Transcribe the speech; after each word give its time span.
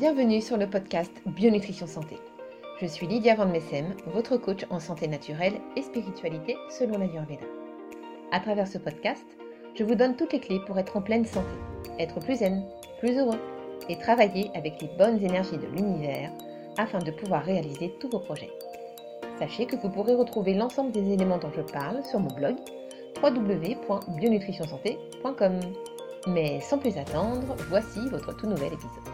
Bienvenue 0.00 0.40
sur 0.40 0.56
le 0.56 0.66
podcast 0.66 1.12
Bionutrition 1.26 1.86
Santé. 1.86 2.16
Je 2.80 2.86
suis 2.86 3.06
Lydia 3.06 3.34
Van 3.34 3.44
Messem, 3.44 3.94
votre 4.14 4.38
coach 4.38 4.64
en 4.70 4.80
santé 4.80 5.06
naturelle 5.06 5.60
et 5.76 5.82
spiritualité 5.82 6.56
selon 6.70 6.92
la 6.92 7.04
l'Ayurveda. 7.04 7.44
À 8.32 8.40
travers 8.40 8.66
ce 8.66 8.78
podcast, 8.78 9.26
je 9.74 9.84
vous 9.84 9.94
donne 9.94 10.16
toutes 10.16 10.32
les 10.32 10.40
clés 10.40 10.62
pour 10.66 10.78
être 10.78 10.96
en 10.96 11.02
pleine 11.02 11.26
santé, 11.26 11.52
être 11.98 12.18
plus 12.18 12.36
zen, 12.36 12.64
plus 12.98 13.18
heureux 13.18 13.38
et 13.90 13.98
travailler 13.98 14.50
avec 14.54 14.80
les 14.80 14.88
bonnes 14.96 15.22
énergies 15.22 15.58
de 15.58 15.66
l'univers 15.66 16.32
afin 16.78 17.00
de 17.00 17.10
pouvoir 17.10 17.44
réaliser 17.44 17.92
tous 18.00 18.08
vos 18.08 18.20
projets. 18.20 18.52
Sachez 19.38 19.66
que 19.66 19.76
vous 19.76 19.90
pourrez 19.90 20.14
retrouver 20.14 20.54
l'ensemble 20.54 20.92
des 20.92 21.12
éléments 21.12 21.36
dont 21.36 21.52
je 21.54 21.60
parle 21.60 22.02
sur 22.06 22.20
mon 22.20 22.34
blog 22.34 22.56
www.bionutritionsanté.com. 23.22 25.60
Mais 26.26 26.58
sans 26.62 26.78
plus 26.78 26.96
attendre, 26.96 27.54
voici 27.68 28.00
votre 28.08 28.34
tout 28.34 28.46
nouvel 28.46 28.72
épisode. 28.72 29.09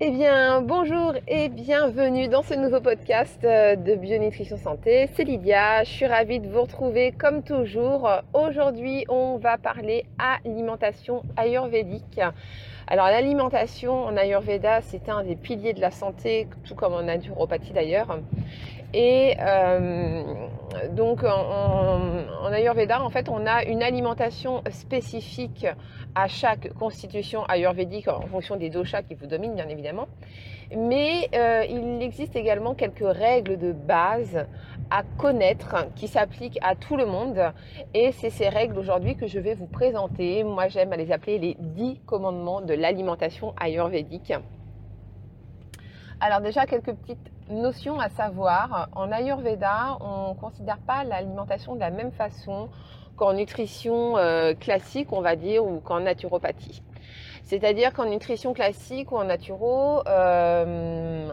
Eh 0.00 0.12
bien, 0.12 0.62
bonjour 0.62 1.14
et 1.26 1.48
bienvenue 1.48 2.28
dans 2.28 2.44
ce 2.44 2.54
nouveau 2.54 2.80
podcast 2.80 3.40
euh, 3.42 3.74
de 3.74 3.96
Bionutrition 3.96 4.56
Santé. 4.56 5.10
C'est 5.16 5.24
Lydia, 5.24 5.82
je 5.82 5.90
suis 5.90 6.06
ravie 6.06 6.38
de 6.38 6.46
vous 6.46 6.62
retrouver 6.62 7.10
comme 7.10 7.42
toujours. 7.42 8.08
Aujourd'hui, 8.32 9.04
on 9.08 9.38
va 9.38 9.58
parler 9.58 10.06
alimentation 10.16 11.24
ayurvédique. 11.36 12.20
Alors 12.86 13.06
l'alimentation 13.06 14.04
en 14.04 14.16
Ayurveda, 14.16 14.82
c'est 14.82 15.08
un 15.08 15.24
des 15.24 15.34
piliers 15.34 15.74
de 15.74 15.80
la 15.80 15.90
santé, 15.90 16.46
tout 16.64 16.76
comme 16.76 16.94
en 16.94 17.02
naturopathie 17.02 17.72
d'ailleurs. 17.72 18.20
Et 18.94 19.34
euh, 19.38 20.22
donc 20.92 21.22
en, 21.22 22.50
Ayurveda, 22.50 23.02
en 23.02 23.10
fait, 23.10 23.28
on 23.28 23.46
a 23.46 23.64
une 23.64 23.82
alimentation 23.82 24.62
spécifique 24.70 25.66
à 26.14 26.26
chaque 26.26 26.72
constitution 26.74 27.44
ayurvédique 27.46 28.08
en 28.08 28.22
fonction 28.22 28.56
des 28.56 28.70
doshas 28.70 29.02
qui 29.02 29.14
vous 29.14 29.26
dominent, 29.26 29.54
bien 29.54 29.68
évidemment. 29.68 30.08
Mais 30.76 31.28
euh, 31.34 31.64
il 31.68 32.02
existe 32.02 32.36
également 32.36 32.74
quelques 32.74 33.06
règles 33.06 33.58
de 33.58 33.72
base 33.72 34.46
à 34.90 35.02
connaître 35.18 35.86
qui 35.94 36.08
s'appliquent 36.08 36.58
à 36.62 36.74
tout 36.74 36.96
le 36.96 37.06
monde. 37.06 37.52
Et 37.94 38.12
c'est 38.12 38.30
ces 38.30 38.48
règles 38.48 38.78
aujourd'hui 38.78 39.16
que 39.16 39.26
je 39.26 39.38
vais 39.38 39.54
vous 39.54 39.66
présenter. 39.66 40.44
Moi, 40.44 40.68
j'aime 40.68 40.92
à 40.92 40.96
les 40.96 41.12
appeler 41.12 41.38
les 41.38 41.56
10 41.58 42.00
commandements 42.06 42.62
de 42.62 42.74
l'alimentation 42.74 43.54
ayurvédique. 43.60 44.32
Alors 46.20 46.40
déjà, 46.40 46.66
quelques 46.66 46.92
petites 46.94 47.30
notions 47.48 48.00
à 48.00 48.08
savoir. 48.08 48.88
En 48.96 49.12
Ayurveda, 49.12 49.98
on 50.00 50.30
ne 50.30 50.34
considère 50.34 50.78
pas 50.78 51.04
l'alimentation 51.04 51.76
de 51.76 51.80
la 51.80 51.90
même 51.90 52.10
façon 52.10 52.68
qu'en 53.16 53.34
nutrition 53.34 54.16
euh, 54.16 54.52
classique, 54.54 55.12
on 55.12 55.20
va 55.20 55.36
dire, 55.36 55.64
ou 55.64 55.78
qu'en 55.78 56.00
naturopathie. 56.00 56.82
C'est-à-dire 57.44 57.92
qu'en 57.92 58.06
nutrition 58.06 58.52
classique 58.52 59.12
ou 59.12 59.16
en 59.16 59.24
naturo, 59.24 60.02
euh, 60.08 61.30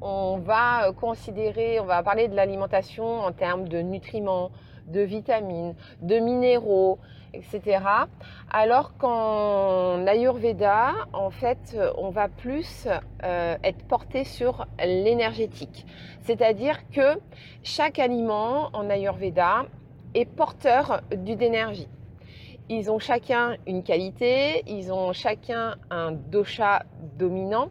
on 0.00 0.38
va 0.38 0.90
considérer, 0.98 1.78
on 1.78 1.84
va 1.84 2.02
parler 2.02 2.28
de 2.28 2.34
l'alimentation 2.34 3.20
en 3.20 3.32
termes 3.32 3.68
de 3.68 3.80
nutriments, 3.80 4.50
de 4.86 5.00
vitamines, 5.00 5.74
de 6.00 6.18
minéraux, 6.18 6.98
etc. 7.34 7.84
Alors 8.50 8.96
qu'en 8.96 10.06
Ayurveda, 10.06 10.92
en 11.12 11.30
fait, 11.30 11.76
on 11.96 12.10
va 12.10 12.28
plus 12.28 12.86
euh, 13.24 13.56
être 13.62 13.84
porté 13.86 14.24
sur 14.24 14.66
l'énergétique. 14.78 15.86
C'est-à-dire 16.20 16.88
que 16.90 17.18
chaque 17.62 17.98
aliment 17.98 18.70
en 18.72 18.88
Ayurveda 18.90 19.66
est 20.14 20.26
porteur 20.26 21.02
d'une 21.10 21.42
énergie. 21.42 21.88
Ils 22.74 22.90
ont 22.90 22.98
chacun 22.98 23.58
une 23.66 23.82
qualité, 23.82 24.62
ils 24.66 24.94
ont 24.94 25.12
chacun 25.12 25.76
un 25.90 26.10
dosha 26.10 26.86
dominant 27.18 27.68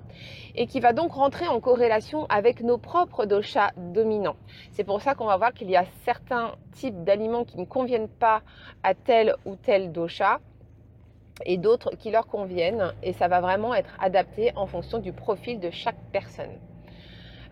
et 0.53 0.67
qui 0.67 0.79
va 0.79 0.93
donc 0.93 1.13
rentrer 1.13 1.47
en 1.47 1.59
corrélation 1.59 2.27
avec 2.29 2.61
nos 2.61 2.77
propres 2.77 3.25
doshas 3.25 3.71
dominants. 3.77 4.35
C'est 4.73 4.83
pour 4.83 5.01
ça 5.01 5.15
qu'on 5.15 5.25
va 5.25 5.37
voir 5.37 5.55
qu'il 5.55 5.71
y 5.71 5.75
a 5.75 5.85
certains 6.05 6.53
types 6.73 7.03
d'aliments 7.03 7.45
qui 7.45 7.57
ne 7.57 7.65
conviennent 7.65 8.09
pas 8.09 8.43
à 8.83 8.93
tel 8.93 9.33
ou 9.43 9.55
tel 9.55 9.91
dosha 9.91 10.39
et 11.47 11.57
d'autres 11.57 11.95
qui 11.95 12.11
leur 12.11 12.27
conviennent 12.27 12.93
et 13.01 13.13
ça 13.13 13.27
va 13.27 13.41
vraiment 13.41 13.73
être 13.73 13.97
adapté 13.99 14.51
en 14.55 14.67
fonction 14.67 14.99
du 14.99 15.13
profil 15.13 15.59
de 15.59 15.71
chaque 15.71 15.97
personne. 16.11 16.59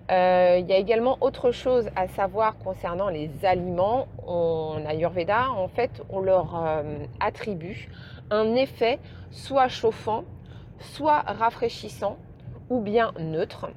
Euh, 0.09 0.57
il 0.59 0.67
y 0.67 0.73
a 0.73 0.77
également 0.77 1.17
autre 1.21 1.51
chose 1.51 1.89
à 1.95 2.07
savoir 2.07 2.57
concernant 2.57 3.09
les 3.09 3.29
aliments. 3.43 4.07
En 4.25 4.83
Ayurveda, 4.85 5.51
en 5.51 5.67
fait, 5.67 6.01
on 6.09 6.19
leur 6.19 6.55
euh, 6.55 6.83
attribue 7.19 7.89
un 8.31 8.55
effet 8.55 8.99
soit 9.31 9.67
chauffant, 9.67 10.23
soit 10.79 11.19
rafraîchissant 11.21 12.17
ou 12.69 12.81
bien 12.81 13.11
neutre. 13.19 13.69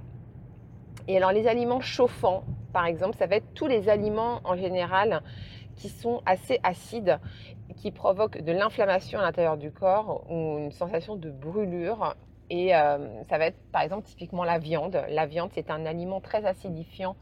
Et 1.08 1.16
alors 1.16 1.32
les 1.32 1.46
aliments 1.48 1.80
chauffants, 1.80 2.44
par 2.72 2.86
exemple, 2.86 3.16
ça 3.16 3.26
va 3.26 3.36
être 3.36 3.52
tous 3.54 3.66
les 3.66 3.88
aliments 3.88 4.40
en 4.44 4.56
général 4.56 5.22
qui 5.76 5.88
sont 5.88 6.22
assez 6.26 6.60
acides, 6.62 7.18
qui 7.76 7.90
provoquent 7.90 8.42
de 8.42 8.52
l'inflammation 8.52 9.18
à 9.18 9.22
l'intérieur 9.22 9.56
du 9.56 9.70
corps 9.70 10.24
ou 10.30 10.58
une 10.58 10.72
sensation 10.72 11.16
de 11.16 11.30
brûlure 11.30 12.14
et 12.52 12.74
euh, 12.74 13.22
ça 13.30 13.38
va 13.38 13.46
être 13.46 13.58
par 13.72 13.80
exemple 13.80 14.06
typiquement 14.06 14.44
la 14.44 14.58
viande. 14.58 15.02
La 15.08 15.24
viande, 15.24 15.50
c'est 15.54 15.70
un 15.70 15.86
aliment 15.86 16.20
très 16.20 16.44
acidifiant, 16.44 17.16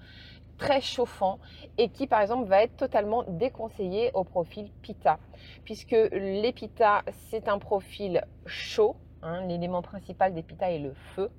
très 0.59 0.81
chauffant 0.81 1.39
et 1.79 1.89
qui 1.89 2.09
par 2.09 2.21
exemple 2.21 2.49
va 2.49 2.65
être 2.65 2.77
totalement 2.77 3.23
déconseillé 3.29 4.11
au 4.15 4.25
profil 4.25 4.73
pita. 4.83 5.21
Puisque 5.65 5.97
l'épita, 6.11 7.05
c'est 7.31 7.47
un 7.47 7.61
profil 7.61 8.25
chaud. 8.45 8.97
Hein. 9.23 9.47
L'élément 9.47 9.83
principal 9.83 10.35
des 10.35 10.43
pita 10.43 10.73
est 10.73 10.81
le 10.81 10.95
feu. 11.15 11.31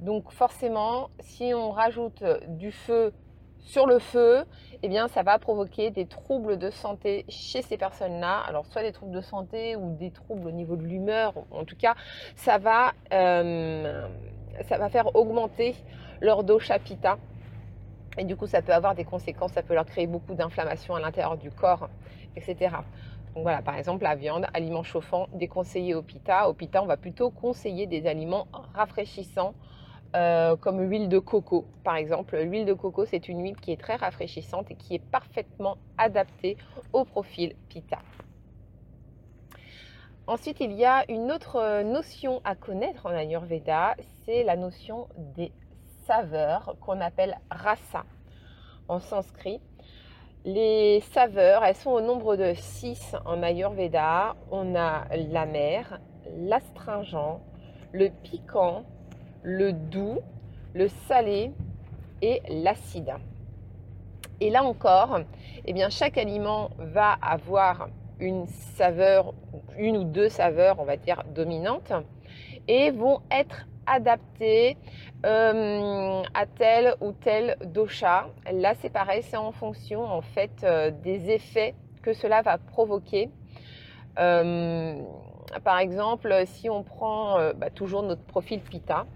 Donc 0.00 0.32
forcément, 0.32 1.10
si 1.20 1.54
on 1.54 1.70
rajoute 1.70 2.24
du 2.48 2.72
feu 2.72 3.12
sur 3.60 3.86
le 3.86 3.98
feu, 3.98 4.44
eh 4.82 4.88
bien, 4.88 5.08
ça 5.08 5.22
va 5.22 5.38
provoquer 5.38 5.90
des 5.90 6.06
troubles 6.06 6.58
de 6.58 6.70
santé 6.70 7.24
chez 7.28 7.62
ces 7.62 7.76
personnes-là. 7.76 8.40
Alors, 8.46 8.66
soit 8.66 8.82
des 8.82 8.92
troubles 8.92 9.12
de 9.12 9.20
santé 9.20 9.76
ou 9.76 9.94
des 9.96 10.10
troubles 10.10 10.46
au 10.46 10.50
niveau 10.52 10.76
de 10.76 10.84
l'humeur. 10.84 11.34
En 11.50 11.64
tout 11.64 11.76
cas, 11.76 11.94
ça 12.36 12.58
va, 12.58 12.92
euh, 13.12 14.06
ça 14.68 14.78
va 14.78 14.88
faire 14.88 15.14
augmenter 15.16 15.74
leur 16.20 16.44
dosha 16.44 16.78
pitta. 16.78 17.18
Et 18.18 18.24
du 18.24 18.36
coup, 18.36 18.46
ça 18.46 18.62
peut 18.62 18.72
avoir 18.72 18.94
des 18.94 19.04
conséquences. 19.04 19.52
Ça 19.52 19.62
peut 19.62 19.74
leur 19.74 19.86
créer 19.86 20.06
beaucoup 20.06 20.34
d'inflammation 20.34 20.94
à 20.94 21.00
l'intérieur 21.00 21.36
du 21.36 21.50
corps, 21.50 21.88
etc. 22.36 22.76
Donc 23.34 23.42
voilà, 23.42 23.62
par 23.62 23.76
exemple, 23.76 24.04
la 24.04 24.14
viande, 24.14 24.46
aliment 24.54 24.82
chauffant, 24.82 25.28
déconseillé 25.34 25.94
au 25.94 26.02
pita. 26.02 26.48
Au 26.48 26.54
pita, 26.54 26.82
on 26.82 26.86
va 26.86 26.96
plutôt 26.96 27.30
conseiller 27.30 27.86
des 27.86 28.06
aliments 28.06 28.48
rafraîchissants, 28.74 29.54
euh, 30.16 30.56
comme 30.56 30.80
l'huile 30.82 31.08
de 31.08 31.18
coco 31.18 31.66
par 31.84 31.96
exemple. 31.96 32.36
L'huile 32.38 32.64
de 32.66 32.72
coco, 32.72 33.04
c'est 33.04 33.28
une 33.28 33.42
huile 33.42 33.56
qui 33.56 33.72
est 33.72 33.80
très 33.80 33.96
rafraîchissante 33.96 34.70
et 34.70 34.74
qui 34.74 34.94
est 34.94 35.04
parfaitement 35.10 35.76
adaptée 35.98 36.56
au 36.92 37.04
profil 37.04 37.54
Pitta. 37.68 37.98
Ensuite, 40.26 40.60
il 40.60 40.72
y 40.72 40.84
a 40.84 41.10
une 41.10 41.32
autre 41.32 41.82
notion 41.84 42.42
à 42.44 42.54
connaître 42.54 43.06
en 43.06 43.10
Ayurveda, 43.10 43.96
c'est 44.24 44.44
la 44.44 44.56
notion 44.56 45.08
des 45.36 45.52
saveurs 46.06 46.76
qu'on 46.80 47.00
appelle 47.00 47.38
rasa 47.50 48.04
en 48.88 49.00
sanskrit. 49.00 49.60
Les 50.44 51.00
saveurs, 51.12 51.64
elles 51.64 51.74
sont 51.74 51.90
au 51.90 52.00
nombre 52.00 52.36
de 52.36 52.54
6 52.54 53.16
en 53.24 53.42
Ayurveda. 53.42 54.36
On 54.50 54.74
a 54.74 55.04
l'amer, 55.16 55.98
l'astringent, 56.36 57.40
le 57.92 58.08
piquant, 58.22 58.84
le 59.48 59.72
doux, 59.72 60.20
le 60.74 60.88
salé 60.88 61.52
et 62.20 62.42
l'acide. 62.50 63.14
Et 64.40 64.50
là 64.50 64.62
encore, 64.62 65.20
eh 65.64 65.74
chaque 65.88 66.18
aliment 66.18 66.70
va 66.78 67.16
avoir 67.22 67.88
une 68.20 68.46
saveur, 68.46 69.32
une 69.78 69.96
ou 69.96 70.04
deux 70.04 70.28
saveurs, 70.28 70.78
on 70.78 70.84
va 70.84 70.98
dire, 70.98 71.24
dominantes, 71.34 71.94
et 72.68 72.90
vont 72.90 73.22
être 73.30 73.66
adaptés 73.86 74.76
euh, 75.24 76.22
à 76.34 76.44
tel 76.44 76.94
ou 77.00 77.12
tel 77.12 77.56
dosha. 77.64 78.28
Là, 78.52 78.74
c'est 78.74 78.90
pareil, 78.90 79.22
c'est 79.22 79.38
en 79.38 79.52
fonction 79.52 80.04
en 80.04 80.20
fait 80.20 80.62
euh, 80.62 80.90
des 80.90 81.30
effets 81.30 81.74
que 82.02 82.12
cela 82.12 82.42
va 82.42 82.58
provoquer. 82.58 83.30
Euh, 84.18 84.94
par 85.64 85.78
exemple, 85.78 86.42
si 86.44 86.68
on 86.68 86.82
prend 86.82 87.38
bah, 87.56 87.70
toujours 87.70 88.02
notre 88.02 88.24
profil 88.24 88.60
Pita, 88.60 89.06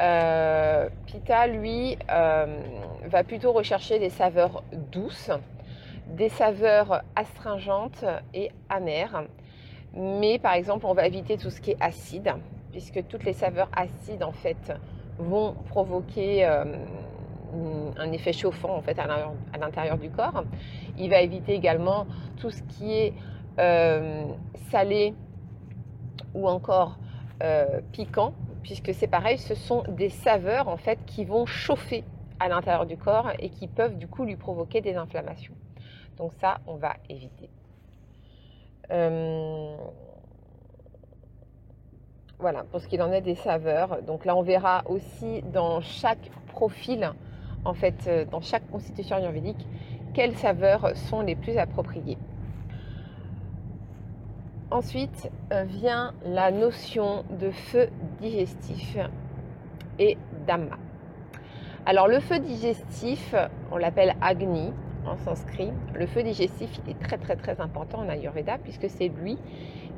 euh, 0.00 0.88
Pita, 1.06 1.46
lui, 1.46 1.98
euh, 2.10 2.46
va 3.04 3.24
plutôt 3.24 3.52
rechercher 3.52 3.98
des 3.98 4.08
saveurs 4.08 4.62
douces, 4.90 5.30
des 6.08 6.28
saveurs 6.28 7.02
astringentes 7.14 8.04
et 8.32 8.50
amères. 8.68 9.24
Mais 9.94 10.38
par 10.38 10.54
exemple, 10.54 10.86
on 10.86 10.94
va 10.94 11.06
éviter 11.06 11.36
tout 11.36 11.50
ce 11.50 11.60
qui 11.60 11.72
est 11.72 11.82
acide, 11.82 12.32
puisque 12.70 13.06
toutes 13.08 13.24
les 13.24 13.34
saveurs 13.34 13.68
acides, 13.76 14.22
en 14.22 14.32
fait, 14.32 14.72
vont 15.18 15.54
provoquer 15.68 16.46
euh, 16.46 16.64
un 17.98 18.12
effet 18.12 18.32
chauffant, 18.32 18.74
en 18.74 18.80
fait, 18.80 18.98
à 18.98 19.06
l'intérieur 19.58 19.98
du 19.98 20.08
corps. 20.08 20.44
Il 20.96 21.10
va 21.10 21.20
éviter 21.20 21.52
également 21.52 22.06
tout 22.38 22.50
ce 22.50 22.62
qui 22.62 22.94
est 22.94 23.12
salé 24.70 25.14
ou 26.32 26.48
encore 26.48 26.96
piquant, 27.92 28.32
puisque 28.62 28.94
c'est 28.94 29.06
pareil, 29.06 29.38
ce 29.38 29.54
sont 29.54 29.82
des 29.88 30.10
saveurs 30.10 30.68
en 30.68 30.76
fait 30.76 30.98
qui 31.06 31.24
vont 31.24 31.46
chauffer 31.46 32.04
à 32.40 32.48
l'intérieur 32.48 32.86
du 32.86 32.96
corps 32.96 33.30
et 33.38 33.50
qui 33.50 33.68
peuvent 33.68 33.96
du 33.96 34.08
coup 34.08 34.24
lui 34.24 34.36
provoquer 34.36 34.80
des 34.80 34.96
inflammations. 34.96 35.54
Donc 36.16 36.32
ça, 36.40 36.60
on 36.66 36.76
va 36.76 36.94
éviter. 37.08 37.50
Euh, 38.90 39.76
voilà, 42.38 42.64
pour 42.64 42.80
ce 42.80 42.88
qu'il 42.88 43.00
en 43.02 43.12
est 43.12 43.20
des 43.20 43.36
saveurs. 43.36 44.02
Donc 44.02 44.24
là, 44.24 44.36
on 44.36 44.42
verra 44.42 44.82
aussi 44.86 45.42
dans 45.42 45.80
chaque 45.80 46.30
profil, 46.48 47.12
en 47.64 47.74
fait, 47.74 47.94
euh, 48.08 48.24
dans 48.24 48.40
chaque 48.40 48.68
constitution 48.70 49.16
ayurvédique, 49.16 49.64
quelles 50.12 50.36
saveurs 50.36 50.96
sont 50.96 51.20
les 51.20 51.36
plus 51.36 51.56
appropriées. 51.56 52.18
Ensuite 54.72 55.30
euh, 55.52 55.64
vient 55.64 56.14
la 56.24 56.50
notion 56.50 57.26
de 57.38 57.50
feu 57.50 57.90
digestif 58.22 58.96
et 59.98 60.16
d'amma. 60.46 60.78
Alors 61.84 62.08
le 62.08 62.20
feu 62.20 62.38
digestif, 62.38 63.34
on 63.70 63.76
l'appelle 63.76 64.14
Agni 64.22 64.72
en 65.04 65.18
sanskrit. 65.18 65.70
Le 65.94 66.06
feu 66.06 66.22
digestif, 66.22 66.80
est 66.88 66.98
très 66.98 67.18
très 67.18 67.36
très 67.36 67.60
important 67.60 67.98
en 67.98 68.08
Ayurveda 68.08 68.56
puisque 68.56 68.88
c'est 68.88 69.08
lui 69.08 69.36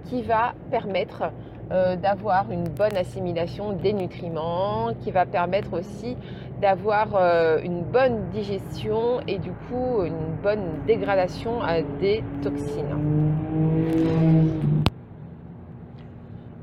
qui 0.07 0.23
va 0.23 0.55
permettre 0.73 1.31
euh, 1.71 1.95
d'avoir 1.95 2.51
une 2.51 2.65
bonne 2.65 2.97
assimilation 2.97 3.75
des 3.75 3.93
nutriments, 3.93 4.93
qui 5.05 5.13
va 5.13 5.25
permettre 5.25 5.79
aussi 5.79 6.17
d'avoir 6.61 7.15
euh, 7.15 7.61
une 7.63 7.83
bonne 7.83 8.29
digestion 8.31 9.21
et 9.29 9.39
du 9.39 9.53
coup 9.53 10.03
une 10.03 10.35
bonne 10.43 10.85
dégradation 10.85 11.61
des 12.01 12.25
toxines. 12.43 13.44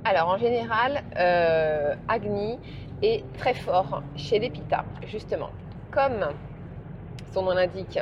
Alors 0.04 0.30
en 0.30 0.38
général, 0.38 1.04
euh, 1.18 1.96
Agni, 2.08 2.60
est 3.02 3.24
très 3.38 3.54
fort 3.54 4.04
chez 4.16 4.40
les 4.40 4.50
pitas, 4.50 4.86
justement. 5.08 5.50
Comme 5.92 6.28
son 7.34 7.44
nom 7.44 7.52
l'indique, 7.52 8.00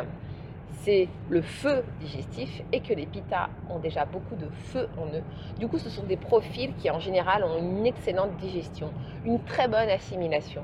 c'est 0.81 1.07
le 1.29 1.41
feu 1.41 1.83
digestif 1.99 2.61
et 2.71 2.79
que 2.81 2.93
les 2.93 3.05
pitas 3.05 3.49
ont 3.69 3.79
déjà 3.79 4.05
beaucoup 4.05 4.35
de 4.35 4.47
feu 4.49 4.87
en 4.97 5.05
eux. 5.07 5.23
Du 5.59 5.67
coup, 5.67 5.77
ce 5.77 5.89
sont 5.89 6.03
des 6.03 6.17
profils 6.17 6.73
qui 6.77 6.89
en 6.89 6.99
général 6.99 7.43
ont 7.43 7.57
une 7.57 7.85
excellente 7.85 8.35
digestion, 8.37 8.91
une 9.25 9.41
très 9.43 9.67
bonne 9.67 9.89
assimilation. 9.89 10.63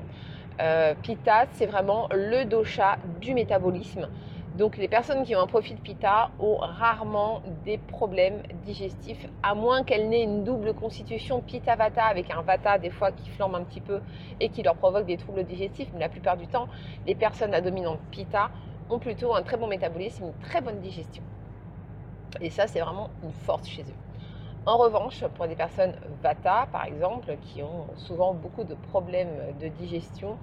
Euh, 0.60 0.94
Pitta, 1.02 1.46
c'est 1.52 1.66
vraiment 1.66 2.08
le 2.12 2.44
dosha 2.44 2.96
du 3.20 3.34
métabolisme. 3.34 4.08
Donc 4.56 4.78
les 4.78 4.88
personnes 4.88 5.24
qui 5.24 5.36
ont 5.36 5.40
un 5.40 5.46
profil 5.46 5.76
Pitta 5.76 6.30
ont 6.38 6.56
rarement 6.56 7.42
des 7.66 7.76
problèmes 7.76 8.42
digestifs, 8.64 9.26
à 9.42 9.54
moins 9.54 9.84
qu'elles 9.84 10.08
n'aient 10.08 10.22
une 10.22 10.44
double 10.44 10.72
constitution 10.72 11.42
Pitta-Vata 11.42 12.02
avec 12.02 12.30
un 12.30 12.40
Vata 12.40 12.78
des 12.78 12.88
fois 12.88 13.12
qui 13.12 13.28
flambe 13.28 13.54
un 13.54 13.64
petit 13.64 13.82
peu 13.82 14.00
et 14.40 14.48
qui 14.48 14.62
leur 14.62 14.76
provoque 14.76 15.04
des 15.04 15.18
troubles 15.18 15.44
digestifs. 15.44 15.88
Mais 15.92 16.00
la 16.00 16.08
plupart 16.08 16.38
du 16.38 16.46
temps, 16.46 16.68
les 17.04 17.14
personnes 17.14 17.52
à 17.52 17.60
dominante 17.60 18.00
Pitta 18.10 18.50
ont 18.88 18.98
plutôt 18.98 19.34
un 19.34 19.42
très 19.42 19.58
bon 19.58 19.66
métabolisme, 19.66 20.24
une 20.24 20.38
très 20.38 20.62
bonne 20.62 20.80
digestion. 20.80 21.22
Et 22.40 22.48
ça, 22.48 22.66
c'est 22.66 22.80
vraiment 22.80 23.10
une 23.22 23.32
force 23.32 23.68
chez 23.68 23.82
eux. 23.82 23.96
En 24.64 24.78
revanche, 24.78 25.22
pour 25.34 25.46
des 25.46 25.54
personnes 25.54 25.94
Vata, 26.22 26.66
par 26.72 26.86
exemple, 26.86 27.36
qui 27.42 27.62
ont 27.62 27.88
souvent 27.96 28.32
beaucoup 28.32 28.64
de 28.64 28.74
problèmes 28.74 29.58
de 29.60 29.68
digestion, 29.68 30.38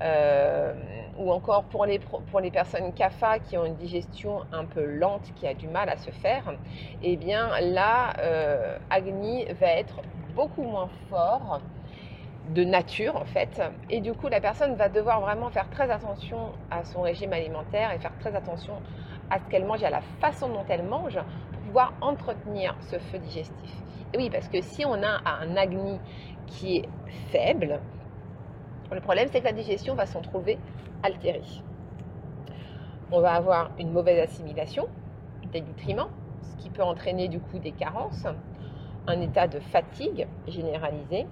euh, 0.00 0.72
ou 1.18 1.30
encore 1.30 1.64
pour 1.64 1.86
les, 1.86 1.98
pour 1.98 2.40
les 2.40 2.50
personnes 2.50 2.92
CAFA 2.92 3.38
qui 3.38 3.56
ont 3.56 3.64
une 3.64 3.76
digestion 3.76 4.42
un 4.52 4.64
peu 4.64 4.84
lente, 4.84 5.32
qui 5.36 5.46
a 5.46 5.54
du 5.54 5.68
mal 5.68 5.88
à 5.88 5.96
se 5.96 6.10
faire, 6.10 6.54
eh 7.02 7.16
bien 7.16 7.50
là, 7.60 8.14
euh, 8.20 8.78
Agni 8.90 9.44
va 9.60 9.68
être 9.68 10.00
beaucoup 10.34 10.62
moins 10.62 10.88
fort 11.08 11.60
de 12.48 12.64
nature 12.64 13.16
en 13.16 13.24
fait. 13.24 13.62
Et 13.90 14.00
du 14.00 14.12
coup, 14.14 14.28
la 14.28 14.40
personne 14.40 14.74
va 14.74 14.88
devoir 14.88 15.20
vraiment 15.20 15.50
faire 15.50 15.68
très 15.70 15.90
attention 15.90 16.52
à 16.70 16.84
son 16.84 17.02
régime 17.02 17.32
alimentaire 17.32 17.92
et 17.92 17.98
faire 17.98 18.16
très 18.18 18.34
attention 18.34 18.74
à 19.30 19.38
ce 19.38 19.44
qu'elle 19.48 19.64
mange 19.64 19.82
et 19.82 19.86
à 19.86 19.90
la 19.90 20.02
façon 20.20 20.48
dont 20.48 20.64
elle 20.68 20.82
mange 20.82 21.18
pour 21.52 21.62
pouvoir 21.62 21.94
entretenir 22.00 22.76
ce 22.80 22.98
feu 22.98 23.18
digestif. 23.18 23.70
Et 24.12 24.18
oui, 24.18 24.28
parce 24.30 24.48
que 24.48 24.60
si 24.60 24.84
on 24.84 25.02
a 25.02 25.22
un 25.24 25.56
Agni 25.56 25.98
qui 26.46 26.78
est 26.78 26.88
faible, 27.30 27.80
le 28.94 29.00
problème, 29.00 29.28
c'est 29.30 29.40
que 29.40 29.46
la 29.46 29.52
digestion 29.52 29.94
va 29.94 30.06
s'en 30.06 30.20
trouver 30.20 30.58
altérée. 31.02 31.42
On 33.10 33.20
va 33.20 33.32
avoir 33.34 33.70
une 33.78 33.92
mauvaise 33.92 34.18
assimilation 34.18 34.88
des 35.52 35.60
nutriments, 35.60 36.08
ce 36.42 36.62
qui 36.62 36.70
peut 36.70 36.82
entraîner 36.82 37.28
du 37.28 37.40
coup 37.40 37.58
des 37.58 37.72
carences, 37.72 38.26
un 39.06 39.20
état 39.20 39.46
de 39.48 39.60
fatigue 39.60 40.26
généralisée, 40.48 41.26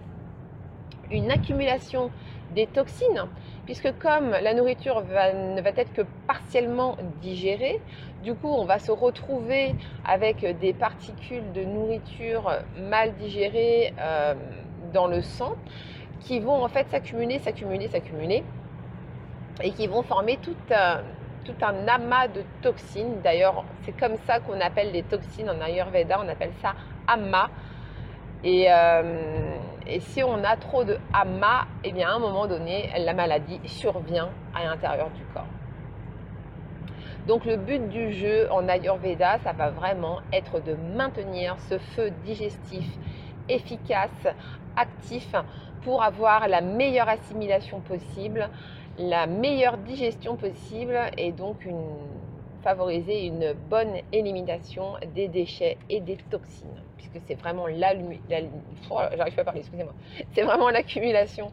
une 1.10 1.30
accumulation 1.30 2.10
des 2.54 2.66
toxines, 2.66 3.26
puisque 3.64 3.96
comme 3.98 4.30
la 4.30 4.54
nourriture 4.54 5.02
ne 5.02 5.60
va 5.60 5.70
être 5.70 5.92
que 5.92 6.02
partiellement 6.26 6.96
digérée, 7.20 7.80
du 8.22 8.34
coup 8.34 8.48
on 8.48 8.64
va 8.64 8.78
se 8.78 8.90
retrouver 8.90 9.74
avec 10.04 10.44
des 10.58 10.72
particules 10.72 11.52
de 11.52 11.64
nourriture 11.64 12.52
mal 12.76 13.14
digérées 13.16 13.94
euh, 13.98 14.34
dans 14.92 15.06
le 15.06 15.22
sang 15.22 15.54
qui 16.20 16.40
vont 16.40 16.62
en 16.62 16.68
fait 16.68 16.88
s'accumuler, 16.90 17.38
s'accumuler, 17.38 17.88
s'accumuler 17.88 18.44
et 19.62 19.72
qui 19.72 19.86
vont 19.86 20.02
former 20.02 20.38
tout 20.38 20.56
un, 20.70 21.00
tout 21.44 21.54
un 21.62 21.88
amas 21.88 22.28
de 22.28 22.44
toxines. 22.62 23.20
D'ailleurs, 23.22 23.64
c'est 23.82 23.98
comme 23.98 24.16
ça 24.26 24.40
qu'on 24.40 24.60
appelle 24.60 24.92
les 24.92 25.02
toxines 25.02 25.50
en 25.50 25.60
Ayurveda, 25.60 26.20
on 26.22 26.28
appelle 26.28 26.52
ça 26.62 26.74
amas. 27.06 27.48
Et, 28.42 28.66
euh, 28.70 29.54
et, 29.86 30.00
si 30.00 30.22
on 30.22 30.42
a 30.44 30.56
trop 30.56 30.84
de 30.84 30.98
amas, 31.12 31.66
eh 31.84 31.92
bien 31.92 32.08
à 32.08 32.14
un 32.14 32.18
moment 32.18 32.46
donné, 32.46 32.90
la 32.96 33.12
maladie 33.12 33.60
survient 33.66 34.30
à 34.54 34.64
l'intérieur 34.64 35.10
du 35.10 35.22
corps. 35.34 35.44
Donc 37.26 37.44
le 37.44 37.56
but 37.56 37.86
du 37.90 38.12
jeu 38.14 38.50
en 38.50 38.66
Ayurveda, 38.66 39.38
ça 39.44 39.52
va 39.52 39.70
vraiment 39.70 40.20
être 40.32 40.58
de 40.62 40.74
maintenir 40.96 41.56
ce 41.68 41.76
feu 41.78 42.10
digestif 42.24 42.86
efficace, 43.50 44.26
actif, 44.76 45.34
pour 45.82 46.02
avoir 46.02 46.48
la 46.48 46.60
meilleure 46.60 47.08
assimilation 47.08 47.80
possible, 47.80 48.48
la 48.98 49.26
meilleure 49.26 49.78
digestion 49.78 50.36
possible 50.36 50.98
et 51.16 51.32
donc 51.32 51.66
favoriser 52.62 53.26
une 53.26 53.54
bonne 53.70 53.96
élimination 54.12 54.94
des 55.14 55.28
déchets 55.28 55.78
et 55.88 56.00
des 56.00 56.16
toxines, 56.16 56.82
puisque 56.96 57.18
c'est 57.26 57.34
vraiment 57.34 57.66
la, 57.66 57.94
oh, 58.90 59.00
c'est 60.34 60.42
vraiment 60.42 60.70
l'accumulation 60.70 61.50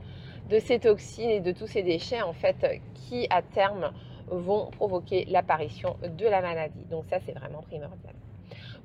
de 0.49 0.59
ces 0.59 0.79
toxines 0.79 1.29
et 1.29 1.39
de 1.39 1.51
tous 1.51 1.67
ces 1.67 1.83
déchets 1.83 2.21
en 2.21 2.33
fait 2.33 2.81
qui 2.93 3.27
à 3.29 3.41
terme 3.41 3.91
vont 4.29 4.69
provoquer 4.71 5.25
l'apparition 5.29 5.95
de 6.03 6.25
la 6.25 6.41
maladie. 6.41 6.83
Donc 6.89 7.05
ça 7.09 7.19
c'est 7.25 7.33
vraiment 7.33 7.61
primordial. 7.61 8.13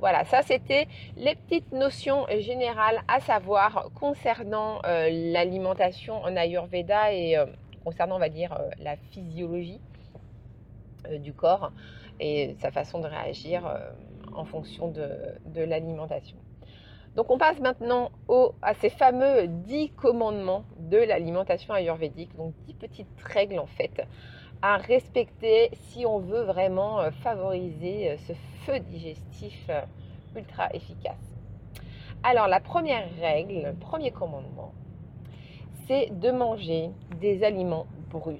Voilà, 0.03 0.25
ça 0.25 0.43
c'était 0.43 0.89
les 1.17 1.37
petites 1.37 1.71
notions 1.71 2.27
générales 2.41 3.03
à 3.07 3.21
savoir 3.21 3.89
concernant 3.95 4.81
euh, 4.85 5.09
l'alimentation 5.33 6.21
en 6.25 6.35
Ayurveda 6.35 7.13
et 7.13 7.37
euh, 7.37 7.47
concernant, 7.85 8.17
on 8.17 8.19
va 8.19 8.29
dire, 8.29 8.53
euh, 8.53 8.69
la 8.81 8.97
physiologie 9.13 9.81
du 11.21 11.33
corps 11.33 11.71
et 12.19 12.57
sa 12.59 12.73
façon 12.73 12.99
de 12.99 13.07
réagir 13.07 13.63
en 14.35 14.45
fonction 14.45 14.89
de, 14.89 15.07
l'alimentation. 15.55 16.37
Donc 17.15 17.31
on 17.31 17.39
passe 17.39 17.61
maintenant 17.61 18.11
à 18.61 18.75
ces 18.75 18.91
fameux 18.91 19.47
10 19.47 19.91
commandements 19.91 20.65
de 20.79 20.97
l'alimentation 20.97 21.75
ayurvédique, 21.75 22.35
donc 22.37 22.55
10 22.67 22.75
petites 22.75 23.23
règles 23.23 23.61
en 23.61 23.67
fait 23.67 24.05
respecter 24.63 25.71
si 25.75 26.07
on 26.07 26.21
veut 26.21 26.43
vraiment 26.43 27.01
euh, 27.01 27.11
favoriser 27.11 28.11
euh, 28.11 28.17
ce 28.29 28.33
feu 28.65 28.79
digestif 28.79 29.67
euh, 29.69 29.83
ultra 30.37 30.73
efficace. 30.73 31.35
Alors 32.23 32.47
la 32.47 32.61
première 32.61 33.05
règle, 33.21 33.63
le 33.67 33.73
premier 33.75 34.13
commandement, 34.13 34.73
c'est 35.87 36.11
de 36.11 36.31
manger 36.31 36.91
des 37.21 37.43
aliments 37.43 37.87
bruts, 38.11 38.39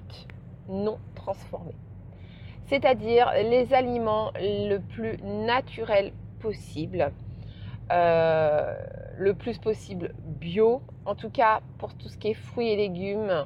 non 0.69 0.97
transformés. 1.15 1.75
C'est-à-dire 2.67 3.33
les 3.35 3.73
aliments 3.73 4.31
le 4.37 4.77
plus 4.77 5.17
naturels 5.21 6.13
possible, 6.39 7.11
le 7.89 9.33
plus 9.33 9.57
possible 9.57 10.15
bio, 10.23 10.81
en 11.05 11.15
tout 11.15 11.29
cas 11.29 11.59
pour 11.77 11.93
tout 11.93 12.07
ce 12.07 12.17
qui 12.17 12.29
est 12.29 12.33
fruits 12.33 12.69
et 12.69 12.77
légumes, 12.77 13.45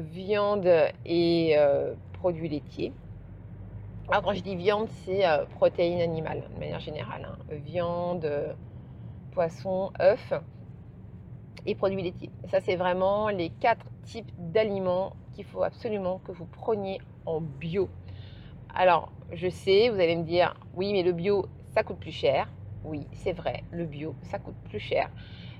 viande 0.00 0.70
et 1.06 1.54
euh, 1.56 1.94
produits 2.14 2.48
laitiers. 2.48 2.92
Alors 4.08 4.22
quand 4.22 4.34
je 4.34 4.42
dis 4.42 4.56
viande, 4.56 4.88
c'est 5.04 5.26
euh, 5.26 5.44
protéines 5.46 6.00
animales 6.00 6.42
de 6.54 6.58
manière 6.58 6.80
générale. 6.80 7.28
Hein. 7.30 7.38
Viande, 7.64 8.28
poisson, 9.32 9.92
œufs 10.00 10.32
et 11.66 11.74
produits 11.74 12.02
laitiers. 12.02 12.30
Ça, 12.48 12.60
c'est 12.60 12.76
vraiment 12.76 13.28
les 13.28 13.50
quatre 13.50 13.86
types 14.04 14.30
d'aliments 14.38 15.12
qu'il 15.32 15.44
faut 15.44 15.62
absolument 15.62 16.20
que 16.26 16.32
vous 16.32 16.46
preniez 16.46 17.00
en 17.26 17.40
bio. 17.40 17.88
Alors, 18.74 19.12
je 19.32 19.48
sais, 19.48 19.88
vous 19.90 20.00
allez 20.00 20.16
me 20.16 20.24
dire, 20.24 20.54
oui, 20.74 20.92
mais 20.92 21.02
le 21.02 21.12
bio, 21.12 21.46
ça 21.74 21.82
coûte 21.82 21.98
plus 21.98 22.12
cher. 22.12 22.48
Oui, 22.84 23.06
c'est 23.12 23.32
vrai, 23.32 23.62
le 23.70 23.84
bio, 23.84 24.14
ça 24.22 24.38
coûte 24.38 24.56
plus 24.68 24.80
cher. 24.80 25.10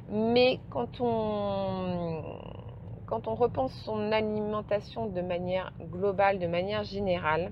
Mais 0.09 0.59
quand 0.71 1.01
on, 1.01 2.23
quand 3.11 3.27
on 3.27 3.35
repense 3.35 3.75
son 3.85 4.13
alimentation 4.13 5.07
de 5.07 5.21
manière 5.21 5.73
globale, 5.91 6.39
de 6.39 6.47
manière 6.47 6.85
générale, 6.85 7.51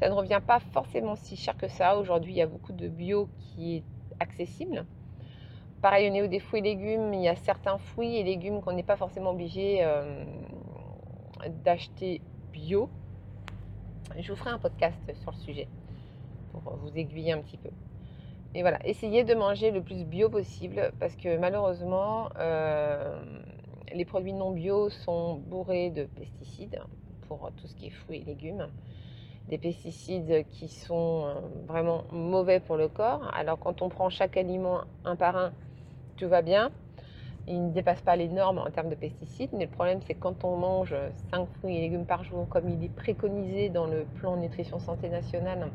ça 0.00 0.08
ne 0.08 0.14
revient 0.14 0.40
pas 0.44 0.60
forcément 0.72 1.14
si 1.14 1.36
cher 1.36 1.56
que 1.58 1.68
ça. 1.68 1.98
Aujourd'hui, 1.98 2.32
il 2.32 2.36
y 2.36 2.42
a 2.42 2.46
beaucoup 2.46 2.72
de 2.72 2.88
bio 2.88 3.28
qui 3.38 3.76
est 3.76 3.84
accessible. 4.18 4.86
Pareil 5.82 6.08
au 6.08 6.10
niveau 6.10 6.26
des 6.26 6.40
fruits 6.40 6.60
et 6.60 6.62
légumes, 6.62 7.12
il 7.12 7.20
y 7.20 7.28
a 7.28 7.36
certains 7.36 7.76
fruits 7.76 8.16
et 8.16 8.24
légumes 8.24 8.62
qu'on 8.62 8.72
n'est 8.72 8.82
pas 8.82 8.96
forcément 8.96 9.30
obligé 9.32 9.80
euh, 9.82 10.24
d'acheter 11.64 12.22
bio. 12.50 12.88
Je 14.18 14.32
vous 14.32 14.38
ferai 14.38 14.50
un 14.50 14.58
podcast 14.58 14.98
sur 15.20 15.32
le 15.32 15.36
sujet 15.36 15.68
pour 16.52 16.76
vous 16.76 16.96
aiguiller 16.96 17.32
un 17.32 17.42
petit 17.42 17.58
peu. 17.58 17.70
Et 18.54 18.62
voilà, 18.62 18.78
essayez 18.86 19.24
de 19.24 19.34
manger 19.34 19.70
le 19.70 19.82
plus 19.82 20.04
bio 20.04 20.30
possible 20.30 20.92
parce 20.98 21.14
que 21.16 21.36
malheureusement, 21.36 22.30
euh, 22.38 23.20
les 23.92 24.04
produits 24.04 24.32
non 24.32 24.50
bio 24.50 24.88
sont 24.90 25.36
bourrés 25.36 25.90
de 25.90 26.04
pesticides 26.04 26.80
pour 27.28 27.50
tout 27.56 27.66
ce 27.66 27.74
qui 27.74 27.86
est 27.86 27.90
fruits 27.90 28.20
et 28.20 28.24
légumes. 28.24 28.68
Des 29.48 29.58
pesticides 29.58 30.46
qui 30.50 30.68
sont 30.68 31.26
euh, 31.26 31.34
vraiment 31.66 32.04
mauvais 32.10 32.60
pour 32.60 32.76
le 32.76 32.88
corps. 32.88 33.30
Alors 33.34 33.58
quand 33.58 33.82
on 33.82 33.88
prend 33.88 34.08
chaque 34.08 34.36
aliment 34.36 34.82
un 35.04 35.16
par 35.16 35.36
un, 35.36 35.52
tout 36.16 36.28
va 36.28 36.42
bien. 36.42 36.70
Il 37.46 37.66
ne 37.66 37.70
dépasse 37.72 38.00
pas 38.00 38.16
les 38.16 38.28
normes 38.28 38.58
en 38.58 38.70
termes 38.70 38.88
de 38.88 38.94
pesticides, 38.94 39.50
mais 39.52 39.66
le 39.66 39.70
problème 39.70 40.00
c'est 40.06 40.14
quand 40.14 40.44
on 40.44 40.56
mange 40.56 40.94
5 41.30 41.46
fruits 41.58 41.76
et 41.76 41.80
légumes 41.82 42.06
par 42.06 42.24
jour, 42.24 42.48
comme 42.48 42.70
il 42.70 42.82
est 42.82 42.88
préconisé 42.88 43.68
dans 43.68 43.86
le 43.86 44.06
plan 44.18 44.36
nutrition 44.36 44.78
santé 44.78 45.10
nationale, 45.10 45.68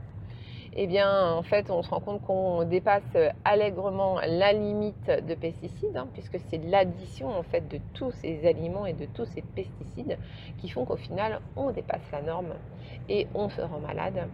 eh 0.74 0.88
bien, 0.88 1.34
en 1.34 1.42
fait, 1.42 1.72
on 1.72 1.82
se 1.82 1.90
rend 1.90 2.00
compte 2.00 2.22
qu'on 2.22 2.64
dépasse 2.64 3.18
allègrement 3.44 4.20
la 4.26 4.54
limite 4.54 5.10
de 5.10 5.34
pesticides, 5.34 5.98
hein, 5.98 6.08
puisque 6.14 6.40
c'est 6.48 6.60
l'addition 6.60 7.30
en 7.30 7.44
fait 7.44 7.68
de 7.68 7.80
tous 7.94 8.12
ces 8.12 8.46
aliments 8.46 8.86
et 8.86 8.94
de 8.94 9.06
tous 9.06 9.26
ces 9.26 9.42
pesticides 9.42 10.18
qui 10.60 10.70
font 10.70 10.86
qu'au 10.86 10.96
final, 10.96 11.42
on 11.56 11.72
dépasse 11.72 12.04
la 12.12 12.22
norme 12.22 12.54
et 13.10 13.28
on 13.34 13.50
se 13.50 13.62
rend 13.62 13.80
malade. 13.80 14.28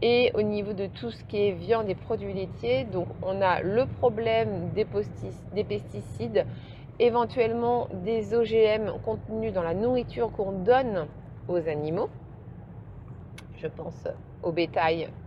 Et 0.00 0.32
au 0.34 0.42
niveau 0.42 0.72
de 0.72 0.86
tout 0.86 1.10
ce 1.10 1.22
qui 1.24 1.48
est 1.48 1.52
viande 1.52 1.88
et 1.90 1.94
produits 1.94 2.32
laitiers, 2.32 2.84
donc 2.84 3.08
on 3.22 3.42
a 3.42 3.60
le 3.60 3.86
problème 3.86 4.70
des, 4.70 4.86
des 5.52 5.64
pesticides, 5.64 6.46
éventuellement 6.98 7.88
des 7.92 8.34
OGM 8.34 9.00
contenus 9.04 9.52
dans 9.52 9.62
la 9.62 9.74
nourriture 9.74 10.32
qu'on 10.32 10.52
donne 10.52 11.06
aux 11.48 11.68
animaux. 11.68 12.08
Je 13.58 13.66
pense 13.66 14.08
au 14.42 14.52
bétail 14.52 15.04
euh, 15.04 15.23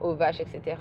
aux 0.00 0.14
vaches, 0.14 0.40
etc. 0.40 0.76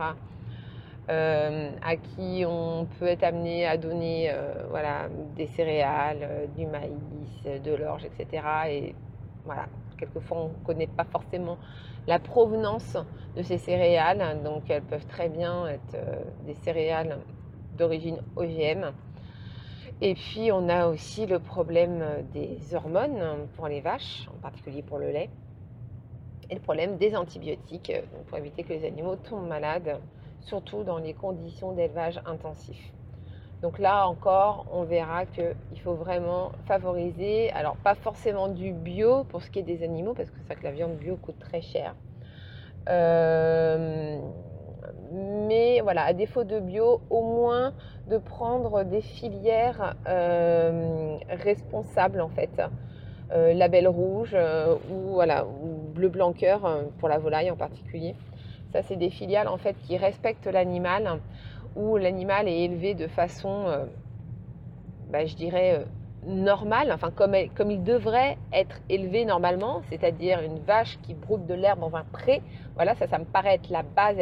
Euh, 1.10 1.70
à 1.82 1.98
qui 1.98 2.46
on 2.48 2.88
peut 2.98 3.08
être 3.08 3.24
amené 3.24 3.68
à 3.68 3.76
donner 3.76 4.30
euh, 4.32 4.54
voilà, 4.70 5.10
des 5.36 5.48
céréales, 5.48 6.48
du 6.56 6.66
maïs, 6.66 7.62
de 7.62 7.76
l'orge, 7.76 8.06
etc. 8.06 8.42
Et 8.70 8.96
voilà, 9.44 9.66
quelquefois 9.98 10.38
on 10.38 10.48
ne 10.48 10.66
connaît 10.66 10.88
pas 10.88 11.04
forcément 11.04 11.58
la 12.08 12.20
provenance 12.20 12.96
de 13.36 13.42
ces 13.42 13.58
céréales, 13.58 14.42
donc 14.44 14.70
elles 14.70 14.82
peuvent 14.82 15.06
très 15.08 15.28
bien 15.28 15.68
être 15.68 15.98
des 16.46 16.54
céréales 16.54 17.20
d'origine 17.78 18.20
OGM. 18.38 18.94
Et 20.00 20.16
puis 20.16 20.54
on 20.54 20.70
a 20.70 20.88
aussi 20.88 21.26
le 21.26 21.40
problème 21.40 22.02
des 22.34 22.74
hormones 22.74 23.48
pour 23.58 23.68
les 23.68 23.82
vaches, 23.82 24.30
en 24.34 24.40
particulier 24.42 24.82
pour 24.84 25.00
le 25.00 25.12
lait 25.12 25.30
le 26.54 26.60
problème 26.60 26.98
des 26.98 27.16
antibiotiques 27.16 27.90
euh, 27.90 28.02
pour 28.28 28.38
éviter 28.38 28.64
que 28.64 28.74
les 28.74 28.86
animaux 28.86 29.16
tombent 29.16 29.48
malades, 29.48 30.00
surtout 30.42 30.84
dans 30.84 30.98
les 30.98 31.14
conditions 31.14 31.72
d'élevage 31.74 32.22
intensif. 32.26 32.92
Donc 33.62 33.80
là 33.80 34.08
encore, 34.08 34.66
on 34.74 34.84
verra 34.84 35.26
qu'il 35.26 35.80
faut 35.82 35.94
vraiment 35.94 36.52
favoriser, 36.66 37.50
alors 37.52 37.78
pas 37.78 37.96
forcément 37.96 38.50
du 38.50 38.74
bio 38.74 39.24
pour 39.24 39.42
ce 39.42 39.50
qui 39.50 39.60
est 39.60 39.64
des 39.64 39.84
animaux, 39.84 40.14
parce 40.14 40.30
que 40.30 40.38
c'est 40.38 40.46
vrai 40.46 40.56
que 40.58 40.64
la 40.66 40.74
viande 40.74 40.98
bio 40.98 41.16
coûte 41.16 41.40
très 41.40 41.62
cher. 41.62 41.96
Euh, 42.90 44.20
mais 45.14 45.80
voilà, 45.82 46.04
à 46.04 46.14
défaut 46.14 46.44
de 46.44 46.60
bio, 46.60 47.02
au 47.10 47.24
moins 47.24 47.74
de 48.10 48.18
prendre 48.18 48.84
des 48.84 49.02
filières 49.02 49.96
euh, 50.08 51.18
responsables 51.30 52.20
en 52.20 52.30
fait. 52.30 52.62
Label 53.32 53.88
rouge 53.88 54.36
ou 54.92 55.14
voilà, 55.14 55.46
bleu 55.94 56.10
blanc 56.10 56.34
cœur 56.34 56.66
euh, 56.66 56.84
pour 57.00 57.08
la 57.08 57.20
volaille 57.20 57.52
en 57.52 57.56
particulier. 57.56 58.16
Ça, 58.72 58.82
c'est 58.82 58.96
des 58.96 59.10
filiales 59.10 59.48
en 59.48 59.58
fait 59.58 59.76
qui 59.84 59.98
respectent 59.98 60.48
l'animal, 60.48 61.20
où 61.76 61.98
l'animal 61.98 62.48
est 62.48 62.62
élevé 62.62 62.96
de 62.96 63.08
façon, 63.08 63.66
euh, 63.68 63.86
bah, 65.10 65.26
je 65.26 65.36
dirais, 65.36 65.80
euh, 65.80 65.84
normale, 66.26 66.92
enfin 66.92 67.12
comme, 67.12 67.36
comme 67.56 67.70
il 67.70 67.84
devrait 67.84 68.38
être 68.52 68.80
élevé 68.90 69.26
normalement, 69.26 69.82
c'est-à-dire 69.90 70.42
une 70.42 70.60
vache 70.60 70.98
qui 71.04 71.14
broute 71.14 71.46
de 71.46 71.54
l'herbe 71.54 71.82
dans 71.82 71.96
un 71.96 72.06
pré. 72.06 72.42
Voilà, 72.76 72.96
ça, 72.96 73.08
ça 73.08 73.20
me 73.20 73.26
paraît 73.26 73.56
être 73.56 73.70
la 73.70 73.84
base, 73.84 74.18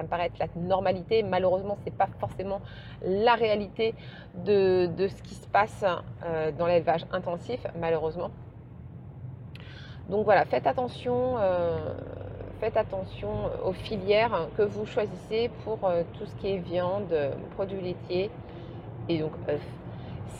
ça 0.00 0.04
me 0.04 0.08
paraît 0.08 0.26
être 0.26 0.38
la 0.38 0.46
normalité. 0.56 1.22
Malheureusement, 1.22 1.76
c'est 1.84 1.94
pas 1.94 2.08
forcément 2.18 2.62
la 3.02 3.34
réalité 3.34 3.94
de, 4.46 4.86
de, 4.86 5.08
ce 5.08 5.22
qui 5.22 5.34
se 5.34 5.46
passe 5.46 5.84
dans 6.58 6.66
l'élevage 6.66 7.04
intensif, 7.12 7.60
malheureusement. 7.78 8.30
Donc 10.10 10.24
voilà, 10.24 10.44
faites 10.44 10.66
attention, 10.66 11.36
euh, 11.38 11.94
faites 12.58 12.76
attention 12.76 13.48
aux 13.64 13.72
filières 13.72 14.48
que 14.56 14.62
vous 14.62 14.84
choisissez 14.84 15.50
pour 15.62 15.84
euh, 15.84 16.02
tout 16.14 16.26
ce 16.26 16.34
qui 16.36 16.48
est 16.48 16.58
viande, 16.58 17.14
produits 17.54 17.80
laitiers 17.80 18.28
et 19.08 19.18
donc 19.18 19.30
œufs. 19.48 19.60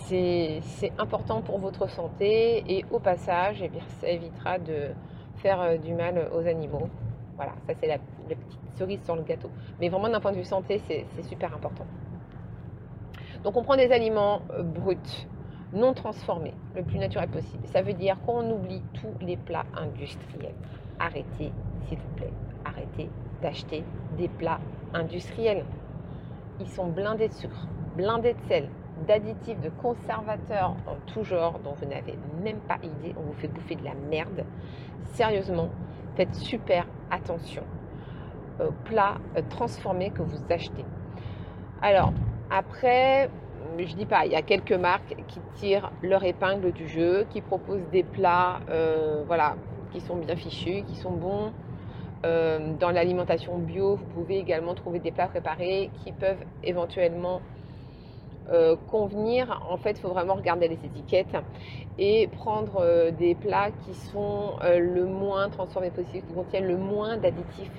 C'est 0.07 0.93
important 0.99 1.41
pour 1.41 1.59
votre 1.59 1.89
santé 1.89 2.65
et 2.67 2.85
au 2.91 2.99
passage, 2.99 3.63
eh 3.63 3.71
ça 4.01 4.09
évitera 4.09 4.59
de 4.59 4.89
faire 5.37 5.61
euh, 5.61 5.77
du 5.77 5.95
mal 5.95 6.29
aux 6.35 6.49
animaux. 6.49 6.89
Voilà, 7.37 7.53
ça 7.69 7.75
c'est 7.81 7.87
la, 7.87 7.99
la, 8.31 8.37
petite 8.37 8.61
cerise 8.77 9.03
sur 9.05 9.17
le 9.17 9.23
gâteau. 9.23 9.51
Mais 9.81 9.89
vraiment 9.89 10.09
d'un 10.09 10.21
point 10.21 10.33
de 10.33 10.39
vue 10.39 10.45
santé, 10.45 10.81
c'est 10.87 11.23
super 11.23 11.55
important. 11.55 11.87
Donc 13.45 13.57
on 13.57 13.63
prend 13.63 13.77
des 13.77 13.91
aliments 13.93 14.43
bruts, 14.59 15.27
non 15.73 15.95
transformé, 15.95 16.55
le 16.77 16.83
plus 16.83 16.99
naturel 16.99 17.29
possible. 17.29 17.67
Ça 17.69 17.83
veut 17.83 17.95
dire 17.95 18.17
qu'on 18.27 18.51
oublie 18.51 18.83
tous 18.95 19.25
les 19.25 19.37
plats 19.37 19.65
industriels. 19.77 20.55
Arrêtez, 20.99 21.53
s'il 21.87 21.99
vous 21.99 22.15
plaît, 22.17 22.33
arrêtez 22.65 23.09
d'acheter 23.41 23.85
des 24.19 24.29
plats 24.29 24.61
industriels. 24.93 25.65
Ils 26.61 26.69
sont 26.69 26.89
blindés 26.89 27.29
de 27.29 27.33
sucre, 27.33 27.67
blindés 27.97 28.35
de 28.35 28.41
sel, 28.49 28.69
d'additifs, 29.07 29.61
de 29.61 29.71
conservateurs 29.71 30.77
en 30.87 30.97
tout 31.07 31.25
genre 31.25 31.59
dont 31.61 31.73
vous 31.73 31.87
n'avez 31.87 32.19
même 32.43 32.61
pas 32.61 32.79
idée. 32.83 33.15
On 33.17 33.23
vous 33.23 33.33
fait 33.35 33.49
bouffer 33.49 33.77
de 33.77 33.85
la 33.85 33.95
merde. 33.95 34.45
Sérieusement, 35.15 35.71
faites 36.17 36.35
super 36.35 36.87
attention 37.11 37.63
plats 38.85 39.19
euh, 39.37 39.43
transformés 39.49 40.11
que 40.11 40.23
vous 40.23 40.39
achetez. 40.51 40.85
Alors, 41.83 42.13
après, 42.51 43.31
je 43.79 43.95
dis 43.95 44.07
pas, 44.07 44.27
il 44.27 44.33
y 44.33 44.37
a 44.37 44.43
quelques 44.43 44.73
marques 44.73 45.17
qui 45.29 45.41
tirent 45.55 45.91
leur 46.03 46.25
épingle 46.25 46.73
du 46.73 46.89
jeu, 46.89 47.27
qui 47.31 47.41
proposent 47.41 47.89
des 47.91 48.03
plats, 48.03 48.61
euh, 48.69 49.23
voilà, 49.27 49.57
qui 49.93 50.01
sont 50.01 50.17
bien 50.17 50.37
fichus, 50.37 50.83
qui 50.83 50.97
sont 50.97 51.13
bons. 51.13 51.53
Euh, 52.27 52.75
dans 52.79 52.91
l'alimentation 52.91 53.57
bio, 53.59 53.97
vous 53.97 54.05
pouvez 54.07 54.39
également 54.39 54.75
trouver 54.75 54.99
des 54.99 55.11
plats 55.11 55.29
préparés 55.29 55.91
qui 56.05 56.13
peuvent 56.13 56.45
éventuellement 56.63 57.41
euh, 58.53 58.77
convenir. 58.91 59.63
En 59.71 59.79
fait, 59.79 59.93
il 59.93 60.01
faut 60.01 60.09
vraiment 60.09 60.35
regarder 60.35 60.69
les 60.69 60.85
étiquettes 60.85 61.37
et 61.99 62.29
prendre 62.29 63.11
des 63.13 63.35
plats 63.35 63.71
qui 63.85 63.95
sont 63.95 64.55
le 64.63 65.05
moins 65.05 65.49
transformés 65.49 65.91
possible, 65.91 66.27
qui 66.27 66.35
contiennent 66.35 66.67
le 66.67 66.77
moins 66.77 67.17
d'additifs 67.17 67.71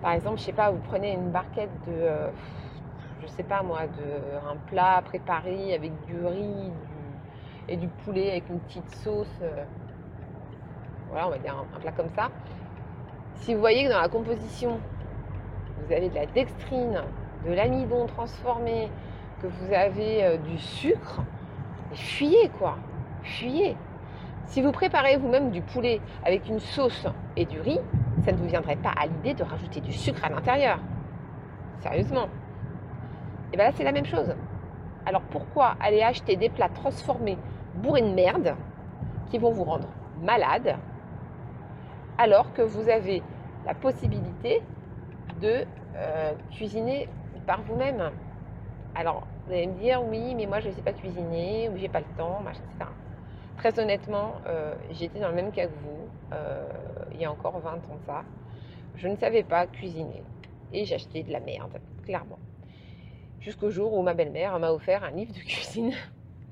Par 0.00 0.12
exemple, 0.12 0.38
je 0.38 0.44
sais 0.44 0.52
pas, 0.52 0.70
vous 0.70 0.80
prenez 0.88 1.12
une 1.12 1.30
barquette 1.30 1.70
de 1.86 2.30
je 3.22 3.26
sais 3.28 3.42
pas 3.42 3.62
moi, 3.62 3.82
de, 3.82 4.50
un 4.50 4.56
plat 4.68 5.00
préparé 5.04 5.74
avec 5.74 5.92
du 6.06 6.26
riz 6.26 6.70
et 7.68 7.76
du 7.76 7.86
poulet 7.86 8.30
avec 8.32 8.48
une 8.48 8.58
petite 8.60 8.94
sauce. 8.96 9.28
Euh, 9.42 9.64
voilà, 11.08 11.28
on 11.28 11.30
va 11.30 11.38
dire 11.38 11.54
un, 11.56 11.80
plat 11.80 11.92
comme 11.92 12.10
ça. 12.16 12.30
Si 13.36 13.54
vous 13.54 13.60
voyez 13.60 13.84
que 13.84 13.92
dans 13.92 14.00
la 14.00 14.08
composition, 14.08 14.80
vous 15.78 15.92
avez 15.92 16.08
de 16.08 16.14
la 16.14 16.26
dextrine, 16.26 17.00
de 17.46 17.52
l'amidon 17.52 18.06
transformé, 18.06 18.88
que 19.40 19.46
vous 19.46 19.72
avez 19.72 20.24
euh, 20.24 20.36
du 20.38 20.58
sucre, 20.58 21.22
fuyez 21.92 22.48
quoi, 22.58 22.76
fuyez. 23.22 23.76
Si 24.46 24.62
vous 24.62 24.72
préparez 24.72 25.16
vous-même 25.16 25.50
du 25.50 25.62
poulet 25.62 26.00
avec 26.24 26.48
une 26.48 26.60
sauce 26.60 27.06
et 27.36 27.44
du 27.44 27.60
riz, 27.60 27.80
ça 28.24 28.32
ne 28.32 28.36
vous 28.36 28.46
viendrait 28.46 28.76
pas 28.76 28.90
à 28.90 29.06
l'idée 29.06 29.34
de 29.34 29.42
rajouter 29.42 29.80
du 29.80 29.92
sucre 29.92 30.24
à 30.24 30.28
l'intérieur. 30.28 30.78
Sérieusement. 31.80 32.28
Et 33.52 33.56
bien 33.56 33.66
là, 33.66 33.72
c'est 33.74 33.84
la 33.84 33.92
même 33.92 34.06
chose. 34.06 34.34
Alors 35.04 35.22
pourquoi 35.22 35.76
aller 35.80 36.02
acheter 36.02 36.36
des 36.36 36.48
plats 36.48 36.68
transformés 36.68 37.36
bourrés 37.74 38.02
de 38.02 38.14
merde 38.14 38.54
qui 39.30 39.38
vont 39.38 39.50
vous 39.50 39.64
rendre 39.64 39.88
malade 40.20 40.76
alors 42.18 42.52
que 42.52 42.62
vous 42.62 42.88
avez 42.88 43.22
la 43.66 43.74
possibilité 43.74 44.62
de 45.40 45.64
euh, 45.96 46.32
cuisiner 46.50 47.08
par 47.46 47.62
vous-même? 47.62 48.10
Alors, 48.94 49.26
vous 49.46 49.52
allez 49.52 49.66
me 49.66 49.74
dire, 49.74 50.02
oui, 50.04 50.34
mais 50.34 50.46
moi 50.46 50.60
je 50.60 50.68
ne 50.68 50.74
sais 50.74 50.82
pas 50.82 50.92
cuisiner, 50.92 51.68
ou 51.70 51.76
j'ai 51.78 51.88
pas 51.88 52.00
le 52.00 52.16
temps, 52.16 52.40
machin, 52.44 52.60
etc. 52.74 52.90
Très 53.56 53.78
honnêtement, 53.80 54.34
euh, 54.46 54.74
j'étais 54.90 55.18
dans 55.18 55.28
le 55.28 55.34
même 55.34 55.50
cas 55.50 55.66
que 55.66 55.72
vous, 55.82 56.08
euh, 56.32 56.68
il 57.12 57.20
y 57.20 57.24
a 57.24 57.32
encore 57.32 57.58
20 57.58 57.70
ans 57.70 57.96
de 58.00 58.06
ça. 58.06 58.24
Je 58.96 59.08
ne 59.08 59.16
savais 59.16 59.42
pas 59.42 59.66
cuisiner. 59.66 60.22
Et 60.72 60.84
j'achetais 60.84 61.22
de 61.22 61.32
la 61.32 61.40
merde, 61.40 61.80
clairement. 62.04 62.38
Jusqu'au 63.40 63.70
jour 63.70 63.92
où 63.94 64.02
ma 64.02 64.14
belle-mère 64.14 64.58
m'a 64.58 64.72
offert 64.72 65.04
un 65.04 65.10
livre 65.10 65.32
de 65.32 65.40
cuisine. 65.40 65.92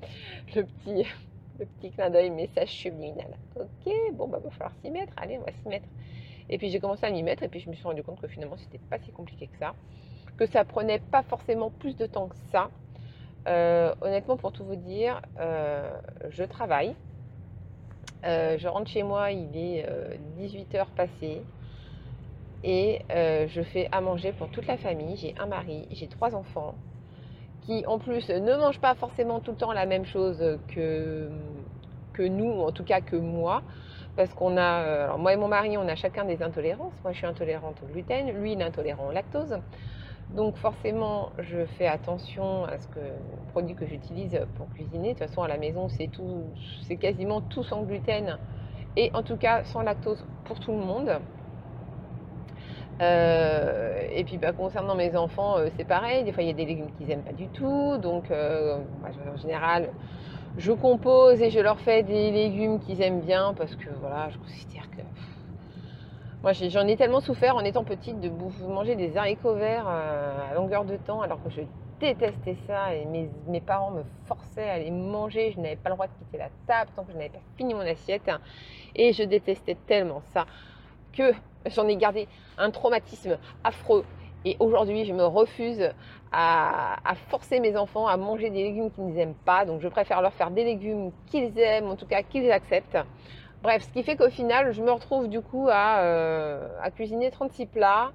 le 0.55 0.63
petit, 0.63 1.07
le 1.59 1.65
petit 1.65 1.91
clin 1.91 2.09
d'œil 2.09 2.29
message 2.29 2.69
subliminal. 2.69 3.37
Ok, 3.55 3.93
bon, 4.13 4.27
bah, 4.27 4.39
va 4.43 4.49
falloir 4.49 4.73
s'y 4.83 4.91
mettre. 4.91 5.13
Allez, 5.17 5.37
on 5.37 5.43
va 5.43 5.51
s'y 5.51 5.67
mettre. 5.67 5.87
Et 6.49 6.57
puis 6.57 6.69
j'ai 6.69 6.79
commencé 6.79 7.05
à 7.05 7.11
m'y 7.11 7.23
mettre 7.23 7.43
et 7.43 7.47
puis 7.47 7.61
je 7.61 7.69
me 7.69 7.75
suis 7.75 7.85
rendu 7.85 8.03
compte 8.03 8.19
que 8.19 8.27
finalement 8.27 8.57
c'était 8.57 8.77
pas 8.77 8.99
si 8.99 9.11
compliqué 9.11 9.47
que 9.47 9.57
ça, 9.57 9.73
que 10.35 10.45
ça 10.45 10.65
prenait 10.65 10.99
pas 10.99 11.23
forcément 11.23 11.69
plus 11.69 11.95
de 11.95 12.05
temps 12.05 12.27
que 12.27 12.35
ça. 12.51 12.69
Euh, 13.47 13.95
honnêtement, 14.01 14.37
pour 14.37 14.51
tout 14.51 14.63
vous 14.63 14.75
dire, 14.75 15.21
euh, 15.39 15.89
je 16.29 16.43
travaille. 16.43 16.95
Euh, 18.23 18.57
je 18.57 18.67
rentre 18.67 18.89
chez 18.89 19.03
moi, 19.03 19.31
il 19.31 19.55
est 19.55 19.85
18h 20.39 20.85
passé 20.95 21.41
et 22.63 23.01
je 23.09 23.61
fais 23.61 23.89
à 23.91 24.01
manger 24.01 24.31
pour 24.33 24.49
toute 24.49 24.67
la 24.67 24.77
famille. 24.77 25.17
J'ai 25.17 25.33
un 25.39 25.47
mari, 25.47 25.87
j'ai 25.91 26.07
trois 26.07 26.35
enfants 26.35 26.75
qui 27.61 27.85
en 27.85 27.99
plus 27.99 28.29
ne 28.29 28.55
mangent 28.55 28.79
pas 28.79 28.95
forcément 28.95 29.39
tout 29.39 29.51
le 29.51 29.57
temps 29.57 29.71
la 29.71 29.85
même 29.85 30.05
chose 30.05 30.59
que, 30.67 31.29
que 32.13 32.23
nous, 32.23 32.51
ou 32.51 32.61
en 32.61 32.71
tout 32.71 32.83
cas 32.83 33.01
que 33.01 33.15
moi 33.15 33.61
parce 34.15 34.33
qu'on 34.33 34.57
a, 34.57 34.83
euh, 34.83 35.17
moi 35.17 35.33
et 35.33 35.37
mon 35.37 35.47
mari, 35.47 35.77
on 35.77 35.87
a 35.87 35.95
chacun 35.95 36.25
des 36.25 36.41
intolérances. 36.43 36.93
Moi, 37.03 37.13
je 37.13 37.17
suis 37.17 37.27
intolérante 37.27 37.77
au 37.83 37.91
gluten, 37.91 38.29
lui, 38.31 38.53
il 38.53 38.61
est 38.61 38.63
intolérant 38.63 39.07
au 39.07 39.11
lactose. 39.11 39.57
Donc 40.35 40.55
forcément, 40.55 41.31
je 41.39 41.65
fais 41.77 41.87
attention 41.87 42.63
à 42.63 42.77
ce 42.77 42.87
que 42.87 42.99
les 42.99 43.51
produits 43.51 43.75
que 43.75 43.85
j'utilise 43.85 44.39
pour 44.55 44.69
cuisiner. 44.69 45.13
De 45.13 45.19
toute 45.19 45.27
façon, 45.27 45.41
à 45.41 45.47
la 45.47 45.57
maison, 45.57 45.89
c'est 45.89 46.07
tout, 46.07 46.43
c'est 46.83 46.95
quasiment 46.95 47.41
tout 47.41 47.63
sans 47.63 47.83
gluten 47.83 48.37
et 48.95 49.11
en 49.13 49.23
tout 49.23 49.37
cas 49.37 49.63
sans 49.65 49.81
lactose 49.81 50.23
pour 50.45 50.59
tout 50.59 50.71
le 50.71 50.77
monde. 50.77 51.19
Euh, 53.01 54.07
et 54.13 54.23
puis 54.23 54.37
bah, 54.37 54.53
concernant 54.53 54.95
mes 54.95 55.15
enfants, 55.15 55.57
euh, 55.57 55.67
c'est 55.75 55.85
pareil. 55.85 56.23
Des 56.23 56.31
fois, 56.31 56.43
il 56.43 56.47
y 56.47 56.51
a 56.51 56.53
des 56.53 56.65
légumes 56.65 56.91
qu'ils 56.97 57.07
n'aiment 57.07 57.23
pas 57.23 57.33
du 57.33 57.47
tout. 57.47 57.97
Donc, 57.97 58.31
en 58.31 59.37
général, 59.37 59.89
je 60.57 60.71
compose 60.71 61.41
et 61.41 61.49
je 61.49 61.59
leur 61.59 61.79
fais 61.79 62.03
des 62.03 62.31
légumes 62.31 62.79
qu'ils 62.79 63.01
aiment 63.01 63.21
bien 63.21 63.53
parce 63.53 63.75
que 63.75 63.89
voilà, 63.99 64.29
je 64.29 64.37
considère 64.37 64.89
que. 64.91 65.01
Moi, 66.43 66.53
j'en 66.53 66.87
ai 66.87 66.97
tellement 66.97 67.19
souffert 67.19 67.55
en 67.55 67.63
étant 67.63 67.83
petite 67.83 68.19
de 68.19 68.29
manger 68.67 68.95
des 68.95 69.15
haricots 69.15 69.53
verts 69.53 69.85
euh, 69.87 70.49
à 70.49 70.55
longueur 70.55 70.85
de 70.85 70.97
temps 70.97 71.21
alors 71.21 71.41
que 71.43 71.51
je 71.51 71.61
détestais 71.99 72.55
ça 72.65 72.95
et 72.95 73.05
mes, 73.05 73.29
mes 73.47 73.61
parents 73.61 73.91
me 73.91 74.01
forçaient 74.25 74.67
à 74.67 74.79
les 74.79 74.89
manger. 74.89 75.51
Je 75.51 75.59
n'avais 75.59 75.75
pas 75.75 75.89
le 75.89 75.95
droit 75.95 76.07
de 76.07 76.13
quitter 76.13 76.39
la 76.39 76.49
table 76.65 76.89
tant 76.95 77.03
que 77.03 77.11
je 77.11 77.17
n'avais 77.17 77.29
pas 77.29 77.39
fini 77.57 77.75
mon 77.75 77.81
assiette. 77.81 78.31
Et 78.95 79.13
je 79.13 79.21
détestais 79.21 79.77
tellement 79.85 80.23
ça 80.33 80.47
que 81.13 81.31
j'en 81.67 81.87
ai 81.87 81.95
gardé 81.95 82.27
un 82.57 82.71
traumatisme 82.71 83.37
affreux. 83.63 84.03
Et 84.43 84.57
aujourd'hui, 84.59 85.05
je 85.05 85.13
me 85.13 85.23
refuse 85.23 85.91
à, 86.31 86.95
forcer 87.29 87.59
mes 87.59 87.77
enfants 87.77 88.07
à 88.07 88.17
manger 88.17 88.49
des 88.49 88.63
légumes 88.63 88.89
qu'ils 88.89 89.13
n'aiment 89.13 89.35
pas. 89.45 89.65
Donc 89.65 89.81
je 89.81 89.87
préfère 89.87 90.23
leur 90.23 90.33
faire 90.33 90.49
des 90.49 90.63
légumes 90.63 91.11
qu'ils 91.27 91.57
aiment, 91.59 91.91
en 91.91 91.95
tout 91.95 92.07
cas 92.07 92.23
qu'ils 92.23 92.51
acceptent. 92.51 92.97
Bref, 93.63 93.83
ce 93.83 93.89
qui 93.93 94.01
fait 94.01 94.15
qu'au 94.15 94.29
final, 94.29 94.71
je 94.71 94.81
me 94.81 94.91
retrouve 94.91 95.27
du 95.27 95.39
coup 95.39 95.67
à, 95.71 95.99
euh, 95.99 96.67
cuisiner 96.95 97.29
36 97.29 97.67
plats. 97.67 98.11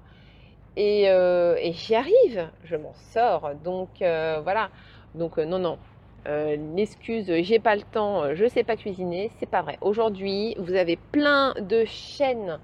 Euh, 0.77 1.55
et, 1.59 1.71
j'y 1.71 1.95
arrive, 1.95 2.49
je 2.65 2.75
m'en 2.75 2.93
sors. 3.13 3.55
Donc 3.63 4.01
euh, 4.01 4.41
voilà. 4.43 4.69
Donc 5.15 5.37
non, 5.37 5.59
non. 5.59 5.77
L'excuse, 6.25 7.31
j'ai 7.43 7.59
pas 7.59 7.77
le 7.77 7.83
temps, 7.83 8.35
je 8.35 8.45
sais 8.49 8.65
pas 8.65 8.75
cuisiner, 8.75 9.31
c'est 9.39 9.45
pas 9.45 9.61
vrai. 9.61 9.77
Aujourd'hui, 9.79 10.55
vous 10.59 10.73
avez 10.73 10.97
plein 10.97 11.53
de 11.53 11.85
chaînes 11.85 12.59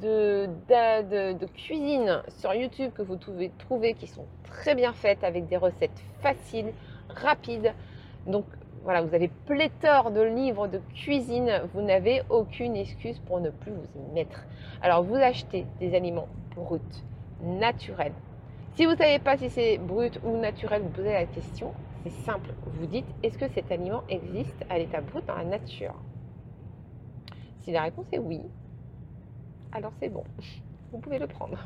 de, 0.00 0.48
cuisine 1.54 2.22
sur 2.38 2.54
YouTube 2.54 2.90
que 2.94 3.02
vous 3.02 3.18
pouvez 3.18 3.50
trouver 3.58 3.92
qui 3.92 4.06
sont 4.06 4.24
très 4.44 4.74
bien 4.74 4.94
faites 4.94 5.22
avec 5.22 5.48
des 5.48 5.58
recettes 5.58 6.02
faciles, 6.22 6.72
rapides. 7.10 7.74
Donc 8.26 8.46
voilà, 8.84 9.02
vous 9.02 9.14
avez 9.14 9.28
pléthore 9.46 10.10
de 10.10 10.20
livres 10.20 10.68
de 10.68 10.80
cuisine, 10.94 11.62
vous 11.74 11.82
n'avez 11.82 12.22
aucune 12.30 12.76
excuse 12.76 13.18
pour 13.20 13.40
ne 13.40 13.50
plus 13.50 13.72
vous 13.72 13.86
y 14.00 14.14
mettre. 14.14 14.46
Alors 14.82 15.02
vous 15.02 15.16
achetez 15.16 15.66
des 15.80 15.94
aliments 15.94 16.28
bruts, 16.54 16.80
naturels. 17.42 18.14
Si 18.74 18.84
vous 18.84 18.92
ne 18.92 18.96
savez 18.96 19.18
pas 19.18 19.36
si 19.36 19.50
c'est 19.50 19.78
brut 19.78 20.20
ou 20.24 20.36
naturel, 20.36 20.82
vous 20.82 20.90
posez 20.90 21.12
la 21.12 21.26
question. 21.26 21.72
C'est 22.04 22.10
simple, 22.10 22.50
vous 22.66 22.86
dites 22.86 23.06
est-ce 23.22 23.38
que 23.38 23.48
cet 23.48 23.72
aliment 23.72 24.02
existe 24.08 24.64
à 24.70 24.78
l'état 24.78 25.00
brut 25.00 25.26
dans 25.26 25.36
la 25.36 25.44
nature? 25.44 25.94
Si 27.60 27.72
la 27.72 27.82
réponse 27.82 28.06
est 28.12 28.18
oui, 28.18 28.40
alors 29.72 29.92
c'est 30.00 30.08
bon, 30.08 30.24
vous 30.92 30.98
pouvez 30.98 31.18
le 31.18 31.26
prendre. 31.26 31.58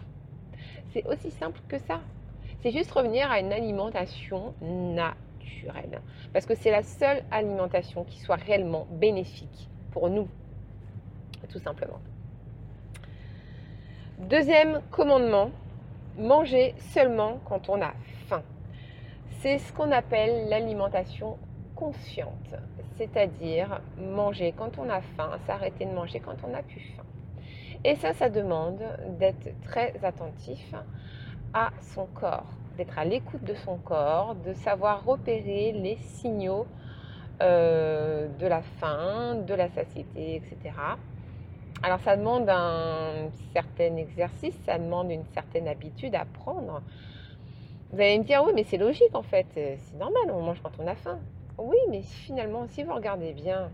C'est 0.93 1.07
aussi 1.07 1.31
simple 1.31 1.61
que 1.69 1.79
ça. 1.79 2.01
C'est 2.63 2.71
juste 2.71 2.91
revenir 2.93 3.31
à 3.31 3.41
une 3.41 3.53
alimentation 3.53 4.55
naturelle. 4.61 5.17
Parce 6.33 6.47
que 6.47 6.55
c'est 6.55 6.71
la 6.71 6.83
seule 6.83 7.23
alimentation 7.31 8.05
qui 8.05 8.19
soit 8.19 8.37
réellement 8.37 8.87
bénéfique 8.91 9.69
pour 9.91 10.09
nous, 10.11 10.29
tout 11.49 11.59
simplement. 11.59 12.01
Deuxième 14.19 14.81
commandement, 14.91 15.51
manger 16.17 16.75
seulement 16.79 17.41
quand 17.45 17.69
on 17.69 17.81
a 17.81 17.93
faim. 18.29 18.43
C'est 19.41 19.59
ce 19.59 19.73
qu'on 19.73 19.91
appelle 19.91 20.49
l'alimentation 20.49 21.39
consciente, 21.75 22.55
c'est-à-dire 22.97 23.81
manger 23.99 24.55
quand 24.57 24.79
on 24.79 24.89
a 24.89 25.01
faim, 25.01 25.39
s'arrêter 25.47 25.85
de 25.85 25.93
manger 25.93 26.21
quand 26.21 26.37
on 26.45 26.49
n'a 26.49 26.63
plus 26.63 26.81
faim. 26.97 27.03
Et 27.85 27.97
ça, 27.97 28.13
ça 28.13 28.31
demande 28.31 28.81
d'être 29.19 29.49
très 29.63 29.93
attentif 30.05 30.73
à 31.53 31.71
son 31.81 32.07
corps, 32.07 32.47
d'être 32.77 32.99
à 32.99 33.05
l'écoute 33.05 33.45
de 33.45 33.55
son 33.55 33.77
corps, 33.79 34.35
de 34.35 34.53
savoir 34.55 35.05
repérer 35.05 35.73
les 35.73 35.97
signaux 35.97 36.67
euh, 37.41 38.29
de 38.39 38.47
la 38.47 38.63
faim, 38.63 39.37
de 39.47 39.55
la 39.55 39.69
satiété, 39.71 40.37
etc. 40.37 40.75
Alors 41.83 41.99
ça 42.01 42.17
demande 42.17 42.49
un 42.49 43.31
certain 43.53 43.97
exercice, 43.97 44.55
ça 44.65 44.79
demande 44.79 45.11
une 45.11 45.25
certaine 45.35 45.67
habitude 45.67 46.15
à 46.15 46.25
prendre. 46.25 46.83
Vous 47.93 48.01
allez 48.01 48.19
me 48.19 48.25
dire, 48.25 48.43
oui, 48.47 48.53
mais 48.55 48.65
c'est 48.65 48.79
logique 48.79 49.15
en 49.15 49.23
fait, 49.23 49.47
c'est 49.55 49.99
normal, 49.99 50.31
on 50.31 50.43
mange 50.43 50.61
quand 50.63 50.73
on 50.79 50.87
a 50.87 50.95
faim. 50.95 51.19
Oui, 51.59 51.77
mais 51.91 52.03
finalement, 52.03 52.67
si 52.69 52.83
vous 52.83 52.95
regardez 52.95 53.33
bien 53.33 53.71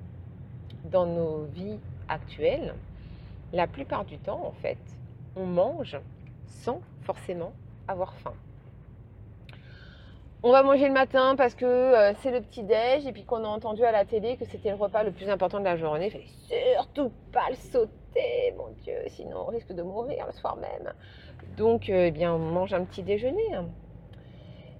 dans 0.84 1.06
nos 1.06 1.44
vies 1.44 1.78
actuelles, 2.08 2.74
la 3.52 3.66
plupart 3.66 4.04
du 4.04 4.18
temps, 4.18 4.44
en 4.44 4.52
fait, 4.52 4.78
on 5.36 5.46
mange 5.46 5.98
sans 6.46 6.80
forcément 7.02 7.52
avoir 7.86 8.14
faim. 8.14 8.34
On 10.44 10.52
va 10.52 10.62
manger 10.62 10.86
le 10.86 10.94
matin 10.94 11.34
parce 11.34 11.56
que 11.56 11.64
euh, 11.64 12.14
c'est 12.20 12.30
le 12.30 12.40
petit 12.40 12.62
déj 12.62 13.04
et 13.04 13.12
puis 13.12 13.24
qu'on 13.24 13.42
a 13.42 13.48
entendu 13.48 13.82
à 13.82 13.90
la 13.90 14.04
télé 14.04 14.36
que 14.36 14.44
c'était 14.44 14.70
le 14.70 14.76
repas 14.76 15.02
le 15.02 15.10
plus 15.10 15.28
important 15.28 15.58
de 15.58 15.64
la 15.64 15.76
journée. 15.76 16.06
Il 16.06 16.12
fallait 16.12 16.74
surtout 16.74 17.10
pas 17.32 17.48
le 17.50 17.56
sauter, 17.56 18.54
mon 18.56 18.68
Dieu, 18.84 18.94
sinon 19.08 19.38
on 19.40 19.46
risque 19.46 19.72
de 19.72 19.82
mourir 19.82 20.26
le 20.26 20.32
soir 20.32 20.56
même. 20.56 20.92
Donc, 21.56 21.90
euh, 21.90 22.06
eh 22.06 22.10
bien, 22.12 22.32
on 22.32 22.38
mange 22.38 22.72
un 22.72 22.84
petit 22.84 23.02
déjeuner. 23.02 23.50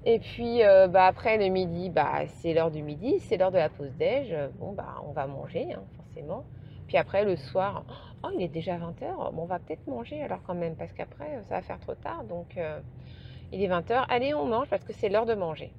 Et 0.05 0.21
puis, 0.21 0.63
euh, 0.63 0.87
bah, 0.87 1.07
après 1.07 1.39
le 1.39 1.49
midi, 1.49 1.91
bah, 1.91 2.25
c'est 2.29 2.55
l'heure 2.55 2.71
du 2.71 2.85
midi, 2.85 3.19
c'est 3.19 3.37
l'heure 3.37 3.51
de 3.51 3.59
la 3.59 3.69
pause 3.69 3.91
déj. 3.99 4.33
Bon, 4.61 4.71
bah, 4.75 5.03
on 5.09 5.11
va 5.11 5.27
manger, 5.27 5.73
hein, 5.73 5.83
forcément. 5.97 6.45
Puis 6.87 6.99
après, 6.99 7.25
le 7.25 7.35
soir, 7.35 7.85
oh, 8.23 8.29
il 8.33 8.43
est 8.43 8.49
déjà 8.49 8.77
20h, 8.77 9.33
bon, 9.33 9.43
on 9.43 9.47
va 9.47 9.59
peut-être 9.59 9.89
manger 9.89 10.23
alors 10.23 10.39
quand 10.47 10.55
même, 10.55 10.77
parce 10.77 10.93
qu'après, 10.93 11.43
ça 11.49 11.57
va 11.57 11.63
faire 11.63 11.81
trop 11.81 11.97
tard. 11.97 12.23
Donc, 12.23 12.57
il 13.53 13.63
est 13.63 13.69
20h, 13.69 14.05
allez, 14.09 14.35
on 14.35 14.47
mange 14.47 14.69
parce 14.69 14.85
que 14.85 14.93
c'est 14.93 15.09
l'heure 15.09 15.27
de 15.27 15.35
manger. 15.35 15.73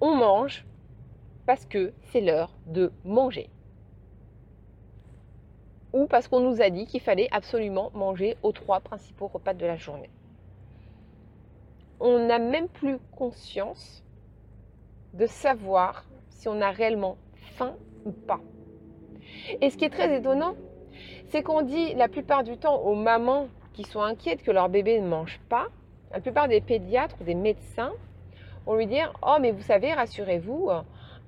On 0.00 0.14
mange 0.14 0.64
parce 1.46 1.66
que 1.66 1.92
c'est 2.04 2.20
l'heure 2.20 2.50
de 2.66 2.92
manger. 3.04 3.50
Ou 5.92 6.06
parce 6.06 6.28
qu'on 6.28 6.40
nous 6.40 6.62
a 6.62 6.70
dit 6.70 6.86
qu'il 6.86 7.00
fallait 7.00 7.28
absolument 7.32 7.90
manger 7.94 8.36
aux 8.42 8.52
trois 8.52 8.80
principaux 8.80 9.26
repas 9.26 9.54
de 9.54 9.66
la 9.66 9.76
journée. 9.76 10.10
On 12.00 12.26
n'a 12.26 12.38
même 12.38 12.68
plus 12.68 12.98
conscience 13.16 14.02
de 15.14 15.26
savoir 15.26 16.04
si 16.30 16.48
on 16.48 16.60
a 16.60 16.70
réellement 16.70 17.16
faim 17.56 17.74
ou 18.04 18.12
pas. 18.12 18.40
Et 19.60 19.70
ce 19.70 19.76
qui 19.76 19.84
est 19.84 19.90
très 19.90 20.16
étonnant, 20.16 20.54
c'est 21.28 21.42
qu'on 21.42 21.62
dit 21.62 21.94
la 21.94 22.08
plupart 22.08 22.44
du 22.44 22.56
temps 22.56 22.80
aux 22.80 22.94
mamans 22.94 23.48
qui 23.72 23.84
sont 23.84 24.02
inquiètes 24.02 24.42
que 24.42 24.50
leur 24.50 24.68
bébé 24.68 25.00
ne 25.00 25.08
mange 25.08 25.40
pas, 25.48 25.68
la 26.12 26.20
plupart 26.20 26.48
des 26.48 26.60
pédiatres 26.60 27.16
ou 27.20 27.24
des 27.24 27.34
médecins 27.34 27.92
vont 28.66 28.76
lui 28.76 28.86
dire 28.86 29.12
Oh, 29.22 29.36
mais 29.40 29.50
vous 29.50 29.62
savez, 29.62 29.92
rassurez-vous, 29.92 30.70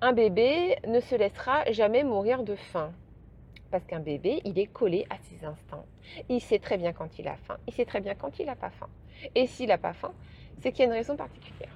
un 0.00 0.12
bébé 0.12 0.76
ne 0.86 1.00
se 1.00 1.14
laissera 1.14 1.70
jamais 1.72 2.04
mourir 2.04 2.42
de 2.42 2.54
faim. 2.54 2.92
Parce 3.70 3.84
qu'un 3.86 4.00
bébé, 4.00 4.40
il 4.44 4.58
est 4.58 4.66
collé 4.66 5.06
à 5.10 5.16
ses 5.22 5.44
instincts. 5.44 5.84
Il 6.28 6.40
sait 6.40 6.58
très 6.58 6.76
bien 6.76 6.92
quand 6.92 7.18
il 7.18 7.26
a 7.26 7.36
faim. 7.36 7.56
Il 7.66 7.72
sait 7.72 7.84
très 7.84 8.00
bien 8.00 8.14
quand 8.14 8.38
il 8.38 8.46
n'a 8.46 8.54
pas 8.54 8.70
faim. 8.70 8.88
Et 9.34 9.46
s'il 9.46 9.68
n'a 9.68 9.78
pas 9.78 9.94
faim, 9.94 10.12
c'est 10.60 10.70
qu'il 10.70 10.80
y 10.80 10.82
a 10.84 10.86
une 10.86 10.96
raison 10.96 11.16
particulière. 11.16 11.72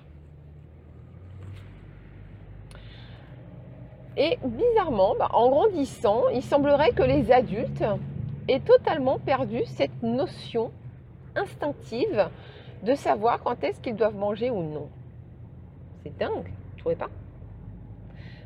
Et 4.17 4.39
bizarrement, 4.45 5.15
bah, 5.19 5.29
en 5.33 5.49
grandissant, 5.49 6.29
il 6.29 6.43
semblerait 6.43 6.93
que 6.93 7.03
les 7.03 7.33
adultes 7.33 7.85
aient 8.49 8.61
totalement 8.61 9.19
perdu 9.19 9.65
cette 9.67 10.03
notion 10.03 10.73
instinctive 11.35 12.29
de 12.83 12.95
savoir 12.95 13.43
quand 13.43 13.63
est-ce 13.65 13.81
qu'ils 13.81 13.97
doivent 13.97 14.17
manger 14.17 14.51
ou 14.51 14.63
non. 14.63 14.89
C'est 16.03 16.17
dingue, 16.17 16.53
tu 16.77 16.81
trouvez 16.81 16.97
pas 16.97 17.11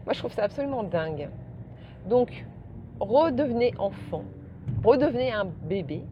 Moi, 0.05 0.13
je 0.13 0.19
trouve 0.19 0.33
ça 0.33 0.45
absolument 0.45 0.83
dingue. 0.83 1.29
Donc, 2.09 2.45
redevenez 2.99 3.75
enfant, 3.79 4.25
redevenez 4.83 5.33
un 5.33 5.45
bébé 5.45 6.03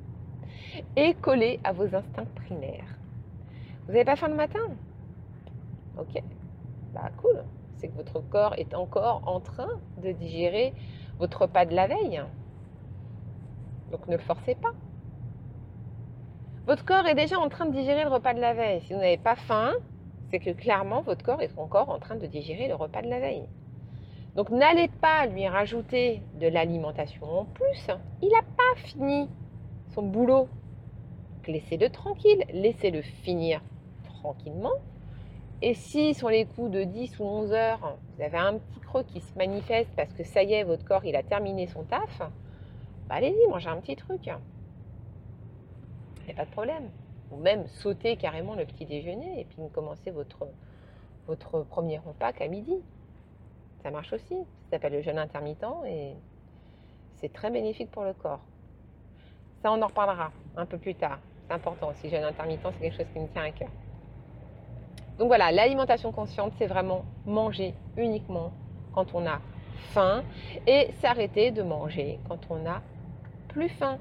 et 0.97 1.15
collez 1.15 1.61
à 1.65 1.73
vos 1.73 1.95
instincts 1.95 2.27
primaires. 2.37 2.97
Vous 3.87 3.93
n'avez 3.93 4.05
pas 4.05 4.17
faim 4.17 4.29
le 4.29 4.37
matin? 4.37 4.61
Ok, 5.99 6.23
bah 6.95 7.11
cool. 7.21 7.43
C'est 7.77 7.89
que 7.89 7.97
votre 7.97 8.21
corps 8.21 8.55
est 8.59 8.75
encore 8.75 9.23
en 9.27 9.41
train 9.41 9.71
de 10.03 10.13
digérer 10.13 10.75
votre 11.19 11.43
repas 11.43 11.65
de 11.65 11.75
la 11.75 11.87
veille. 11.87 12.23
Donc 13.91 14.07
ne 14.07 14.17
le 14.17 14.23
forcez 14.23 14.55
pas. 14.55 14.73
Votre 16.67 16.85
corps 16.85 17.07
est 17.07 17.15
déjà 17.15 17.39
en 17.39 17.49
train 17.49 17.67
de 17.67 17.73
digérer 17.73 18.05
le 18.05 18.11
repas 18.11 18.35
de 18.35 18.41
la 18.41 18.53
veille. 18.53 18.83
Si 18.83 18.93
vous 18.93 19.01
n'avez 19.01 19.17
pas 19.17 19.35
faim, 19.35 19.73
c'est 20.31 20.39
que 20.39 20.51
clairement 20.51 21.01
votre 21.01 21.25
corps 21.25 21.41
est 21.43 21.57
encore 21.59 21.89
en 21.89 21.99
train 21.99 22.17
de 22.17 22.27
digérer 22.27 22.69
le 22.69 22.75
repas 22.75 23.03
de 23.03 23.09
la 23.09 23.19
veille. 23.19 23.49
Donc 24.37 24.51
n'allez 24.51 24.89
pas 24.89 25.27
lui 25.27 25.49
rajouter 25.49 26.23
de 26.39 26.47
l'alimentation 26.47 27.27
en 27.27 27.45
plus. 27.47 27.89
Il 28.23 28.29
n'a 28.29 28.43
pas 28.43 28.81
fini 28.81 29.29
son 29.95 30.03
boulot. 30.03 30.49
Laissez-le 31.49 31.89
tranquille, 31.89 32.45
laissez-le 32.53 33.03
finir 33.03 33.61
tranquillement. 34.05 34.75
Et 35.63 35.75
si 35.75 36.15
sur 36.15 36.29
les 36.29 36.45
coups 36.45 36.71
de 36.71 36.85
10 36.85 37.19
ou 37.19 37.25
11 37.25 37.53
heures, 37.53 37.99
vous 38.15 38.23
avez 38.23 38.39
un 38.39 38.59
petit 38.59 38.81
creux 38.81 39.03
qui 39.03 39.21
se 39.21 39.37
manifeste 39.37 39.91
parce 39.97 40.13
que 40.13 40.25
ça 40.25 40.43
y 40.43 40.53
est, 40.53 40.63
votre 40.63 40.85
corps, 40.85 41.05
il 41.05 41.17
a 41.17 41.23
terminé 41.23 41.67
son 41.67 41.83
taf, 41.83 42.21
bah 43.09 43.17
allez-y, 43.17 43.49
mangez 43.49 43.69
un 43.69 43.79
petit 43.79 43.97
truc. 43.97 44.31
Pas 46.35 46.45
de 46.45 46.51
problème. 46.51 46.91
Ou 47.31 47.37
même 47.37 47.67
sauter 47.67 48.17
carrément 48.17 48.55
le 48.55 48.65
petit 48.65 48.87
déjeuner 48.87 49.41
et 49.41 49.45
puis 49.45 49.59
commencer 49.73 50.11
votre, 50.11 50.49
votre 51.27 51.63
premier 51.63 51.99
repas 51.99 52.33
qu'à 52.33 52.49
midi. 52.49 52.77
Ça 53.83 53.91
marche 53.91 54.13
aussi. 54.13 54.35
Ça 54.65 54.77
s'appelle 54.77 54.93
le 54.93 55.03
jeûne 55.03 55.19
intermittent 55.19 55.65
et 55.87 56.15
c'est 57.17 57.33
très 57.33 57.51
bénéfique 57.51 57.91
pour 57.91 58.05
le 58.05 58.13
corps. 58.13 58.41
Ça, 59.63 59.71
on 59.73 59.81
en 59.83 59.87
reparlera 59.87 60.33
un 60.57 60.67
peu 60.67 60.79
plus 60.79 60.95
tard. 60.95 61.19
C'est 61.47 61.55
important 61.55 61.91
aussi. 61.91 62.09
Jeûne 62.09 62.25
intermittent, 62.25 62.67
c'est 62.73 62.81
quelque 62.81 62.97
chose 62.97 63.13
qui 63.13 63.21
me 63.21 63.29
tient 63.29 63.45
à 63.45 63.51
cœur. 63.51 63.69
Donc 65.19 65.29
voilà, 65.29 65.53
l'alimentation 65.53 66.13
consciente, 66.13 66.55
c'est 66.57 66.67
vraiment 66.67 67.05
manger 67.27 67.75
uniquement 67.99 68.53
quand 68.95 69.15
on 69.15 69.27
a 69.27 69.41
faim 69.93 70.23
et 70.67 70.93
s'arrêter 71.01 71.51
de 71.51 71.63
manger 71.63 72.19
quand 72.27 72.39
on 72.49 72.65
a 72.67 72.81
plus 73.49 73.69
faim. 73.69 73.99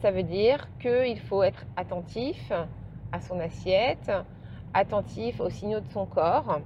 Ça 0.00 0.10
veut 0.10 0.22
dire 0.22 0.68
qu'il 0.78 1.18
faut 1.20 1.42
être 1.42 1.64
attentif 1.76 2.52
à 3.12 3.20
son 3.20 3.40
assiette, 3.40 4.12
attentif 4.74 5.40
aux 5.40 5.48
signaux 5.48 5.80
de 5.80 5.88
son 5.88 6.04
corps 6.04 6.60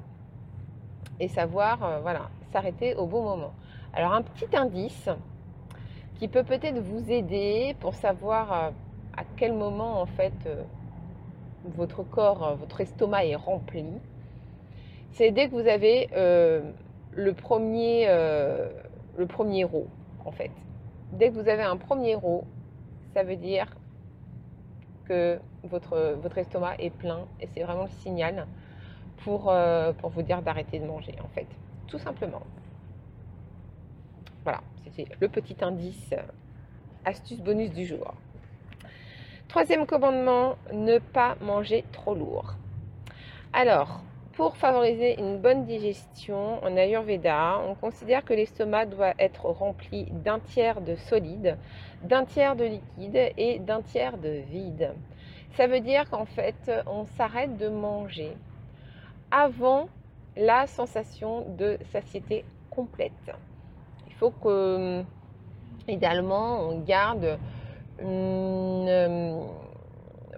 et 1.20 1.28
savoir 1.28 1.84
euh, 1.84 2.14
s'arrêter 2.52 2.96
au 2.96 3.06
bon 3.06 3.22
moment. 3.22 3.52
Alors 3.92 4.14
un 4.14 4.22
petit 4.22 4.56
indice 4.56 5.08
qui 6.16 6.26
peut 6.26 6.42
peut-être 6.42 6.80
vous 6.80 7.10
aider 7.10 7.76
pour 7.78 7.94
savoir 7.94 8.52
euh, 8.52 8.70
à 9.16 9.22
quel 9.36 9.52
moment 9.52 10.00
en 10.00 10.06
fait 10.06 10.34
euh, 10.46 10.62
votre 11.76 12.02
corps, 12.02 12.56
votre 12.56 12.80
estomac 12.80 13.26
est 13.26 13.36
rempli, 13.36 13.84
c'est 15.12 15.30
dès 15.30 15.48
que 15.48 15.52
vous 15.52 15.68
avez 15.68 16.08
le 16.12 17.32
premier 17.32 18.06
le 19.18 19.28
en 20.24 20.30
fait. 20.32 20.50
Dès 21.12 21.28
que 21.28 21.34
vous 21.34 21.48
avez 21.48 21.62
un 21.62 21.76
premier 21.76 22.14
rot, 22.14 22.44
ça 23.14 23.22
veut 23.22 23.36
dire 23.36 23.66
que 25.06 25.38
votre, 25.64 26.16
estomac 26.36 26.76
est 26.78 26.90
plein 26.90 27.26
et 27.40 27.48
c'est 27.48 27.62
vraiment 27.62 27.84
le 27.84 27.90
signal 28.02 28.46
pour, 29.24 29.50
euh, 29.50 29.92
pour 29.92 30.10
vous 30.10 30.22
dire 30.22 30.42
d'arrêter 30.42 30.78
de 30.78 30.86
manger 30.86 31.14
en 31.22 31.28
fait. 31.28 31.46
Tout 31.88 31.98
simplement. 31.98 32.42
Voilà, 34.44 34.60
c'était 34.84 35.06
le 35.20 35.28
petit 35.28 35.56
indice, 35.60 36.14
astuce 37.04 37.40
bonus 37.40 37.72
du 37.72 37.86
jour. 37.86 38.14
Troisième 39.48 39.84
commandement, 39.84 40.56
ne 40.72 40.98
pas 40.98 41.36
manger 41.40 41.84
trop 41.92 42.14
lourd. 42.14 42.54
Alors, 43.52 44.00
pour 44.40 44.56
favoriser 44.56 45.20
une 45.20 45.36
bonne 45.36 45.66
digestion 45.66 46.64
en 46.64 46.74
Ayurveda, 46.74 47.58
on 47.68 47.74
considère 47.74 48.24
que 48.24 48.32
l'estomac 48.32 48.86
doit 48.86 49.12
être 49.18 49.44
rempli 49.44 50.06
d'un 50.12 50.38
tiers 50.38 50.80
de 50.80 50.96
solide, 50.96 51.58
d'un 52.04 52.24
tiers 52.24 52.56
de 52.56 52.64
liquide 52.64 53.34
et 53.36 53.58
d'un 53.58 53.82
tiers 53.82 54.16
de 54.16 54.30
vide. 54.50 54.94
Ça 55.58 55.66
veut 55.66 55.80
dire 55.80 56.08
qu'en 56.08 56.24
fait, 56.24 56.72
on 56.86 57.04
s'arrête 57.04 57.58
de 57.58 57.68
manger 57.68 58.34
avant 59.30 59.90
la 60.38 60.66
sensation 60.66 61.44
de 61.58 61.76
satiété 61.92 62.46
complète. 62.70 63.12
Il 64.06 64.14
faut 64.14 64.30
que, 64.30 65.04
idéalement, 65.86 66.60
on 66.60 66.78
garde 66.78 67.38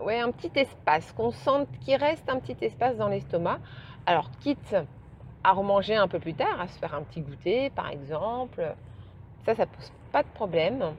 ouais, 0.04 0.20
un 0.20 0.30
petit 0.30 0.50
espace, 0.56 1.12
qu'on 1.12 1.30
sente 1.30 1.68
qu'il 1.80 1.96
reste 1.96 2.28
un 2.28 2.38
petit 2.38 2.56
espace 2.64 2.96
dans 2.96 3.08
l'estomac. 3.08 3.58
Alors, 4.04 4.30
quitte 4.40 4.74
à 5.44 5.52
remanger 5.52 5.94
un 5.94 6.08
peu 6.08 6.18
plus 6.18 6.34
tard, 6.34 6.60
à 6.60 6.66
se 6.68 6.78
faire 6.78 6.94
un 6.94 7.02
petit 7.02 7.20
goûter 7.20 7.70
par 7.70 7.90
exemple, 7.90 8.74
ça, 9.44 9.54
ça 9.54 9.66
pose 9.66 9.92
pas 10.10 10.22
de 10.22 10.28
problème. 10.28 10.94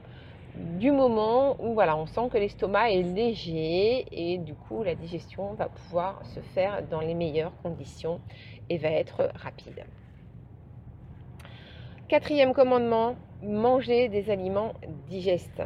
Du 0.54 0.92
moment 0.92 1.56
où 1.58 1.74
voilà, 1.74 1.96
on 1.96 2.06
sent 2.06 2.28
que 2.30 2.38
l'estomac 2.38 2.92
est 2.92 3.02
léger 3.02 4.06
et 4.12 4.38
du 4.38 4.54
coup 4.54 4.84
la 4.84 4.94
digestion 4.94 5.54
va 5.54 5.68
pouvoir 5.68 6.24
se 6.26 6.40
faire 6.40 6.82
dans 6.88 7.00
les 7.00 7.14
meilleures 7.14 7.52
conditions 7.62 8.20
et 8.70 8.78
va 8.78 8.90
être 8.90 9.30
rapide. 9.34 9.84
Quatrième 12.08 12.52
commandement, 12.54 13.16
manger 13.42 14.08
des 14.08 14.30
aliments 14.30 14.74
digestes. 15.08 15.62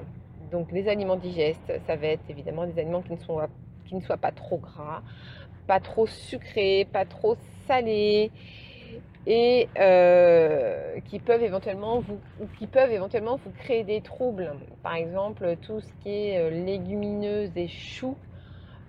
Donc 0.51 0.73
les 0.73 0.89
aliments 0.89 1.17
digestes, 1.17 1.73
ça 1.87 1.97
va 1.97 2.07
être 2.07 2.31
évidemment 2.31 2.67
des 2.67 2.79
aliments 2.79 3.03
qui 3.03 3.13
ne, 3.13 3.19
sont, 3.19 3.41
qui 3.85 3.95
ne 3.95 4.01
soient 4.01 4.17
pas 4.17 4.33
trop 4.33 4.57
gras, 4.57 5.03
pas 5.69 5.79
trop 5.81 6.07
sucrés, 6.07 6.89
pas 6.93 7.05
trop 7.05 7.37
salés 7.67 8.33
et 9.27 9.69
euh, 9.79 10.99
qui 11.03 11.19
peuvent 11.19 11.43
éventuellement 11.43 12.01
vous 12.01 12.19
qui 12.59 12.67
peuvent 12.67 12.91
éventuellement 12.91 13.37
vous 13.37 13.53
créer 13.53 13.85
des 13.85 14.01
troubles. 14.01 14.53
Par 14.83 14.95
exemple, 14.95 15.57
tout 15.61 15.81
ce 15.81 15.93
qui 16.03 16.09
est 16.09 16.39
euh, 16.39 16.51
légumineuses 16.51 17.57
et 17.57 17.69
choux, 17.69 18.17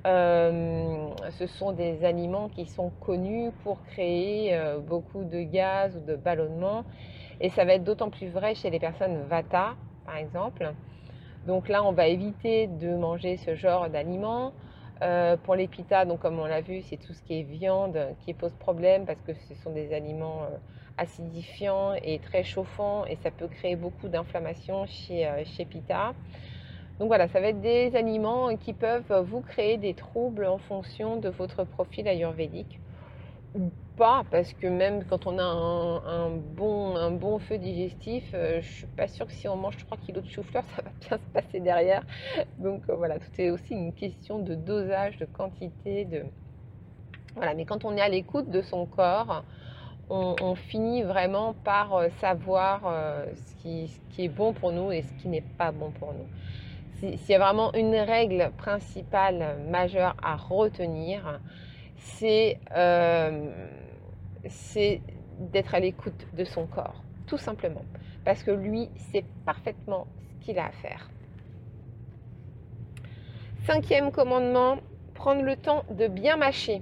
euh, 0.07 1.09
ce 1.37 1.45
sont 1.45 1.73
des 1.73 2.05
aliments 2.05 2.47
qui 2.47 2.65
sont 2.65 2.91
connus 3.01 3.51
pour 3.63 3.83
créer 3.83 4.57
beaucoup 4.87 5.25
de 5.25 5.41
gaz 5.41 5.97
ou 5.97 5.99
de 6.09 6.15
ballonnement. 6.15 6.85
Et 7.41 7.49
ça 7.49 7.65
va 7.65 7.73
être 7.73 7.83
d'autant 7.83 8.09
plus 8.09 8.29
vrai 8.29 8.55
chez 8.55 8.69
les 8.69 8.79
personnes 8.79 9.21
Vata, 9.27 9.75
par 10.05 10.15
exemple. 10.15 10.73
Donc 11.45 11.67
là, 11.67 11.83
on 11.83 11.91
va 11.91 12.07
éviter 12.07 12.67
de 12.67 12.95
manger 12.95 13.35
ce 13.35 13.55
genre 13.55 13.89
d'aliments. 13.89 14.53
Euh, 15.01 15.37
pour 15.37 15.55
les 15.55 15.67
pitas, 15.67 16.03
donc 16.05 16.19
comme 16.19 16.39
on 16.39 16.45
l'a 16.45 16.61
vu, 16.61 16.81
c'est 16.81 16.97
tout 16.97 17.13
ce 17.13 17.21
qui 17.21 17.39
est 17.39 17.43
viande 17.43 17.97
qui 18.25 18.33
pose 18.33 18.51
problème 18.59 19.05
parce 19.05 19.21
que 19.21 19.33
ce 19.33 19.55
sont 19.55 19.71
des 19.71 19.93
aliments 19.93 20.43
euh, 20.43 20.57
acidifiants 20.97 21.93
et 22.03 22.19
très 22.19 22.43
chauffants 22.43 23.05
et 23.05 23.15
ça 23.23 23.31
peut 23.31 23.47
créer 23.47 23.77
beaucoup 23.77 24.09
d'inflammation 24.09 24.85
chez, 24.87 25.25
euh, 25.25 25.43
chez 25.45 25.63
Pita. 25.63 26.13
Donc 26.99 27.07
voilà, 27.07 27.29
ça 27.29 27.39
va 27.39 27.47
être 27.47 27.61
des 27.61 27.95
aliments 27.95 28.57
qui 28.57 28.73
peuvent 28.73 29.21
vous 29.21 29.39
créer 29.39 29.77
des 29.77 29.93
troubles 29.93 30.45
en 30.45 30.57
fonction 30.57 31.15
de 31.15 31.29
votre 31.29 31.63
profil 31.63 32.05
ayurvédique 32.09 32.81
ou 33.55 33.71
pas, 33.97 34.23
parce 34.31 34.53
que 34.53 34.67
même 34.67 35.03
quand 35.05 35.27
on 35.27 35.37
a 35.37 35.43
un, 35.43 36.29
bon, 36.29 36.95
un 36.95 37.11
bon 37.11 37.39
feu 37.39 37.57
digestif, 37.57 38.31
euh, 38.33 38.61
je 38.61 38.67
suis 38.67 38.87
pas 38.87 39.07
sûre 39.07 39.27
que 39.27 39.33
si 39.33 39.47
on 39.47 39.55
mange 39.55 39.77
3 39.77 39.97
kilos 39.97 40.23
de 40.23 40.29
chou-fleur, 40.29 40.63
ça 40.75 40.81
va 40.83 40.91
bien 40.99 41.17
se 41.17 41.33
passer 41.33 41.59
derrière. 41.59 42.03
Donc 42.57 42.83
euh, 42.89 42.95
voilà, 42.95 43.19
tout 43.19 43.31
est 43.37 43.49
aussi 43.49 43.73
une 43.73 43.93
question 43.93 44.39
de 44.39 44.55
dosage, 44.55 45.17
de 45.17 45.25
quantité, 45.25 46.05
de 46.05 46.23
voilà. 47.35 47.53
Mais 47.53 47.65
quand 47.65 47.85
on 47.85 47.95
est 47.95 48.01
à 48.01 48.09
l'écoute 48.09 48.49
de 48.49 48.61
son 48.61 48.85
corps, 48.85 49.43
on, 50.11 50.55
finit 50.55 51.03
vraiment 51.03 51.53
par 51.53 51.93
euh, 51.93 52.09
savoir 52.19 52.81
ce 53.35 53.61
qui, 53.61 53.87
ce, 53.87 53.99
qui, 54.09 54.25
est 54.25 54.29
bon 54.29 54.53
pour 54.53 54.71
nous 54.71 54.91
et 54.91 55.03
ce 55.03 55.13
qui 55.21 55.27
n'est 55.27 55.43
pas 55.57 55.71
bon 55.71 55.91
pour 55.91 56.13
nous. 56.13 56.25
S'il 56.99 57.29
y 57.29 57.35
a 57.35 57.39
vraiment 57.39 57.73
une 57.75 57.95
règle 57.95 58.51
principale 58.57 59.57
majeure 59.69 60.17
à 60.21 60.35
retenir, 60.35 61.25
euh, 61.25 61.37
c'est 61.99 62.59
d'être 65.39 65.75
à 65.75 65.79
l'écoute 65.79 66.27
de 66.33 66.43
son 66.43 66.65
corps, 66.65 67.03
tout 67.27 67.37
simplement. 67.37 67.85
Parce 68.25 68.43
que 68.43 68.51
lui 68.51 68.89
sait 69.11 69.25
parfaitement 69.45 70.07
ce 70.39 70.45
qu'il 70.45 70.59
a 70.59 70.67
à 70.67 70.71
faire. 70.71 71.09
Cinquième 73.65 74.11
commandement, 74.11 74.77
prendre 75.13 75.43
le 75.43 75.55
temps 75.55 75.83
de 75.91 76.07
bien 76.07 76.37
mâcher. 76.37 76.81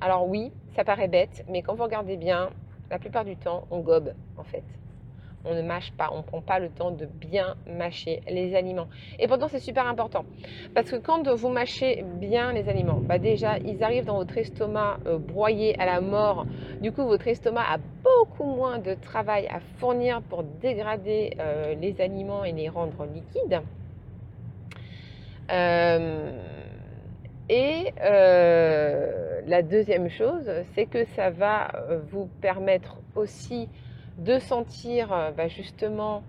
Alors 0.00 0.28
oui, 0.28 0.52
ça 0.76 0.84
paraît 0.84 1.08
bête, 1.08 1.44
mais 1.48 1.62
quand 1.62 1.74
vous 1.74 1.84
regardez 1.84 2.16
bien, 2.16 2.50
La 2.90 2.98
plupart 2.98 3.24
du 3.24 3.36
temps, 3.36 3.68
on 3.70 3.80
gobe 3.80 4.12
en 4.36 4.42
fait 4.42 4.64
on 5.44 5.54
ne 5.54 5.62
mâche 5.62 5.92
pas, 5.92 6.10
on 6.12 6.18
ne 6.18 6.22
prend 6.22 6.40
pas 6.40 6.58
le 6.58 6.68
temps 6.68 6.90
de 6.90 7.06
bien 7.06 7.56
mâcher 7.66 8.20
les 8.28 8.54
aliments. 8.54 8.88
Et 9.18 9.26
pourtant, 9.26 9.48
c'est 9.48 9.60
super 9.60 9.86
important. 9.86 10.24
Parce 10.74 10.90
que 10.90 10.96
quand 10.96 11.28
vous 11.28 11.48
mâchez 11.48 12.02
bien 12.02 12.52
les 12.52 12.68
aliments, 12.68 13.00
bah 13.02 13.18
déjà, 13.18 13.58
ils 13.64 13.82
arrivent 13.82 14.04
dans 14.04 14.18
votre 14.18 14.36
estomac 14.36 14.98
euh, 15.06 15.18
broyé 15.18 15.78
à 15.80 15.86
la 15.86 16.00
mort. 16.00 16.46
Du 16.80 16.92
coup, 16.92 17.04
votre 17.04 17.26
estomac 17.28 17.62
a 17.62 17.78
beaucoup 17.78 18.44
moins 18.44 18.78
de 18.78 18.94
travail 18.94 19.46
à 19.48 19.60
fournir 19.78 20.22
pour 20.22 20.42
dégrader 20.42 21.36
euh, 21.40 21.74
les 21.74 22.00
aliments 22.00 22.44
et 22.44 22.52
les 22.52 22.68
rendre 22.68 23.06
liquides. 23.06 23.62
Euh, 25.50 26.32
et 27.48 27.92
la 28.00 29.62
deuxième 29.62 30.08
chose, 30.08 30.48
c'est 30.74 30.86
que 30.86 31.04
ça 31.16 31.30
va 31.30 31.72
vous 32.12 32.28
permettre 32.40 32.98
aussi 33.16 33.68
de 34.20 34.38
sentir 34.38 35.12
euh, 35.12 35.30
bah, 35.32 35.48
justement 35.48 36.22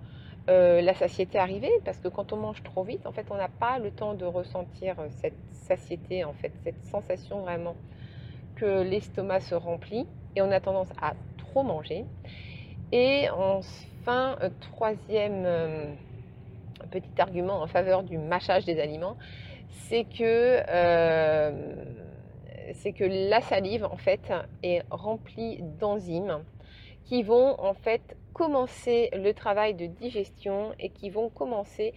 euh, 0.50 0.82
la 0.82 0.96
satiété 0.96 1.38
arriver, 1.38 1.70
parce 1.86 2.00
que 2.00 2.08
quand 2.08 2.34
on 2.34 2.38
mange 2.38 2.64
trop 2.64 2.84
vite, 2.84 3.06
en 3.06 3.12
fait, 3.12 3.28
on 3.30 3.36
n'a 3.36 3.50
pas 3.50 3.80
le 3.80 3.92
temps 3.92 4.14
de 4.14 4.26
ressentir 4.26 5.00
euh, 5.00 5.08
cette 5.22 5.38
satiété, 5.52 6.24
en 6.24 6.34
fait, 6.34 6.52
cette 6.64 6.84
sensation 6.86 7.42
vraiment 7.42 7.76
que 8.56 8.82
l'estomac 8.82 9.42
se 9.42 9.56
remplit, 9.56 10.08
et 10.36 10.42
on 10.42 10.52
a 10.52 10.60
tendance 10.60 10.90
à 11.02 11.14
trop 11.38 11.64
manger. 11.64 12.06
Et 12.94 13.28
enfin, 13.30 14.38
troisième 14.60 15.48
petit 16.92 17.22
argument 17.22 17.62
en 17.62 17.68
faveur 17.68 18.04
du 18.04 18.18
mâchage 18.18 18.66
des 18.66 18.80
aliments, 18.82 19.16
c'est 19.70 20.04
que, 20.04 20.62
c'est 22.74 22.92
que 22.92 23.30
la 23.30 23.42
salive, 23.42 23.86
en 23.86 23.96
fait, 23.96 24.34
est 24.62 24.84
remplie 24.90 25.62
d'enzymes 25.80 26.44
qui 27.06 27.24
vont 27.24 27.60
en 27.60 27.74
fait 27.74 28.16
commencer 28.34 29.10
le 29.14 29.34
travail 29.34 29.74
de 29.74 29.86
digestion 29.86 30.72
et 30.80 30.90
qui 30.90 31.10
vont 31.10 31.30
commencer 31.30 31.94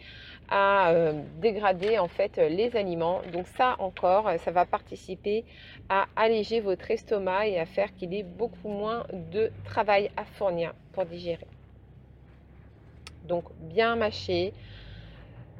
à 0.50 0.90
euh, 0.90 1.12
dégrader 1.40 1.98
en 1.98 2.08
fait 2.08 2.36
les 2.36 2.76
aliments. 2.76 3.20
Donc 3.32 3.46
ça 3.56 3.76
encore, 3.78 4.28
ça 4.38 4.50
va 4.50 4.66
participer 4.66 5.44
à 5.88 6.06
alléger 6.16 6.60
votre 6.60 6.90
estomac 6.90 7.46
et 7.46 7.58
à 7.58 7.66
faire 7.66 7.94
qu'il 7.94 8.12
ait 8.14 8.24
beaucoup 8.24 8.68
moins 8.68 9.06
de 9.12 9.52
travail 9.64 10.10
à 10.16 10.24
fournir 10.24 10.74
pour 10.92 11.06
digérer. 11.06 11.46
Donc 13.26 13.44
bien 13.60 13.96
mâcher 13.96 14.52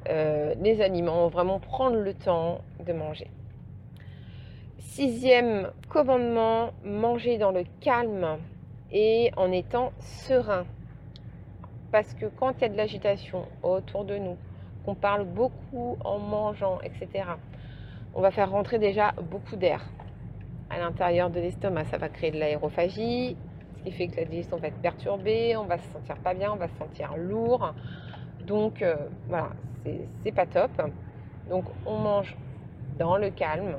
euh, 0.09 0.53
les 0.61 0.81
aliments, 0.81 1.29
vraiment 1.29 1.59
prendre 1.59 1.97
le 1.97 2.13
temps 2.13 2.61
de 2.85 2.93
manger. 2.93 3.27
Sixième 4.77 5.71
commandement, 5.89 6.71
manger 6.83 7.37
dans 7.37 7.51
le 7.51 7.63
calme 7.81 8.37
et 8.95 9.29
en 9.35 9.51
étant 9.51 9.91
serein. 9.99 10.65
Parce 11.91 12.13
que 12.13 12.25
quand 12.25 12.53
il 12.57 12.61
y 12.61 12.65
a 12.65 12.69
de 12.69 12.77
l'agitation 12.77 13.45
autour 13.61 14.05
de 14.05 14.17
nous, 14.17 14.37
qu'on 14.85 14.95
parle 14.95 15.25
beaucoup 15.25 15.97
en 16.03 16.17
mangeant, 16.17 16.79
etc., 16.81 17.25
on 18.15 18.21
va 18.21 18.31
faire 18.31 18.49
rentrer 18.49 18.79
déjà 18.79 19.11
beaucoup 19.29 19.57
d'air 19.57 19.81
à 20.69 20.79
l'intérieur 20.79 21.29
de 21.29 21.41
l'estomac. 21.41 21.85
Ça 21.85 21.97
va 21.97 22.07
créer 22.07 22.31
de 22.31 22.39
l'aérophagie, 22.39 23.35
ce 23.77 23.83
qui 23.83 23.91
fait 23.91 24.07
que 24.07 24.15
la 24.15 24.25
digestion 24.25 24.57
va 24.57 24.69
être 24.69 24.81
perturbée, 24.81 25.57
on 25.57 25.65
va 25.65 25.77
se 25.77 25.91
sentir 25.91 26.15
pas 26.17 26.33
bien, 26.33 26.53
on 26.53 26.55
va 26.55 26.69
se 26.69 26.77
sentir 26.77 27.17
lourd. 27.17 27.73
Donc 28.47 28.81
euh, 28.81 28.95
voilà, 29.27 29.49
c'est 30.23 30.31
pas 30.31 30.45
top. 30.45 30.71
Donc 31.49 31.65
on 31.85 31.97
mange 31.97 32.37
dans 32.97 33.17
le 33.17 33.29
calme 33.29 33.75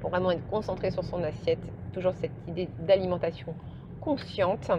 pour 0.00 0.10
vraiment 0.10 0.32
être 0.32 0.46
concentré 0.50 0.90
sur 0.90 1.02
son 1.02 1.22
assiette. 1.22 1.60
Toujours 1.94 2.12
cette 2.12 2.32
idée 2.46 2.68
d'alimentation 2.80 3.54
consciente. 4.06 4.70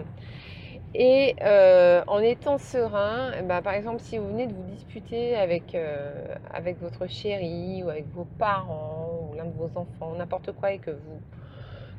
Et 0.94 1.36
euh, 1.42 2.02
en 2.06 2.20
étant 2.20 2.56
serein, 2.56 3.42
bah, 3.42 3.60
par 3.60 3.74
exemple, 3.74 4.00
si 4.00 4.16
vous 4.16 4.26
venez 4.28 4.46
de 4.46 4.54
vous 4.54 4.62
disputer 4.62 5.36
avec, 5.36 5.74
euh, 5.74 6.34
avec 6.50 6.80
votre 6.80 7.06
chéri 7.06 7.82
ou 7.84 7.90
avec 7.90 8.06
vos 8.08 8.24
parents 8.24 9.28
ou 9.30 9.36
l'un 9.36 9.44
de 9.44 9.52
vos 9.52 9.70
enfants, 9.76 10.14
n'importe 10.16 10.52
quoi, 10.52 10.72
et 10.72 10.78
que 10.78 10.90
vous 10.90 11.20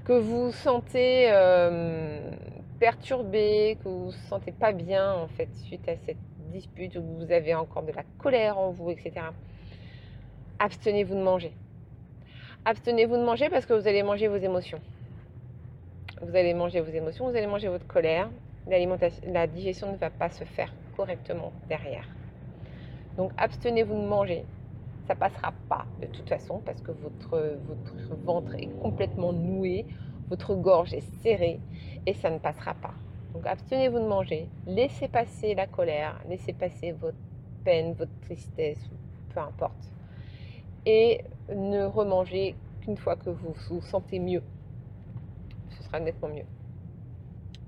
que 0.06 0.13
vous 0.13 0.52
sentez 0.52 1.30
euh, 1.32 2.32
perturbé, 2.80 3.78
que 3.84 3.88
vous 3.88 4.06
vous 4.06 4.12
sentez 4.28 4.52
pas 4.52 4.72
bien 4.72 5.13
en 5.13 5.28
fait 5.28 5.50
suite 5.65 5.88
à 5.88 5.96
cette 5.98 6.18
dispute, 6.52 6.96
ou 6.96 7.04
vous 7.20 7.32
avez 7.32 7.54
encore 7.54 7.84
de 7.84 7.92
la 7.92 8.04
colère 8.18 8.58
en 8.58 8.72
vous, 8.72 8.89
etc. 8.89 9.12
Abstenez-vous 10.58 11.13
de 11.13 11.22
manger. 11.22 11.52
Abstenez-vous 12.65 13.18
de 13.18 13.24
manger 13.24 13.50
parce 13.50 13.68
que 13.68 13.74
vous 13.74 13.88
allez 13.88 14.02
manger 14.02 14.28
vos 14.28 14.38
émotions 14.38 14.82
vous 16.21 16.36
allez 16.36 16.53
manger 16.53 16.82
vos 16.82 16.91
émotions, 16.91 17.29
vous 17.29 17.36
allez 17.36 17.47
manger 17.47 17.67
votre 17.67 17.88
colère. 17.88 18.29
La 18.67 19.47
digestion 19.47 19.91
ne 19.91 19.97
va 19.97 20.10
pas 20.10 20.29
se 20.29 20.43
faire 20.43 20.73
correctement 20.95 21.51
derrière. 21.67 22.08
Donc 23.17 23.32
abstenez-vous 23.38 23.95
de 23.95 24.08
manger. 24.08 24.45
Ça 25.08 25.15
passera 25.15 25.53
pas 25.67 25.86
de 26.01 26.05
toute 26.05 26.29
façon 26.29 26.62
parce 26.63 26.82
que 26.82 26.91
votre, 26.91 27.58
votre 27.67 28.15
ventre 28.23 28.53
est 28.55 28.69
complètement 28.82 29.34
noué, 29.34 29.86
votre 30.29 30.53
gorge 30.55 30.93
est 30.93 31.08
serrée 31.23 31.60
et 32.05 32.13
ça 32.13 32.29
ne 32.29 32.38
passera 32.38 32.75
pas. 32.75 32.93
Donc 33.34 33.47
abstenez-vous 33.47 33.99
de 33.99 34.08
manger, 34.08 34.47
laissez 34.67 35.08
passer 35.08 35.55
la 35.55 35.67
colère, 35.67 36.19
laissez 36.27 36.53
passer 36.53 36.91
votre 36.91 37.17
peine, 37.63 37.93
votre 37.93 38.17
tristesse, 38.21 38.79
peu 39.34 39.39
importe. 39.39 39.91
Et 40.86 41.21
ne 41.53 41.86
remangez 41.86 42.55
qu'une 42.82 42.97
fois 42.97 43.15
que 43.15 43.29
vous 43.29 43.53
vous 43.69 43.82
sentez 43.82 44.19
mieux 44.19 44.43
nettement 45.97 46.30
mieux 46.30 46.45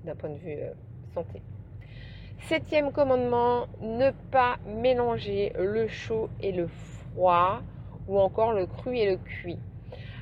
d'un 0.04 0.14
point 0.14 0.30
de 0.30 0.38
vue 0.38 0.60
euh, 0.60 0.72
santé. 1.14 1.42
Septième 2.48 2.92
commandement, 2.92 3.66
ne 3.80 4.10
pas 4.30 4.56
mélanger 4.66 5.52
le 5.58 5.86
chaud 5.86 6.28
et 6.40 6.52
le 6.52 6.66
froid 6.66 7.62
ou 8.08 8.18
encore 8.18 8.52
le 8.52 8.66
cru 8.66 8.96
et 8.96 9.10
le 9.10 9.16
cuit. 9.16 9.58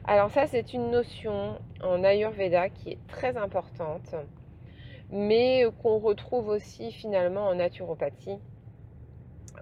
Alors 0.05 0.31
ça, 0.31 0.47
c'est 0.47 0.73
une 0.73 0.91
notion 0.91 1.59
en 1.83 2.05
Ayurveda 2.05 2.69
qui 2.69 2.91
est 2.91 3.07
très 3.07 3.37
importante, 3.37 4.15
mais 5.11 5.65
qu'on 5.83 5.99
retrouve 5.99 6.49
aussi 6.49 6.93
finalement 6.93 7.47
en 7.47 7.55
naturopathie. 7.55 8.39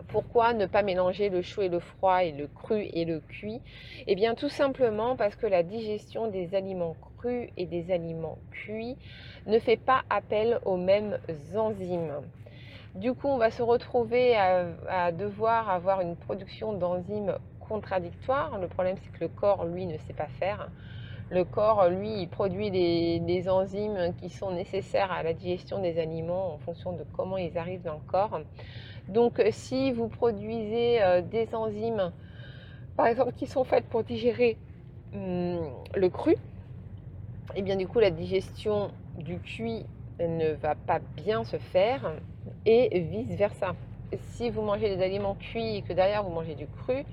Pourquoi 0.06 0.54
ne 0.54 0.66
pas 0.66 0.82
mélanger 0.82 1.28
le 1.28 1.42
chaud 1.42 1.62
et 1.62 1.68
le 1.68 1.80
froid 1.80 2.22
et 2.22 2.32
le 2.32 2.46
cru 2.46 2.88
et 2.92 3.04
le 3.04 3.20
cuit? 3.20 3.61
Eh 4.06 4.14
bien 4.14 4.34
tout 4.34 4.48
simplement 4.48 5.16
parce 5.16 5.37
que 5.37 5.46
la 5.46 5.62
digestion 5.62 6.28
des 6.28 6.54
aliments 6.54 6.96
crus 7.18 7.50
et 7.56 7.66
des 7.66 7.90
aliments 7.90 8.38
cuits 8.50 8.96
ne 9.46 9.58
fait 9.58 9.76
pas 9.76 10.04
appel 10.08 10.61
aux 10.64 10.76
mêmes 10.76 11.18
enzymes. 11.56 12.22
Du 12.94 13.14
coup, 13.14 13.28
on 13.28 13.38
va 13.38 13.50
se 13.50 13.62
retrouver 13.62 14.34
à, 14.37 15.12
devoir 15.12 15.68
avoir 15.68 16.00
une 16.00 16.16
production 16.16 16.72
d'enzymes 16.72 17.37
contradictoires. 17.61 18.58
Le 18.58 18.66
problème, 18.66 18.96
c'est 18.96 19.12
que 19.12 19.24
le 19.24 19.28
corps, 19.28 19.66
lui, 19.66 19.87
ne 19.87 19.98
sait 19.98 20.14
pas 20.14 20.26
faire. 20.26 20.70
Le 21.30 21.44
corps, 21.44 21.88
lui, 21.88 22.22
il 22.22 22.28
produit 22.28 22.70
des, 22.70 23.48
enzymes 23.48 24.14
qui 24.18 24.30
sont 24.30 24.50
nécessaires 24.50 25.12
à 25.12 25.22
la 25.22 25.34
digestion 25.34 25.80
des 25.80 25.98
aliments 25.98 26.54
en 26.54 26.58
fonction 26.58 26.92
de 26.92 27.04
comment 27.12 27.37
ils 27.37 27.58
arrivent 27.58 27.82
dans 27.82 27.94
le 27.94 28.06
corps. 28.06 28.40
Donc, 29.09 29.42
si 29.51 29.92
vous 29.92 30.09
produisez 30.09 31.03
euh, 31.03 31.23
des 31.23 31.55
enzymes, 31.55 32.12
par 32.97 33.07
exemple, 33.07 33.33
qui 33.33 33.47
sont 33.47 33.64
faites 33.64 33.85
pour 33.87 34.05
digérer 34.05 34.59
hum, 35.14 35.71
le 35.94 36.09
cru, 36.09 36.37
et 37.55 37.61
eh 37.61 37.62
bien 37.62 37.77
du 37.77 37.88
coup 37.88 37.99
la 37.99 38.11
digestion 38.11 38.90
du 39.16 39.38
cuit 39.38 39.87
ne 40.21 40.53
va 40.53 40.75
pas 40.75 40.99
bien 41.16 41.44
se 41.44 41.57
faire 41.57 42.12
et 42.66 43.01
vice 43.01 43.35
versa. 43.37 43.75
Si 44.21 44.51
vous 44.51 44.62
mangez 44.62 44.94
des 44.94 45.03
aliments 45.03 45.35
cuits 45.35 45.77
et 45.77 45.83
que 45.83 45.92
derrière 45.94 46.23
vous 46.23 46.31
mangez 46.31 46.55
du 46.55 46.66
cru, 46.66 47.05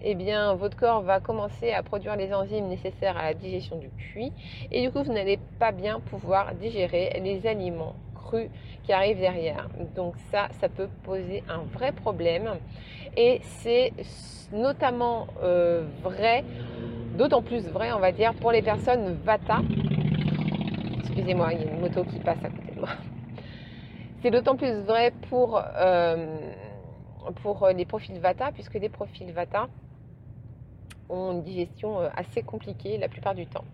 eh 0.00 0.14
bien 0.14 0.54
votre 0.54 0.76
corps 0.76 1.02
va 1.02 1.20
commencer 1.20 1.72
à 1.72 1.82
produire 1.82 2.16
les 2.16 2.32
enzymes 2.32 2.68
nécessaires 2.68 3.16
à 3.16 3.22
la 3.22 3.34
digestion 3.34 3.76
du 3.78 3.90
cuit 3.90 4.32
et 4.70 4.82
du 4.82 4.92
coup 4.92 5.02
vous 5.02 5.12
n'allez 5.12 5.38
pas 5.58 5.72
bien 5.72 5.98
pouvoir 5.98 6.54
digérer 6.54 7.20
les 7.22 7.46
aliments 7.46 7.96
qui 8.82 8.92
arrivent 8.92 9.20
derrière. 9.20 9.68
Donc 9.94 10.14
ça, 10.30 10.48
ça 10.60 10.68
peut 10.68 10.88
poser 11.04 11.42
un 11.48 11.62
vrai 11.72 11.92
problème 11.92 12.50
et 13.16 13.40
c'est 13.42 13.92
notamment 14.52 15.26
euh, 15.42 15.84
vrai 16.02 16.44
D'autant 17.20 17.42
plus 17.42 17.68
vrai, 17.68 17.92
on 17.92 17.98
va 17.98 18.12
dire, 18.12 18.32
pour 18.34 18.52
les 18.52 18.62
personnes 18.62 19.14
Vata. 19.24 19.60
Excusez-moi, 21.00 21.52
il 21.52 21.60
y 21.60 21.68
a 21.68 21.70
une 21.70 21.80
moto 21.80 22.04
qui 22.04 22.18
passe 22.20 22.42
à 22.42 22.48
côté 22.48 22.72
de 22.74 22.80
moi. 22.80 22.88
C'est 24.22 24.30
d'autant 24.30 24.56
plus 24.56 24.72
vrai 24.84 25.12
pour, 25.28 25.60
euh, 25.76 26.38
pour 27.42 27.68
les 27.68 27.84
profils 27.84 28.18
Vata, 28.18 28.52
puisque 28.52 28.74
les 28.74 28.88
profils 28.88 29.30
Vata 29.32 29.68
ont 31.08 31.32
une 31.32 31.42
digestion 31.42 32.00
euh, 32.00 32.08
assez 32.16 32.42
compliquée 32.42 32.96
la 32.96 33.08
plupart 33.08 33.34
du 33.34 33.46
temps. 33.46 33.64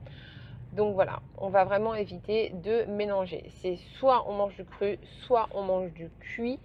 Donc 0.77 0.95
voilà, 0.95 1.21
on 1.39 1.49
va 1.49 1.65
vraiment 1.65 1.95
éviter 1.95 2.51
de 2.51 2.85
mélanger. 2.85 3.45
C'est 3.63 3.77
soit 3.99 4.29
on 4.29 4.35
mange 4.35 4.57
du 4.57 4.65
cru, 4.65 4.99
soit 5.23 5.49
on 5.55 5.63
mange 5.63 5.91
du 5.95 6.11
cuit. 6.21 6.61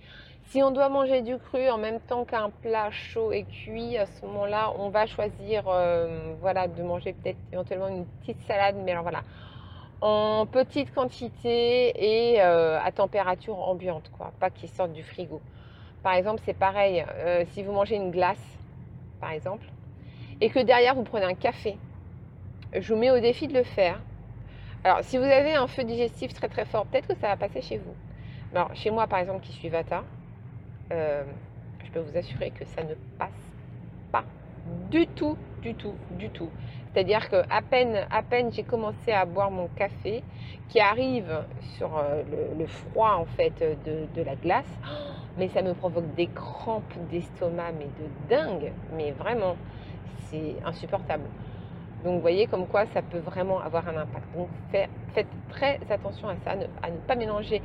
Si 0.47 0.61
on 0.61 0.71
doit 0.71 0.89
manger 0.89 1.21
du 1.21 1.37
cru 1.37 1.69
en 1.69 1.77
même 1.77 2.01
temps 2.01 2.25
qu'un 2.25 2.49
plat 2.49 2.91
chaud 2.91 3.31
et 3.31 3.45
cuit, 3.45 3.97
à 3.97 4.05
ce 4.05 4.25
moment-là, 4.25 4.73
on 4.77 4.89
va 4.89 5.05
choisir 5.05 5.63
euh, 5.67 6.33
voilà, 6.41 6.67
de 6.67 6.83
manger 6.83 7.13
peut-être 7.13 7.37
éventuellement 7.53 7.87
une 7.87 8.05
petite 8.05 8.41
salade. 8.41 8.75
Mais 8.83 8.91
alors 8.91 9.03
voilà, 9.03 9.21
en 10.01 10.45
petite 10.45 10.93
quantité 10.93 11.93
et 11.95 12.41
euh, 12.41 12.81
à 12.83 12.91
température 12.91 13.57
ambiante, 13.65 14.11
quoi, 14.17 14.33
pas 14.41 14.49
qu'ils 14.49 14.67
sortent 14.67 14.91
du 14.91 15.03
frigo. 15.03 15.39
Par 16.03 16.15
exemple, 16.15 16.41
c'est 16.43 16.57
pareil, 16.57 17.05
euh, 17.07 17.45
si 17.51 17.63
vous 17.63 17.71
mangez 17.71 17.95
une 17.95 18.11
glace, 18.11 18.57
par 19.21 19.31
exemple, 19.31 19.63
et 20.41 20.49
que 20.49 20.59
derrière 20.59 20.95
vous 20.95 21.03
prenez 21.03 21.25
un 21.25 21.35
café, 21.35 21.77
je 22.73 22.93
vous 22.93 22.99
mets 22.99 23.11
au 23.11 23.19
défi 23.19 23.47
de 23.47 23.53
le 23.53 23.63
faire. 23.63 23.99
Alors, 24.83 25.03
si 25.03 25.17
vous 25.17 25.23
avez 25.23 25.53
un 25.53 25.67
feu 25.67 25.83
digestif 25.83 26.33
très 26.33 26.47
très 26.47 26.65
fort, 26.65 26.85
peut-être 26.85 27.07
que 27.07 27.15
ça 27.15 27.27
va 27.27 27.37
passer 27.37 27.61
chez 27.61 27.77
vous. 27.77 27.93
Alors, 28.53 28.73
chez 28.75 28.89
moi, 28.89 29.07
par 29.07 29.19
exemple, 29.19 29.41
qui 29.41 29.53
suis 29.53 29.69
Vata, 29.69 30.03
euh, 30.91 31.23
je 31.85 31.91
peux 31.91 31.99
vous 31.99 32.17
assurer 32.17 32.51
que 32.51 32.65
ça 32.65 32.83
ne 32.83 32.95
passe 33.17 33.51
pas 34.11 34.23
du 34.89 35.07
tout, 35.07 35.37
du 35.61 35.75
tout, 35.75 35.93
du 36.11 36.29
tout. 36.29 36.49
C'est-à-dire 36.93 37.29
que 37.29 37.43
à 37.49 37.61
peine, 37.61 38.05
à 38.09 38.21
peine 38.21 38.51
j'ai 38.51 38.63
commencé 38.63 39.11
à 39.11 39.25
boire 39.25 39.51
mon 39.51 39.67
café, 39.69 40.23
qui 40.67 40.79
arrive 40.79 41.43
sur 41.77 41.97
euh, 41.97 42.23
le, 42.57 42.65
froid 42.65 43.15
en 43.17 43.25
fait 43.25 43.53
de, 43.85 44.21
la 44.21 44.35
glace, 44.35 44.65
mais 45.37 45.47
ça 45.49 45.61
me 45.61 45.73
provoque 45.73 46.13
des 46.15 46.27
crampes 46.27 46.93
d'estomac, 47.09 47.71
mais 47.73 47.85
de 47.85 48.35
dingue, 48.35 48.71
mais 48.95 49.11
vraiment, 49.11 49.55
c'est 50.29 50.55
insupportable. 50.65 51.25
Donc 52.03 52.15
vous 52.15 52.21
voyez 52.21 52.47
comme 52.47 52.67
quoi 52.67 52.85
ça 52.87 53.01
peut 53.01 53.19
vraiment 53.19 53.59
avoir 53.59 53.87
un 53.87 53.97
impact. 53.97 54.25
Donc 54.35 54.47
faites 54.71 55.27
très 55.49 55.79
attention 55.89 56.29
à 56.29 56.35
ça, 56.43 56.51
à 56.81 56.89
ne 56.89 56.97
pas 56.97 57.15
mélanger 57.15 57.61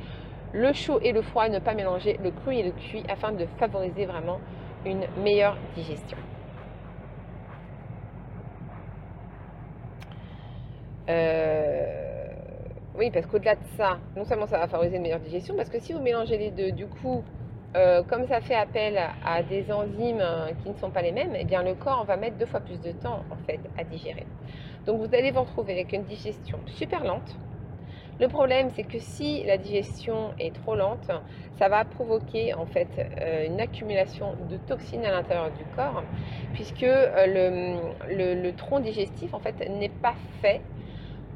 le 0.53 0.71
chaud 0.73 0.99
et 1.01 1.11
le 1.11 1.21
froid, 1.21 1.43
à 1.43 1.49
ne 1.49 1.59
pas 1.59 1.73
mélanger 1.73 2.19
le 2.23 2.31
cru 2.31 2.55
et 2.55 2.63
le 2.63 2.71
cuit 2.71 3.03
afin 3.09 3.31
de 3.31 3.45
favoriser 3.57 4.05
vraiment 4.05 4.39
une 4.85 5.05
meilleure 5.21 5.57
digestion. 5.75 6.17
Euh, 11.09 12.27
oui, 12.97 13.11
parce 13.11 13.25
qu'au-delà 13.25 13.55
de 13.55 13.65
ça, 13.77 13.97
non 14.15 14.25
seulement 14.25 14.45
ça 14.45 14.57
va 14.57 14.67
favoriser 14.67 14.97
une 14.97 15.03
meilleure 15.03 15.19
digestion, 15.19 15.55
parce 15.55 15.69
que 15.69 15.79
si 15.79 15.93
vous 15.93 16.01
mélangez 16.01 16.37
les 16.37 16.51
deux, 16.51 16.71
du 16.71 16.87
coup, 16.87 17.23
euh, 17.77 18.01
comme 18.03 18.27
ça 18.27 18.41
fait 18.41 18.55
appel 18.55 18.99
à 19.23 19.43
des 19.43 19.71
enzymes 19.71 20.19
euh, 20.19 20.49
qui 20.63 20.69
ne 20.69 20.75
sont 20.75 20.89
pas 20.89 21.01
les 21.01 21.11
mêmes, 21.11 21.35
eh 21.37 21.45
bien 21.45 21.61
le 21.61 21.75
corps 21.75 22.05
va 22.05 22.17
mettre 22.17 22.37
deux 22.37 22.45
fois 22.45 22.59
plus 22.59 22.81
de 22.81 22.91
temps 22.91 23.23
en 23.29 23.37
fait 23.45 23.59
à 23.77 23.83
digérer. 23.83 24.25
Donc 24.85 24.99
vous 24.99 25.13
allez 25.13 25.31
vous 25.31 25.41
retrouver 25.41 25.73
avec 25.73 25.93
une 25.93 26.03
digestion 26.03 26.59
super 26.65 27.03
lente. 27.03 27.37
Le 28.19 28.27
problème, 28.27 28.71
c'est 28.75 28.83
que 28.83 28.97
si 28.97 29.43
la 29.43 29.57
digestion 29.57 30.31
est 30.39 30.55
trop 30.55 30.73
lente, 30.73 31.11
ça 31.59 31.69
va 31.69 31.85
provoquer 31.85 32.55
en 32.55 32.65
fait 32.65 32.87
une 33.45 33.61
accumulation 33.61 34.33
de 34.49 34.57
toxines 34.57 35.05
à 35.05 35.11
l'intérieur 35.11 35.51
du 35.51 35.63
corps, 35.75 36.01
puisque 36.53 36.81
le, 36.81 37.75
le, 38.09 38.51
tronc 38.53 38.79
digestif 38.79 39.35
en 39.35 39.39
fait 39.39 39.69
n'est 39.69 39.89
pas 39.89 40.15
fait 40.41 40.61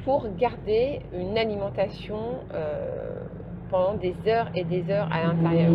pour 0.04 0.28
garder 0.36 1.02
une 1.14 1.38
alimentation 1.38 2.40
euh, 2.54 3.14
des 4.00 4.16
heures 4.28 4.50
et 4.56 4.64
des 4.64 4.90
heures 4.92 5.10
à 5.12 5.24
l'intérieur. 5.24 5.72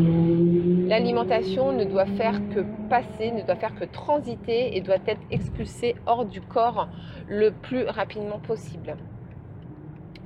L'alimentation 0.88 1.72
ne 1.72 1.84
doit 1.84 2.06
faire 2.06 2.40
que 2.54 2.60
passer, 2.88 3.30
ne 3.30 3.42
doit 3.42 3.56
faire 3.56 3.74
que 3.74 3.84
transiter 3.84 4.76
et 4.76 4.80
doit 4.80 4.96
être 5.06 5.20
expulsée 5.30 5.96
hors 6.06 6.24
du 6.24 6.40
corps 6.40 6.88
le 7.28 7.50
plus 7.50 7.84
rapidement 7.84 8.38
possible. 8.38 8.96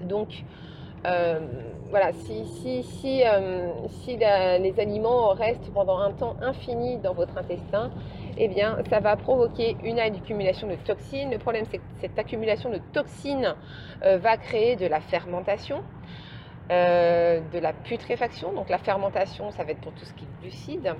Donc, 0.02 0.44
euh, 1.06 1.40
voilà, 1.90 2.12
si, 2.12 3.22
euh, 3.24 4.58
les 4.58 4.80
aliments 4.80 5.28
restent 5.30 5.72
pendant 5.72 5.98
un 5.98 6.12
temps 6.12 6.36
infini 6.42 6.98
dans 6.98 7.14
votre 7.14 7.36
intestin, 7.38 7.90
eh 8.36 8.48
bien, 8.48 8.78
ça 8.88 9.00
va 9.00 9.16
provoquer 9.16 9.76
une 9.82 9.98
accumulation 9.98 10.68
de 10.68 10.76
toxines. 10.76 11.30
Le 11.30 11.38
problème, 11.38 11.64
c'est 11.70 11.78
que 11.78 11.84
cette 12.00 12.18
accumulation 12.18 12.70
de 12.70 12.78
toxines 12.92 13.54
euh, 14.04 14.18
va 14.18 14.36
créer 14.36 14.76
de 14.76 14.86
la 14.86 15.00
fermentation, 15.00 15.82
de 16.70 17.58
la 17.58 17.72
putréfaction. 17.72 18.52
Donc, 18.52 18.68
la 18.68 18.78
fermentation, 18.78 19.50
ça 19.50 19.64
va 19.64 19.72
être 19.72 19.80
pour 19.80 19.92
tout 19.92 20.04
ce 20.04 20.14
qui 20.14 20.24
est 20.24 20.40
glucides. 20.40 20.94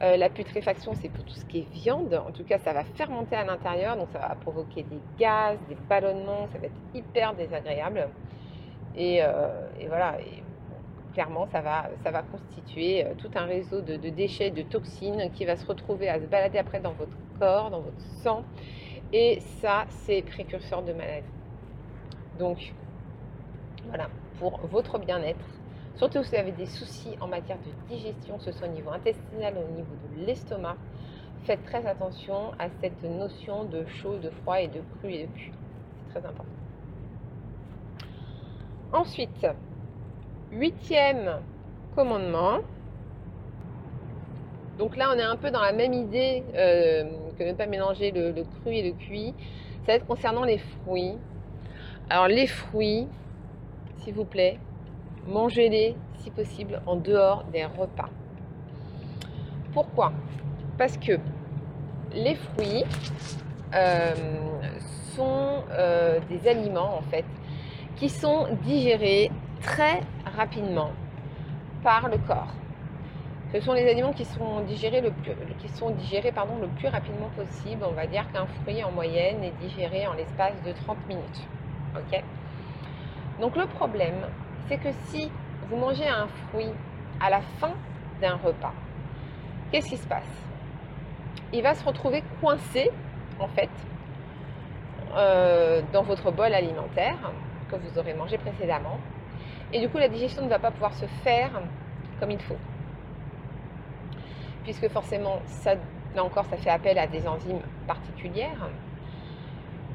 la 0.00 0.28
putréfaction, 0.30 0.94
c'est 0.94 1.08
pour 1.08 1.24
tout 1.24 1.34
ce 1.34 1.44
qui 1.44 1.58
est 1.58 1.72
viande. 1.72 2.14
En 2.14 2.30
tout 2.30 2.44
cas, 2.44 2.58
ça 2.58 2.72
va 2.72 2.84
fermenter 2.84 3.36
à 3.36 3.44
l'intérieur, 3.44 3.96
donc 3.96 4.08
ça 4.12 4.20
va 4.20 4.36
provoquer 4.36 4.84
des 4.84 5.00
gaz, 5.18 5.58
des 5.68 5.76
ballonnements, 5.88 6.48
ça 6.52 6.58
va 6.58 6.66
être 6.66 6.80
hyper 6.94 7.34
désagréable. 7.34 8.08
Euh, 8.98 9.68
et, 9.78 9.86
voilà, 9.86 10.18
clairement, 11.14 11.46
ça 11.50 11.60
va, 11.60 12.22
constituer 12.30 13.04
euh, 13.04 13.14
tout 13.16 13.30
un 13.34 13.44
réseau 13.44 13.80
de, 13.80 13.96
déchets, 13.96 14.50
de 14.50 14.62
toxines 14.62 15.30
qui 15.34 15.44
va 15.44 15.56
se 15.56 15.66
retrouver 15.66 16.08
à 16.08 16.20
se 16.20 16.26
balader 16.26 16.58
après 16.58 16.80
dans 16.80 16.92
votre 16.92 17.16
corps, 17.38 17.70
dans 17.70 17.80
votre 17.80 18.00
sang. 18.22 18.44
Et 19.12 19.40
ça, 19.60 19.84
c'est 19.88 20.22
précurseur 20.22 20.82
de 20.82 20.92
maladie. 20.92 21.26
Donc, 22.38 22.72
voilà, 23.88 24.08
pour 24.40 24.58
votre 24.72 24.98
bien-être, 24.98 25.44
surtout 25.96 26.24
si 26.24 26.30
vous 26.30 26.36
avez 26.36 26.52
des 26.52 26.66
soucis 26.66 27.14
en 27.20 27.28
matière 27.28 27.58
de 27.58 27.94
digestion, 27.94 28.38
que 28.38 28.44
ce 28.44 28.52
soit 28.52 28.66
au 28.66 28.70
niveau 28.70 28.90
intestinal 28.90 29.54
ou 29.54 29.60
au 29.60 29.76
niveau 29.76 29.94
de 30.16 30.26
l'estomac, 30.26 30.76
faites 31.44 31.62
très 31.64 31.86
attention 31.86 32.52
à 32.58 32.68
cette 32.80 33.02
notion 33.04 33.64
de 33.64 33.84
chaud, 33.86 34.16
de 34.16 34.30
froid 34.30 34.60
et 34.60 34.68
de 34.68 34.80
cru 34.98 35.12
et 35.12 35.26
de 35.26 35.32
cuit. 35.32 35.52
C'est 36.08 36.20
très 36.20 36.28
important. 36.28 36.52
Ensuite, 38.92 39.46
huitième 40.50 41.36
commandement. 41.94 42.60
Donc 44.78 44.96
là, 44.96 45.12
on 45.14 45.18
est 45.18 45.22
un 45.22 45.36
peu 45.36 45.50
dans 45.50 45.60
la 45.60 45.72
même 45.72 45.92
idée 45.92 46.42
euh, 46.54 47.04
que 47.38 47.44
ne 47.44 47.52
pas 47.52 47.66
mélanger 47.66 48.10
le, 48.10 48.32
cru 48.42 48.74
et 48.74 48.82
le 48.82 48.92
cuit. 48.92 49.34
Ça 49.84 49.92
va 49.92 49.94
être 49.94 50.06
concernant 50.06 50.44
les 50.44 50.58
fruits. 50.58 51.18
Alors 52.08 52.26
les 52.26 52.46
fruits, 52.46 53.06
s'il 54.00 54.14
vous 54.14 54.24
plaît, 54.24 54.58
mangez-les 55.26 55.94
si 56.18 56.30
possible 56.30 56.82
en 56.86 56.96
dehors 56.96 57.44
des 57.52 57.64
repas. 57.64 58.08
Pourquoi? 59.72 60.12
Parce 60.78 60.96
que 60.96 61.18
les 62.12 62.34
fruits 62.34 62.84
euh, 63.74 64.14
sont 65.14 65.62
euh, 65.70 66.18
des 66.28 66.48
aliments 66.48 66.98
en 66.98 67.02
fait 67.02 67.24
qui 67.96 68.08
sont 68.08 68.48
digérés 68.64 69.30
très 69.60 70.00
rapidement 70.36 70.90
par 71.82 72.08
le 72.08 72.18
corps. 72.18 72.54
Ce 73.52 73.60
sont 73.60 73.72
les 73.72 73.88
aliments 73.88 74.12
qui 74.12 74.24
sont 74.24 74.60
digérés 74.60 75.00
le 75.00 75.10
plus, 75.10 75.32
le 75.32 76.68
plus 76.68 76.88
rapidement 76.88 77.30
possible. 77.36 77.84
On 77.84 77.92
va 77.92 78.06
dire 78.06 78.24
qu'un 78.32 78.46
fruit 78.46 78.82
en 78.84 78.92
moyenne 78.92 79.42
est 79.42 79.54
digéré 79.60 80.06
en 80.06 80.14
l'espace 80.14 80.54
de 80.64 80.72
30 80.72 80.96
minutes. 81.08 81.48
Ok? 81.96 82.22
Donc 83.40 83.56
le 83.56 83.66
problème, 83.66 84.26
c'est 84.68 84.76
que 84.76 84.90
si 85.06 85.30
vous 85.68 85.76
mangez 85.76 86.06
un 86.06 86.26
fruit 86.48 86.72
à 87.20 87.30
la 87.30 87.40
fin 87.58 87.72
d'un 88.20 88.36
repas, 88.36 88.74
qu'est-ce 89.72 89.88
qui 89.88 89.96
se 89.96 90.06
passe? 90.06 90.28
Il 91.52 91.62
va 91.62 91.74
se 91.74 91.84
retrouver 91.84 92.22
coincé, 92.40 92.90
en 93.38 93.48
fait, 93.48 93.70
euh, 95.16 95.80
dans 95.92 96.02
votre 96.02 96.30
bol 96.30 96.52
alimentaire 96.52 97.16
que 97.70 97.76
vous 97.76 97.98
aurez 97.98 98.12
mangé 98.12 98.36
précédemment. 98.36 98.98
Et 99.72 99.80
du 99.80 99.88
coup, 99.88 99.98
la 99.98 100.08
digestion 100.08 100.44
ne 100.44 100.48
va 100.48 100.58
pas 100.58 100.70
pouvoir 100.70 100.92
se 100.94 101.06
faire 101.24 101.50
comme 102.18 102.30
il 102.30 102.40
faut. 102.40 102.58
Puisque 104.64 104.88
forcément, 104.88 105.40
là 106.14 106.24
encore, 106.24 106.44
ça 106.44 106.58
fait 106.58 106.70
appel 106.70 106.98
à 106.98 107.06
des 107.06 107.26
enzymes 107.26 107.62
particulières. 107.86 108.68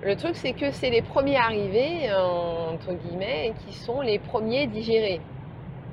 Le 0.05 0.15
truc, 0.15 0.35
c'est 0.35 0.53
que 0.53 0.69
c'est 0.69 0.91
les 0.91 1.01
premiers 1.01 1.37
arrivés, 1.37 2.13
entre 2.13 2.93
guillemets, 2.93 3.55
qui 3.65 3.73
sont 3.73 4.01
les 4.01 4.19
premiers 4.19 4.67
digérés, 4.67 5.19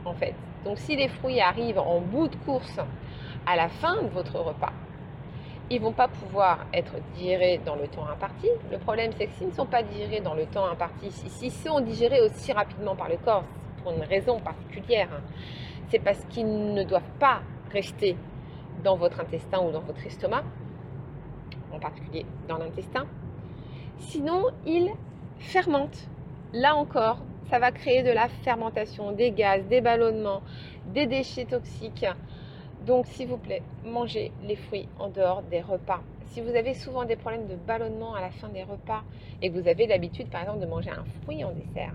en 0.04 0.12
fait. 0.12 0.34
Donc, 0.66 0.76
si 0.76 0.96
les 0.96 1.08
fruits 1.08 1.40
arrivent 1.40 1.78
en 1.78 2.02
bout 2.02 2.28
de 2.28 2.36
course 2.36 2.78
à 3.46 3.56
la 3.56 3.70
fin 3.70 4.02
de 4.02 4.08
votre 4.08 4.38
repas, 4.38 4.74
ils 5.70 5.80
vont 5.80 5.94
pas 5.94 6.08
pouvoir 6.08 6.66
être 6.74 6.92
digérés 7.14 7.58
dans 7.64 7.74
le 7.74 7.88
temps 7.88 8.06
imparti. 8.06 8.48
Le 8.70 8.76
problème, 8.76 9.12
c'est 9.16 9.28
que 9.28 9.32
s'ils 9.32 9.48
ne 9.48 9.54
sont 9.54 9.64
pas 9.64 9.82
digérés 9.82 10.20
dans 10.20 10.34
le 10.34 10.44
temps 10.44 10.66
imparti, 10.66 11.10
s'ils 11.10 11.50
sont 11.50 11.80
digérés 11.80 12.20
aussi 12.20 12.52
rapidement 12.52 12.94
par 12.94 13.08
le 13.08 13.16
corps, 13.16 13.44
pour 13.82 13.92
une 13.92 14.02
raison 14.02 14.38
particulière, 14.40 15.08
hein, 15.10 15.22
c'est 15.88 16.00
parce 16.00 16.22
qu'ils 16.26 16.74
ne 16.74 16.84
doivent 16.84 17.14
pas 17.18 17.40
rester 17.70 18.14
dans 18.84 18.96
votre 18.96 19.20
intestin 19.20 19.60
ou 19.60 19.70
dans 19.70 19.80
votre 19.80 20.06
estomac, 20.06 20.44
en 21.72 21.78
particulier 21.78 22.26
dans 22.46 22.58
l'intestin. 22.58 23.06
Sinon, 23.98 24.44
ils 24.66 24.90
fermentent. 25.38 26.08
Là 26.52 26.74
encore, 26.74 27.18
ça 27.48 27.58
va 27.58 27.72
créer 27.72 28.02
de 28.02 28.10
la 28.10 28.28
fermentation, 28.28 29.12
des 29.12 29.30
gaz, 29.30 29.64
des 29.66 29.80
ballonnements, 29.80 30.42
des 30.86 31.06
déchets 31.06 31.46
toxiques. 31.46 32.06
Donc, 32.86 33.06
s'il 33.06 33.28
vous 33.28 33.38
plaît, 33.38 33.62
mangez 33.84 34.32
les 34.42 34.56
fruits 34.56 34.88
en 34.98 35.08
dehors 35.08 35.42
des 35.42 35.60
repas. 35.60 36.02
Si 36.26 36.40
vous 36.40 36.54
avez 36.54 36.74
souvent 36.74 37.04
des 37.04 37.16
problèmes 37.16 37.46
de 37.46 37.56
ballonnement 37.56 38.14
à 38.14 38.20
la 38.20 38.30
fin 38.30 38.48
des 38.48 38.62
repas 38.62 39.02
et 39.40 39.50
que 39.50 39.58
vous 39.58 39.68
avez 39.68 39.86
l'habitude, 39.86 40.28
par 40.28 40.40
exemple, 40.40 40.60
de 40.60 40.66
manger 40.66 40.90
un 40.90 41.04
fruit 41.22 41.44
en 41.44 41.52
dessert, 41.52 41.94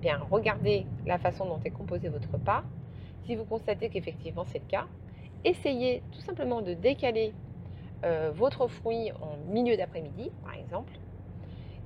bien, 0.00 0.20
regardez 0.30 0.86
la 1.06 1.18
façon 1.18 1.46
dont 1.46 1.60
est 1.64 1.70
composé 1.70 2.08
votre 2.08 2.30
repas. 2.30 2.62
Si 3.24 3.36
vous 3.36 3.44
constatez 3.44 3.88
qu'effectivement 3.88 4.44
c'est 4.44 4.58
le 4.58 4.68
cas, 4.68 4.86
essayez 5.44 6.02
tout 6.12 6.20
simplement 6.20 6.60
de 6.60 6.74
décaler 6.74 7.32
euh, 8.04 8.30
votre 8.34 8.68
fruit 8.68 9.10
en 9.12 9.38
milieu 9.50 9.78
d'après-midi, 9.78 10.30
par 10.44 10.54
exemple, 10.54 10.92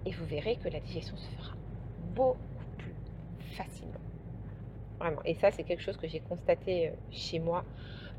et 0.09 0.13
vous 0.13 0.25
verrez 0.25 0.57
que 0.57 0.71
la 0.71 0.81
digestion 0.81 1.17
se 1.19 1.29
fera 1.37 1.55
beaucoup 2.15 2.39
plus 2.79 2.95
facilement. 3.57 4.01
Vraiment. 4.99 5.21
Et 5.27 5.35
ça, 5.35 5.51
c'est 5.51 5.65
quelque 5.65 5.83
chose 5.83 5.99
que 5.99 6.09
j'ai 6.09 6.21
constaté 6.21 6.93
chez 7.11 7.39
moi. 7.39 7.63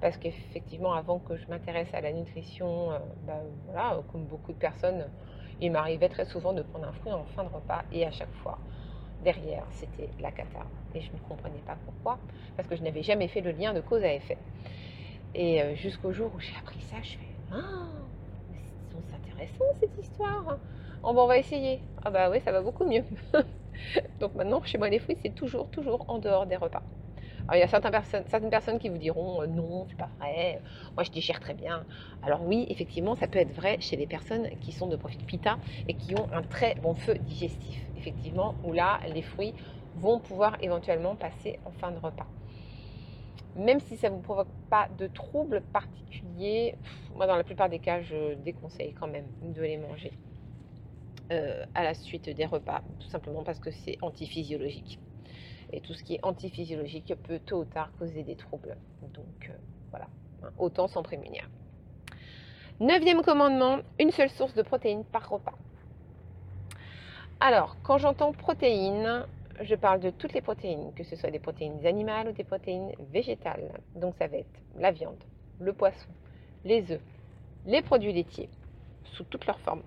Parce 0.01 0.17
qu'effectivement, 0.17 0.93
avant 0.93 1.19
que 1.19 1.35
je 1.35 1.45
m'intéresse 1.49 1.91
à 1.93 1.99
la 1.99 2.13
nutrition, 2.13 2.91
bah, 3.23 3.41
voilà, 3.65 4.01
comme 4.11 4.23
beaucoup 4.25 4.53
de 4.53 4.57
personnes, 4.57 5.09
il 5.59 5.71
m'arrivait 5.71 6.09
très 6.09 6.25
souvent 6.25 6.53
de 6.53 6.61
prendre 6.61 6.87
un 6.87 6.93
fruit 6.93 7.11
en 7.11 7.25
fin 7.25 7.43
de 7.43 7.49
repas 7.49 7.83
et 7.91 8.05
à 8.05 8.11
chaque 8.11 8.33
fois, 8.35 8.59
derrière, 9.23 9.65
c'était 9.71 10.09
la 10.19 10.31
cata. 10.31 10.59
Et 10.93 11.01
je 11.01 11.11
ne 11.11 11.19
comprenais 11.27 11.61
pas 11.65 11.75
pourquoi, 11.85 12.19
parce 12.55 12.67
que 12.69 12.75
je 12.75 12.83
n'avais 12.83 13.03
jamais 13.03 13.27
fait 13.27 13.41
le 13.41 13.51
lien 13.51 13.73
de 13.73 13.81
cause 13.81 14.03
à 14.03 14.13
effet. 14.13 14.37
Et 15.33 15.61
euh, 15.61 15.75
jusqu'au 15.75 16.13
jour 16.13 16.31
où 16.33 16.39
j'ai 16.39 16.55
appris 16.59 16.79
ça, 16.81 16.97
je 17.01 17.17
fais 17.17 17.35
Ah, 17.51 17.89
c'est 18.91 19.15
intéressant 19.15 19.65
cette 19.79 19.97
histoire. 19.97 20.59
Oh, 21.01 21.13
on 21.15 21.27
va 21.27 21.37
essayer. 21.37 21.81
Ah 22.03 22.11
bah 22.11 22.29
oui, 22.29 22.41
ça 22.43 22.51
va 22.51 22.61
beaucoup 22.61 22.85
mieux. 22.85 23.03
Donc 24.19 24.35
maintenant, 24.35 24.61
chez 24.63 24.77
moi, 24.77 24.89
les 24.89 24.99
fruits, 24.99 25.17
c'est 25.21 25.33
toujours, 25.33 25.69
toujours 25.69 26.03
en 26.09 26.17
dehors 26.17 26.45
des 26.45 26.57
repas. 26.57 26.83
Alors, 27.47 27.55
il 27.55 27.59
y 27.59 27.63
a 27.63 27.67
certaines 27.67 28.49
personnes, 28.49 28.79
qui 28.79 28.89
vous 28.89 28.97
diront 28.97 29.41
euh, 29.41 29.47
non, 29.47 29.87
c'est 29.89 29.97
pas 29.97 30.09
vrai, 30.19 30.61
moi 30.95 31.03
je 31.03 31.09
digère 31.09 31.39
très 31.39 31.53
bien. 31.53 31.83
Alors 32.21 32.43
oui, 32.43 32.67
effectivement, 32.69 33.15
ça 33.15 33.27
peut 33.27 33.39
être 33.39 33.55
vrai 33.55 33.77
chez 33.79 33.95
les 33.95 34.05
personnes 34.05 34.49
qui 34.59 34.71
sont 34.71 34.87
de 34.87 34.97
profil 34.97 35.23
pita 35.25 35.57
et 35.87 35.95
qui 35.95 36.13
ont 36.19 36.27
un 36.33 36.43
très 36.43 36.75
bon 36.75 36.93
feu 36.93 37.15
digestif. 37.15 37.81
Effectivement, 37.97 38.55
où 38.63 38.73
là, 38.73 38.99
les 39.11 39.21
fruits 39.23 39.55
vont 39.95 40.19
pouvoir 40.19 40.57
éventuellement 40.61 41.15
passer 41.15 41.59
en 41.65 41.71
fin 41.71 41.91
de 41.91 41.97
repas. 41.97 42.27
Même 43.55 43.79
si 43.79 43.97
ça 43.97 44.09
ne 44.09 44.15
vous 44.15 44.21
provoque 44.21 44.51
pas 44.69 44.87
de 44.97 45.07
troubles 45.07 45.61
particuliers, 45.73 46.75
moi 47.15 47.25
dans 47.25 47.35
la 47.35 47.43
plupart 47.43 47.69
des 47.69 47.79
cas, 47.79 48.01
je 48.01 48.35
déconseille 48.35 48.93
quand 48.93 49.07
même 49.07 49.25
de 49.41 49.61
les 49.61 49.77
manger 49.77 50.11
euh, 51.31 51.65
à 51.75 51.83
la 51.83 51.93
suite 51.93 52.29
des 52.29 52.45
repas, 52.45 52.81
tout 52.99 53.09
simplement 53.09 53.43
parce 53.43 53.59
que 53.59 53.71
c'est 53.71 53.97
antiphysiologique. 54.01 54.99
Et 55.71 55.81
tout 55.81 55.93
ce 55.93 56.03
qui 56.03 56.15
est 56.15 56.19
antiphysiologique 56.23 57.13
peut 57.23 57.39
tôt 57.39 57.59
ou 57.61 57.65
tard 57.65 57.91
causer 57.99 58.23
des 58.23 58.35
troubles. 58.35 58.75
Donc 59.13 59.49
euh, 59.49 59.53
voilà, 59.91 60.07
autant 60.57 60.87
s'en 60.87 61.03
prémunir. 61.03 61.47
Neuvième 62.79 63.21
commandement, 63.21 63.79
une 63.99 64.11
seule 64.11 64.29
source 64.29 64.53
de 64.55 64.61
protéines 64.61 65.03
par 65.03 65.29
repas. 65.29 65.55
Alors, 67.41 67.77
quand 67.83 67.97
j'entends 67.97 68.31
protéines, 68.31 69.25
je 69.61 69.75
parle 69.75 69.99
de 69.99 70.09
toutes 70.09 70.33
les 70.33 70.41
protéines, 70.41 70.93
que 70.95 71.03
ce 71.03 71.15
soit 71.15 71.29
des 71.29 71.39
protéines 71.39 71.85
animales 71.85 72.29
ou 72.29 72.31
des 72.31 72.43
protéines 72.43 72.91
végétales. 73.11 73.79
Donc 73.95 74.15
ça 74.17 74.27
va 74.27 74.37
être 74.37 74.59
la 74.77 74.91
viande, 74.91 75.23
le 75.59 75.73
poisson, 75.73 76.07
les 76.65 76.91
œufs, 76.91 77.01
les 77.65 77.81
produits 77.81 78.13
laitiers, 78.13 78.49
sous 79.03 79.25
toutes 79.25 79.45
leurs 79.45 79.59
formes. 79.59 79.83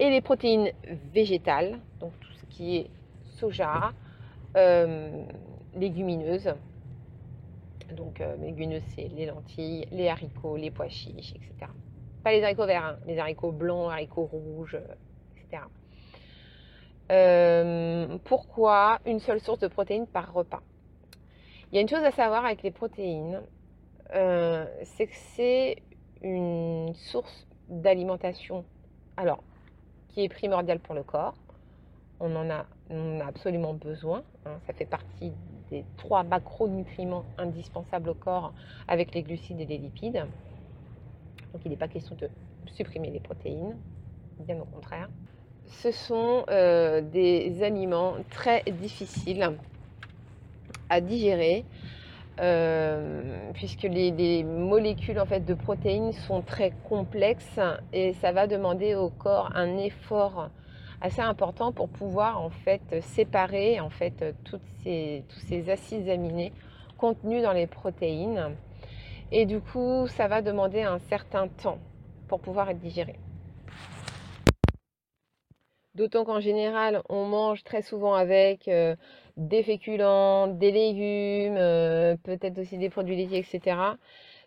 Et 0.00 0.10
les 0.10 0.20
protéines 0.20 0.70
végétales, 1.12 1.80
donc 1.98 2.12
tout 2.20 2.32
ce 2.32 2.44
qui 2.46 2.76
est 2.76 2.90
soja, 3.38 3.92
euh, 4.56 5.24
légumineuses. 5.74 6.54
Donc 7.96 8.20
euh, 8.20 8.36
légumineuses, 8.36 8.82
c'est 8.94 9.08
les 9.08 9.26
lentilles, 9.26 9.86
les 9.90 10.08
haricots, 10.08 10.56
les 10.56 10.70
pois 10.70 10.88
chiches, 10.88 11.34
etc. 11.34 11.70
Pas 12.22 12.32
les 12.32 12.44
haricots 12.44 12.66
verts, 12.66 12.84
hein, 12.84 12.98
les 13.06 13.18
haricots 13.18 13.50
blancs, 13.50 13.90
haricots 13.90 14.26
rouges, 14.30 14.78
etc. 15.36 15.64
Euh, 17.10 18.18
pourquoi 18.24 19.00
une 19.04 19.18
seule 19.18 19.40
source 19.40 19.58
de 19.58 19.68
protéines 19.68 20.06
par 20.06 20.32
repas? 20.32 20.62
Il 21.72 21.74
y 21.74 21.78
a 21.78 21.80
une 21.80 21.88
chose 21.88 22.04
à 22.04 22.12
savoir 22.12 22.44
avec 22.44 22.62
les 22.62 22.70
protéines, 22.70 23.42
c'est 24.10 25.06
que 25.06 25.16
c'est 25.34 25.82
une 26.22 26.94
source 26.94 27.46
d'alimentation, 27.68 28.64
alors 29.18 29.42
qui 30.08 30.24
est 30.24 30.28
primordiale 30.28 30.80
pour 30.80 30.94
le 30.94 31.02
corps. 31.02 31.34
On 32.20 32.34
en 32.34 32.50
a 32.50 32.66
absolument 33.24 33.74
besoin. 33.74 34.22
Hein. 34.44 34.58
ça 34.66 34.72
fait 34.72 34.86
partie 34.86 35.32
des 35.70 35.84
trois 35.96 36.22
macronutriments 36.22 37.24
indispensables 37.36 38.08
au 38.08 38.14
corps 38.14 38.52
avec 38.88 39.14
les 39.14 39.22
glucides 39.22 39.60
et 39.60 39.66
les 39.66 39.78
lipides. 39.78 40.24
Donc 41.52 41.62
il 41.64 41.70
n'est 41.70 41.76
pas 41.76 41.88
question 41.88 42.16
de 42.16 42.28
supprimer 42.72 43.10
les 43.10 43.20
protéines, 43.20 43.76
bien 44.40 44.58
au 44.58 44.64
contraire. 44.64 45.08
Ce 45.66 45.90
sont 45.90 46.44
euh, 46.48 47.00
des 47.00 47.62
aliments 47.62 48.14
très 48.30 48.62
difficiles 48.80 49.52
à 50.88 51.00
digérer. 51.00 51.64
Euh, 52.40 53.50
puisque 53.54 53.82
les, 53.82 54.12
les, 54.12 54.44
molécules 54.44 55.18
en 55.18 55.26
fait 55.26 55.40
de 55.40 55.54
protéines 55.54 56.12
sont 56.12 56.40
très 56.40 56.72
complexes 56.88 57.58
et 57.92 58.12
ça 58.12 58.30
va 58.30 58.46
demander 58.46 58.94
au 58.94 59.08
corps 59.08 59.50
un 59.56 59.76
effort 59.76 60.48
assez 61.00 61.20
important 61.20 61.72
pour 61.72 61.88
pouvoir 61.88 62.40
en 62.40 62.50
fait 62.50 63.00
séparer 63.00 63.80
en 63.80 63.90
fait 63.90 64.36
toutes 64.44 64.62
ces, 64.84 65.24
tous 65.28 65.40
ces 65.40 65.68
acides 65.68 66.08
aminés 66.08 66.52
contenus 66.96 67.42
dans 67.42 67.52
les 67.52 67.66
protéines. 67.66 68.54
Et 69.32 69.44
du 69.44 69.60
coup, 69.60 70.06
ça 70.06 70.28
va 70.28 70.40
demander 70.40 70.82
un 70.82 70.98
certain 70.98 71.48
temps 71.48 71.78
pour 72.28 72.40
pouvoir 72.40 72.70
être 72.70 72.80
digéré. 72.80 73.16
D'autant 75.98 76.24
qu'en 76.24 76.38
général, 76.38 77.02
on 77.08 77.24
mange 77.24 77.64
très 77.64 77.82
souvent 77.82 78.14
avec 78.14 78.68
euh, 78.68 78.94
des 79.36 79.64
féculents, 79.64 80.46
des 80.46 80.70
légumes, 80.70 81.56
euh, 81.56 82.14
peut-être 82.22 82.56
aussi 82.60 82.78
des 82.78 82.88
produits 82.88 83.16
laitiers, 83.16 83.38
etc. 83.40 83.76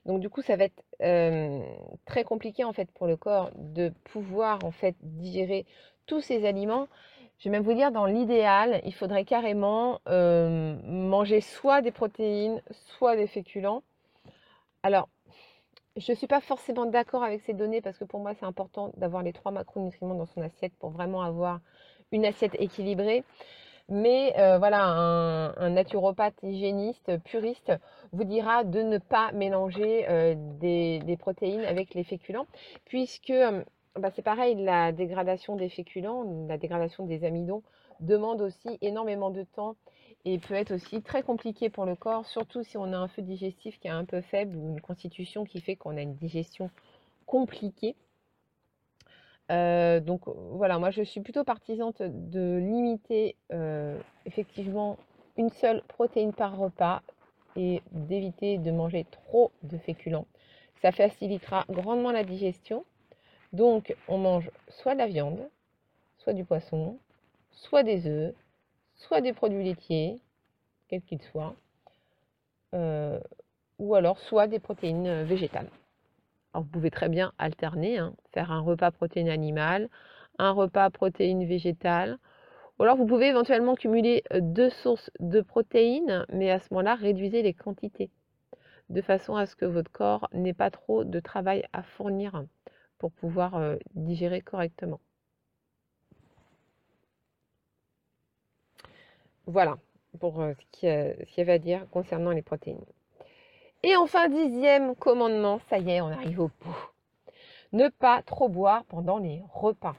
Donc 0.06 0.22
du 0.22 0.30
coup, 0.30 0.42
ça 0.42 0.56
va 0.56 0.64
être 0.64 0.82
euh, 1.02 1.60
très 2.06 2.24
compliqué 2.24 2.64
en 2.64 2.72
fait 2.72 2.90
pour 2.94 3.06
le 3.06 3.18
corps 3.18 3.52
de 3.58 3.92
pouvoir 4.06 4.64
en 4.64 4.72
fait 4.72 4.96
digérer 5.02 5.66
tous 6.06 6.22
ces 6.22 6.46
aliments, 6.46 6.88
je 7.40 7.50
vais 7.50 7.50
même 7.50 7.64
vous 7.64 7.74
dire, 7.74 7.92
dans 7.92 8.06
l'idéal, 8.06 8.80
il 8.86 8.94
faudrait 8.94 9.26
carrément 9.26 10.00
manger 10.08 11.42
soit 11.42 11.82
des 11.82 11.92
protéines, 11.92 12.62
soit 12.98 13.18
des 13.18 13.28
féculents. 13.28 13.84
Alors, 14.84 15.10
je 15.98 16.12
ne 16.12 16.18
suis 16.18 16.28
pas 16.28 16.42
forcément 16.42 16.86
d'accord 16.86 17.24
avec 17.24 17.42
ces 17.42 17.54
données 17.54 17.82
parce 17.82 17.98
que 17.98 18.06
pour 18.06 18.20
moi, 18.20 18.34
c'est 18.34 18.46
important 18.46 18.92
d'avoir 18.98 19.24
les 19.24 19.34
trois 19.34 19.52
macronutriments 19.52 20.16
dans 20.16 20.26
son 20.26 20.42
assiette 20.42 20.74
pour 20.80 20.92
vraiment 20.92 21.22
avoir 21.22 21.60
une 22.12 22.26
assiette 22.26 22.56
équilibrée. 22.60 23.24
Mais 23.90 24.34
euh, 24.38 24.58
voilà, 24.58 24.86
un, 24.86 25.70
naturopathe 25.70 26.36
hygiéniste, 26.44 27.18
puriste, 27.26 27.74
vous 28.14 28.24
dira 28.24 28.64
de 28.64 28.82
ne 28.82 29.00
pas 29.00 29.34
mélanger 29.34 30.06
euh, 30.08 30.36
des, 30.38 31.18
protéines 31.20 31.66
avec 31.66 31.94
les 31.94 32.06
féculents, 32.06 32.48
puisque 32.86 33.34
bah, 34.00 34.10
c'est 34.16 34.22
pareil, 34.22 34.56
la 34.56 34.94
dégradation 34.94 35.58
des 35.58 35.68
féculents, 35.68 36.24
la 36.48 36.58
dégradation 36.58 37.06
des 37.06 37.26
amidons 37.26 37.64
demande 38.00 38.42
aussi 38.42 38.78
énormément 38.82 39.30
de 39.30 39.44
temps 39.44 39.76
et 40.26 40.38
peut 40.40 40.54
être 40.54 40.76
aussi 40.76 41.02
très 41.02 41.24
compliqué 41.24 41.70
pour 41.70 41.86
le 41.86 41.96
corps, 41.96 42.26
surtout 42.26 42.64
si 42.64 42.78
on 42.78 42.94
a 42.94 42.98
un 42.98 43.08
feu 43.08 43.22
digestif 43.22 43.80
qui 43.80 43.88
est 43.88 43.92
un 43.92 44.06
peu 44.06 44.22
faible 44.22 44.56
ou 44.56 44.70
une 44.70 44.82
constitution 44.82 45.46
qui 45.46 45.62
fait 45.62 45.76
qu'on 45.76 45.98
a 45.98 46.02
une 46.02 46.16
digestion 46.16 46.70
compliquée. 47.26 47.96
Euh, 49.52 50.00
donc 50.00 50.22
voilà, 50.28 50.80
moi 50.80 50.92
je 50.92 51.02
suis 51.02 51.22
plutôt 51.22 51.44
partisante 51.44 52.02
de 52.02 52.58
limiter 52.58 53.36
euh, 53.52 54.00
effectivement 54.26 54.98
une 55.38 55.50
seule 55.50 55.82
protéine 55.88 56.34
par 56.34 56.58
repas 56.58 57.02
et 57.56 57.82
d'éviter 57.92 58.58
de 58.58 58.72
manger 58.72 59.06
trop 59.12 59.52
de 59.64 59.78
féculents. 59.78 60.28
Ça 60.82 60.92
facilitera 60.92 61.66
grandement 61.70 62.12
la 62.12 62.24
digestion 62.24 62.86
donc, 63.54 63.94
on 64.08 64.18
mange 64.18 64.50
soit 64.70 64.94
de 64.94 65.00
la 65.00 65.08
viande, 65.08 65.50
soit 66.20 66.34
du 66.34 66.46
poisson, 66.46 66.98
soit 67.52 67.84
des 67.84 68.08
œufs, 68.08 68.34
soit 69.02 69.22
des 69.22 69.34
produits 69.34 69.64
laitiers, 69.64 70.20
quels 70.88 71.02
qu'ils 71.02 71.22
soient, 71.22 71.56
euh, 72.74 73.20
ou 73.80 73.96
alors 73.96 74.20
soit 74.20 74.48
des 74.48 74.60
protéines 74.60 75.08
euh, 75.08 75.24
végétales. 75.24 75.70
Alors, 76.54 76.64
vous 76.64 76.70
pouvez 76.70 76.92
très 76.92 77.10
bien 77.10 77.34
alterner, 77.38 77.98
hein, 77.98 78.14
faire 78.34 78.52
un 78.52 78.62
repas 78.62 78.92
protéine 78.92 79.30
animale, 79.30 79.90
un 80.38 80.52
repas 80.52 80.90
protéine 80.90 81.46
végétale. 81.46 82.18
Ou 82.80 82.84
alors, 82.84 82.98
vous 82.98 83.06
pouvez 83.06 83.28
éventuellement 83.28 83.76
cumuler 83.76 84.24
euh, 84.34 84.40
deux 84.42 84.70
sources 84.70 85.12
de 85.20 85.42
protéines, 85.42 86.26
mais 86.32 86.52
à 86.52 86.60
ce 86.60 86.68
moment-là, 86.72 86.96
réduisez 86.96 87.42
les 87.42 87.54
quantités, 87.54 88.10
de 88.90 89.02
façon 89.02 89.36
à 89.36 89.46
ce 89.46 89.56
que 89.56 89.66
votre 89.66 89.92
corps 89.92 90.30
n'ait 90.34 90.54
pas 90.54 90.72
trop 90.72 91.04
de 91.04 91.20
travail 91.20 91.64
à 91.74 91.84
fournir 91.84 92.46
pour 92.98 93.12
pouvoir 93.12 93.76
digérer 93.96 94.42
correctement. 94.42 95.00
Voilà 99.48 99.78
pour 100.20 100.42
euh, 100.42 100.54
ce 100.54 100.66
qu'il 100.72 100.90
y, 101.38 101.42
avait 101.42 101.54
à 101.54 101.60
dire 101.60 101.86
concernant 101.92 102.32
les 102.32 102.42
protéines. 102.42 102.84
Et 103.84 103.96
enfin, 103.96 104.30
dixième 104.30 104.96
commandement, 104.96 105.60
ça 105.70 105.80
y 105.80 105.92
est, 105.92 106.02
on 106.02 106.08
arrive 106.08 106.42
au 106.42 106.52
bout. 106.62 106.90
Ne 107.74 107.90
pas 107.90 108.22
trop 108.22 108.50
boire 108.50 108.84
pendant 108.86 109.18
les 109.18 109.42
repas. 109.54 109.96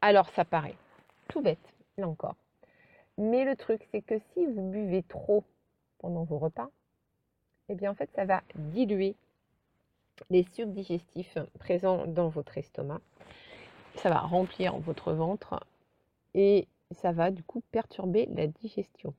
Alors 0.00 0.28
ça 0.30 0.44
paraît 0.44 0.76
tout 1.28 1.40
bête, 1.40 1.58
là 1.96 2.06
encore. 2.06 2.36
Mais 3.16 3.44
le 3.44 3.56
truc, 3.56 3.86
c'est 3.90 4.02
que 4.02 4.18
si 4.32 4.44
vous 4.46 4.70
buvez 4.70 5.02
trop 5.02 5.44
pendant 5.98 6.24
vos 6.24 6.38
repas, 6.38 6.68
eh 7.68 7.74
bien 7.74 7.90
en 7.90 7.94
fait, 7.94 8.10
ça 8.14 8.24
va 8.24 8.42
diluer 8.56 9.14
les 10.30 10.44
sucs 10.52 10.72
digestifs 10.72 11.38
présents 11.58 12.06
dans 12.06 12.28
votre 12.28 12.58
estomac. 12.58 13.00
Ça 13.96 14.10
va 14.10 14.18
remplir 14.18 14.76
votre 14.78 15.12
ventre 15.12 15.60
et 16.34 16.66
ça 16.90 17.12
va 17.12 17.30
du 17.30 17.42
coup 17.42 17.62
perturber 17.72 18.26
la 18.26 18.46
digestion, 18.46 19.14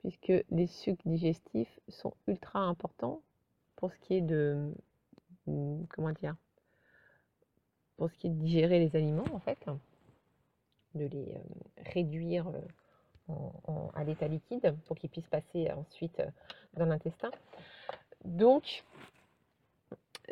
puisque 0.00 0.32
les 0.50 0.66
sucs 0.66 1.06
digestifs 1.06 1.80
sont 1.88 2.14
ultra 2.26 2.60
importants 2.60 3.22
pour 3.76 3.92
ce 3.92 3.98
qui 3.98 4.14
est 4.14 4.22
de, 4.22 4.72
hum, 5.46 5.86
comment 5.88 6.12
dire, 6.12 6.36
pour 7.96 8.10
ce 8.10 8.16
qui 8.16 8.26
est 8.26 8.30
de 8.30 8.40
digérer 8.40 8.78
les 8.78 8.96
aliments 8.96 9.24
en 9.32 9.40
fait, 9.40 9.58
de 10.94 11.06
les 11.06 11.34
euh, 11.34 11.90
réduire 11.92 12.50
euh, 13.30 13.32
à 13.94 14.04
l'état 14.04 14.28
liquide 14.28 14.74
pour 14.86 14.96
qu'ils 14.96 15.10
puissent 15.10 15.28
passer 15.28 15.70
ensuite 15.72 16.20
euh, 16.20 16.30
dans 16.74 16.86
l'intestin. 16.86 17.30
Donc, 18.24 18.84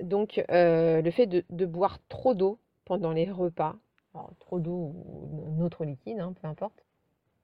donc 0.02 0.42
le 0.48 1.10
fait 1.10 1.26
de, 1.26 1.66
boire 1.66 1.98
trop 2.08 2.34
d'eau 2.34 2.58
pendant 2.84 3.12
les 3.12 3.30
repas, 3.30 3.76
trop 4.40 4.60
d'eau 4.60 4.92
ou 4.94 5.62
autre 5.62 5.84
liquide, 5.84 6.20
hein, 6.20 6.34
peu 6.40 6.46
importe, 6.46 6.84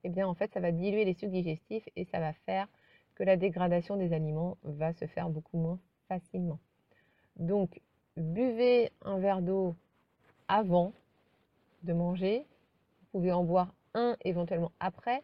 eh 0.03 0.09
bien 0.09 0.27
en 0.27 0.33
fait 0.33 0.51
ça 0.53 0.59
va 0.59 0.71
diluer 0.71 1.05
les 1.05 1.13
sucs 1.13 1.31
digestifs 1.31 1.87
et 1.95 2.05
ça 2.05 2.19
va 2.19 2.33
faire 2.33 2.67
que 3.15 3.23
la 3.23 3.37
dégradation 3.37 3.97
des 3.97 4.13
aliments 4.13 4.57
va 4.63 4.93
se 4.93 5.05
faire 5.05 5.29
beaucoup 5.29 5.57
moins 5.57 5.79
facilement. 6.07 6.59
Donc 7.37 7.81
buvez 8.17 8.91
un 9.03 9.19
verre 9.19 9.41
d'eau 9.41 9.75
avant 10.47 10.93
de 11.83 11.93
manger. 11.93 12.45
Vous 13.01 13.19
pouvez 13.19 13.31
en 13.31 13.43
boire 13.43 13.73
un 13.93 14.15
éventuellement 14.23 14.71
après. 14.79 15.21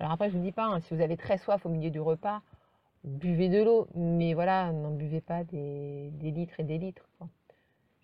Alors 0.00 0.12
après, 0.12 0.30
je 0.30 0.34
ne 0.34 0.40
vous 0.40 0.46
dis 0.46 0.52
pas, 0.52 0.64
hein, 0.64 0.80
si 0.80 0.94
vous 0.94 1.00
avez 1.00 1.16
très 1.16 1.38
soif 1.38 1.64
au 1.64 1.68
milieu 1.68 1.90
du 1.90 2.00
repas, 2.00 2.42
buvez 3.04 3.48
de 3.48 3.62
l'eau. 3.62 3.86
Mais 3.94 4.34
voilà, 4.34 4.72
n'en 4.72 4.90
buvez 4.90 5.20
pas 5.20 5.44
des, 5.44 6.10
litres 6.20 6.58
et 6.58 6.64
des 6.64 6.78
litres. 6.78 7.08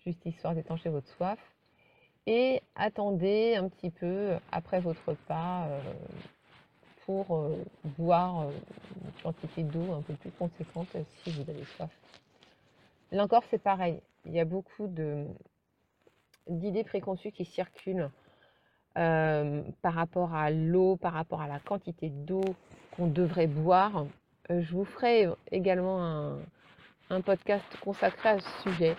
Juste 0.05 0.25
histoire 0.25 0.55
d'étancher 0.55 0.89
votre 0.89 1.07
soif. 1.07 1.39
Et 2.27 2.61
attendez 2.75 3.55
un 3.55 3.69
petit 3.69 3.89
peu 3.89 4.33
après 4.51 4.79
votre 4.79 5.01
repas 5.07 5.65
euh, 5.67 5.79
pour 7.05 7.35
euh, 7.35 7.63
boire 7.97 8.41
euh, 8.41 8.51
une 9.03 9.11
quantité 9.23 9.63
d'eau 9.63 9.93
un 9.93 10.01
peu 10.01 10.13
plus 10.13 10.31
conséquente 10.31 10.87
si 11.23 11.31
vous 11.31 11.49
avez 11.49 11.65
soif. 11.75 11.89
Là 13.11 13.23
encore, 13.23 13.43
c'est 13.49 13.61
pareil. 13.61 13.99
Il 14.25 14.33
y 14.33 14.39
a 14.39 14.45
beaucoup 14.45 14.87
d'idées 16.47 16.83
préconçues 16.83 17.31
qui 17.31 17.45
circulent 17.45 18.09
euh, 18.97 19.61
par 19.81 19.93
rapport 19.93 20.33
à 20.33 20.51
l'eau, 20.51 20.97
par 20.97 21.13
rapport 21.13 21.41
à 21.41 21.47
la 21.47 21.59
quantité 21.59 22.09
d'eau 22.09 22.43
qu'on 22.95 23.07
devrait 23.07 23.47
boire. 23.47 24.05
Euh, 24.51 24.61
je 24.61 24.73
vous 24.73 24.83
ferai 24.83 25.27
également 25.51 26.37
un, 27.09 27.21
podcast 27.21 27.65
consacré 27.81 28.29
à 28.29 28.39
ce 28.39 28.61
sujet 28.63 28.95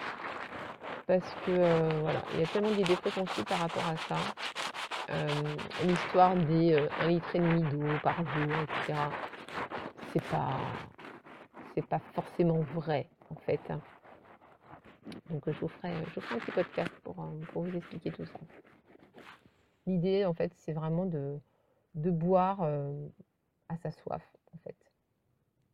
parce 1.06 1.34
que 1.46 1.50
euh, 1.50 1.88
voilà, 2.02 2.22
il 2.34 2.40
y 2.40 2.42
a 2.42 2.46
tellement 2.46 2.70
d'idées 2.70 2.96
préconçues 2.96 3.44
par 3.44 3.58
rapport 3.58 3.86
à 3.86 3.96
ça. 3.96 4.16
L'histoire 5.84 6.36
des 6.36 6.86
1 7.00 7.08
litre 7.08 7.34
et 7.34 7.40
demi 7.40 7.62
d'eau 7.62 7.98
par 8.00 8.16
jour, 8.18 8.54
etc. 8.62 8.98
C'est 10.12 10.22
pas, 10.22 10.56
c'est 11.74 11.84
pas 11.86 11.98
forcément 12.14 12.60
vrai 12.74 13.08
en 13.28 13.34
fait. 13.34 13.60
Donc 15.30 15.48
je 15.50 15.58
vous 15.58 15.68
ferai, 15.68 15.92
je 16.14 16.20
ferai 16.20 16.36
un 16.36 16.38
petit 16.38 16.52
podcast 16.52 16.92
pour, 17.02 17.18
euh, 17.20 17.40
pour 17.52 17.62
vous 17.62 17.76
expliquer 17.76 18.10
tout 18.10 18.24
ça. 18.24 18.38
L'idée, 19.86 20.24
en 20.24 20.34
fait, 20.34 20.52
c'est 20.56 20.72
vraiment 20.72 21.06
de, 21.06 21.38
de 21.94 22.10
boire 22.10 22.62
euh, 22.62 23.08
à 23.68 23.76
sa 23.78 23.90
soif, 23.90 24.22
en 24.54 24.58
fait. 24.58 24.76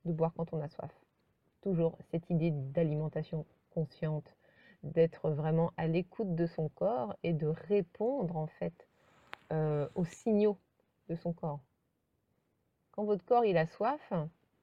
De 0.05 0.13
boire 0.13 0.33
quand 0.35 0.53
on 0.53 0.61
a 0.61 0.69
soif. 0.69 0.93
Toujours 1.63 1.99
cette 2.11 2.31
idée 2.31 2.51
d'alimentation 2.51 3.45
consciente, 3.71 4.37
d'être 4.93 5.31
vraiment 5.31 5.73
à 5.77 5.87
l'écoute 5.87 6.35
de 6.35 6.47
son 6.47 6.69
corps 6.69 7.15
et 7.23 7.33
de 7.33 7.47
répondre, 7.47 8.37
en 8.37 8.47
fait, 8.47 8.89
euh, 9.53 9.89
aux 9.95 10.05
signaux 10.05 10.59
de 11.09 11.15
son 11.15 11.33
corps. 11.33 11.61
Quand 12.93 13.05
votre 13.05 13.25
corps, 13.25 13.45
il 13.45 13.57
a 13.57 13.67
soif, 13.67 14.13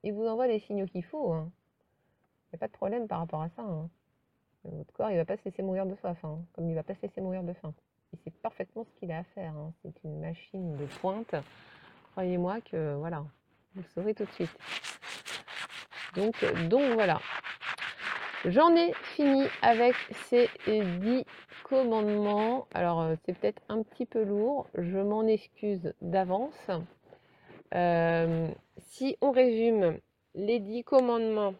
il 0.03 0.13
vous 0.13 0.25
envoie 0.25 0.47
les 0.47 0.59
signaux 0.59 0.85
qu'il 0.87 1.03
faut. 1.03 1.31
Hein. 1.31 1.51
Il 2.45 2.55
n'y 2.55 2.57
a 2.57 2.59
pas 2.59 2.67
de 2.67 2.73
problème 2.73 3.07
par 3.07 3.19
rapport 3.19 3.41
à 3.41 3.49
ça. 3.49 3.61
Hein. 3.61 3.89
Votre 4.63 4.93
corps, 4.93 5.09
il 5.09 5.13
ne 5.13 5.19
va 5.19 5.25
pas 5.25 5.37
se 5.37 5.43
laisser 5.45 5.61
mourir 5.61 5.85
de 5.85 5.95
soif, 5.95 6.23
hein, 6.23 6.39
comme 6.53 6.65
il 6.65 6.71
ne 6.71 6.75
va 6.75 6.83
pas 6.83 6.95
se 6.95 7.01
laisser 7.01 7.21
mourir 7.21 7.43
de 7.43 7.53
faim. 7.53 7.73
Il 8.13 8.19
sait 8.19 8.31
parfaitement 8.31 8.85
ce 8.85 8.99
qu'il 8.99 9.11
a 9.11 9.19
à 9.19 9.23
faire. 9.23 9.53
C'est 9.81 10.03
une 10.03 10.19
machine 10.19 10.77
de 10.77 10.85
pointe. 10.85 11.35
Croyez-moi 12.11 12.61
que, 12.61 12.95
voilà, 12.95 13.25
vous 13.73 13.81
le 13.81 13.87
saurez 13.93 14.13
tout 14.13 14.25
de 14.25 14.31
suite. 14.31 14.55
Donc, 16.15 16.35
donc 16.69 16.93
voilà. 16.93 17.19
J'en 18.45 18.75
ai 18.75 18.93
fini 19.15 19.43
avec 19.61 19.95
ces 20.25 20.49
10 20.67 21.25
commandements. 21.63 22.67
Alors, 22.73 23.01
euh, 23.01 23.15
c'est 23.25 23.37
peut-être 23.37 23.61
un 23.69 23.83
petit 23.83 24.05
peu 24.05 24.23
lourd. 24.23 24.67
Je 24.75 24.97
m'en 24.97 25.25
excuse 25.25 25.93
d'avance. 26.01 26.69
Euh, 27.73 28.47
si 28.77 29.17
on 29.21 29.31
résume 29.31 29.97
les 30.35 30.59
10 30.59 30.83
commandements, 30.83 31.55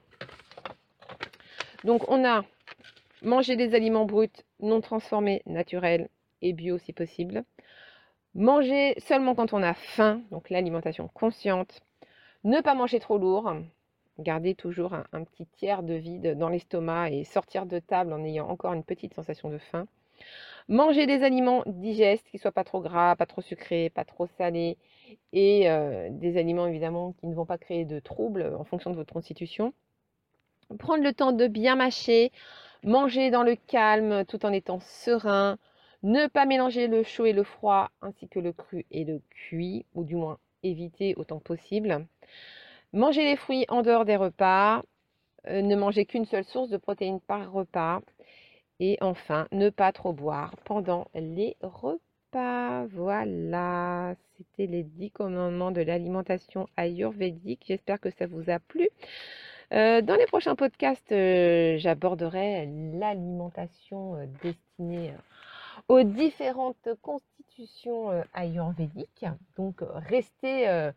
donc 1.83 2.09
on 2.09 2.25
a 2.25 2.43
Manger 3.23 3.55
des 3.55 3.73
aliments 3.73 4.03
bruts, 4.03 4.43
non 4.59 4.81
transformés, 4.81 5.43
naturels 5.45 6.09
et 6.41 6.51
bio 6.51 6.77
si 6.77 6.91
possible. 6.91 7.45
Manger 8.35 8.95
seulement 8.97 9.33
quand 9.33 9.53
on 9.53 9.63
a 9.63 9.73
faim, 9.73 10.21
donc 10.29 10.49
l'alimentation 10.49 11.07
consciente. 11.07 11.79
Ne 12.43 12.59
pas 12.59 12.75
manger 12.75 12.99
trop 12.99 13.17
lourd. 13.17 13.53
Garder 14.19 14.53
toujours 14.53 14.93
un, 14.93 15.23
petit 15.23 15.45
tiers 15.57 15.83
de 15.83 15.93
vide 15.93 16.37
dans 16.37 16.49
l'estomac 16.49 17.09
et 17.09 17.23
sortir 17.23 17.65
de 17.65 17.79
table 17.79 18.13
en 18.13 18.23
ayant 18.23 18.47
encore 18.47 18.73
une 18.73 18.83
petite 18.83 19.13
sensation 19.13 19.49
de 19.49 19.57
faim. 19.57 19.87
Manger 20.67 21.07
des 21.07 21.23
aliments 21.23 21.63
digestes 21.65 22.29
qui 22.29 22.37
ne 22.37 22.41
soient 22.41 22.51
pas 22.51 22.63
trop 22.63 22.79
gras, 22.79 23.15
pas 23.15 23.25
trop 23.25 23.41
sucrés, 23.41 23.89
pas 23.89 24.05
trop 24.05 24.27
salés 24.37 24.77
et 25.33 25.69
euh, 25.69 26.09
des 26.11 26.37
aliments 26.37 26.67
évidemment 26.67 27.13
qui 27.19 27.27
ne 27.27 27.33
vont 27.33 27.45
pas 27.45 27.57
créer 27.57 27.85
de 27.85 27.99
troubles 27.99 28.53
en 28.57 28.63
fonction 28.63 28.91
de 28.91 28.95
votre 28.95 29.13
constitution. 29.13 29.73
Prendre 30.79 31.03
le 31.03 31.13
temps 31.13 31.33
de 31.33 31.47
bien 31.47 31.75
mâcher 31.75 32.31
Manger 32.83 33.31
dans 33.31 33.43
le 33.43 33.55
calme 33.55 34.25
tout 34.25 34.45
en 34.45 34.51
étant 34.51 34.81
serein. 34.81 35.57
Ne 36.03 36.27
pas 36.27 36.45
mélanger 36.45 36.87
le 36.87 37.03
chaud 37.03 37.25
et 37.25 37.31
le 37.31 37.43
froid, 37.43 37.91
ainsi 38.01 38.27
que 38.27 38.39
le 38.39 38.51
cru 38.51 38.85
et 38.91 39.05
le 39.05 39.21
cuit, 39.29 39.85
ou 39.95 40.03
du 40.03 40.17
moins 40.17 40.37
éviter 40.63 41.15
autant 41.15 41.39
que 41.39 41.45
possible. 41.45 42.05
Manger 42.93 43.23
les 43.23 43.35
fruits 43.35 43.65
en 43.69 43.81
dehors 43.81 44.05
des 44.05 44.15
repas. 44.15 44.83
Euh, 45.47 45.63
ne 45.63 45.75
manger 45.75 46.05
qu'une 46.05 46.25
seule 46.25 46.45
source 46.45 46.69
de 46.69 46.77
protéines 46.77 47.19
par 47.19 47.51
repas. 47.51 48.01
Et 48.79 48.97
enfin, 49.01 49.47
ne 49.51 49.69
pas 49.71 49.91
trop 49.91 50.13
boire 50.13 50.53
pendant 50.63 51.07
les 51.15 51.57
repas. 51.61 52.85
Voilà, 52.91 54.13
c'était 54.37 54.67
les 54.71 54.83
10 54.83 55.09
commandements 55.09 55.71
de 55.71 55.81
l'alimentation 55.81 56.67
ayurvédique. 56.77 57.63
J'espère 57.67 57.99
que 57.99 58.11
ça 58.11 58.27
vous 58.27 58.49
a 58.51 58.59
plu. 58.59 58.87
Euh, 59.73 60.01
dans 60.01 60.15
les 60.15 60.27
prochains 60.27 60.55
podcasts, 60.55 61.11
euh, 61.11 61.77
j'aborderai 61.79 62.67
l'alimentation 62.93 64.17
destinée 64.43 65.13
aux 65.87 66.03
différentes 66.03 66.89
constitutions 67.01 68.23
ayurvédiques. 68.35 69.25
Donc, 69.55 69.81
restez 69.81 70.91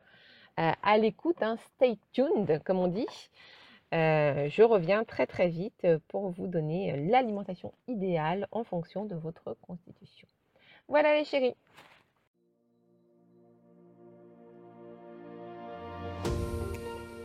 à 0.56 0.98
l'écoute, 0.98 1.42
hein, 1.42 1.56
stay 1.74 1.98
tuned, 2.12 2.62
comme 2.64 2.78
on 2.78 2.88
dit. 2.88 3.06
je 3.92 4.62
reviens 4.62 5.04
très 5.04 5.26
très 5.26 5.48
vite 5.48 5.86
pour 6.08 6.30
vous 6.30 6.46
donner 6.46 7.08
l'alimentation 7.08 7.72
idéale 7.88 8.48
en 8.50 8.64
fonction 8.64 9.04
de 9.04 9.14
votre 9.14 9.56
constitution. 9.62 10.28
Voilà 10.88 11.14
les 11.14 11.24
chéris. 11.24 11.56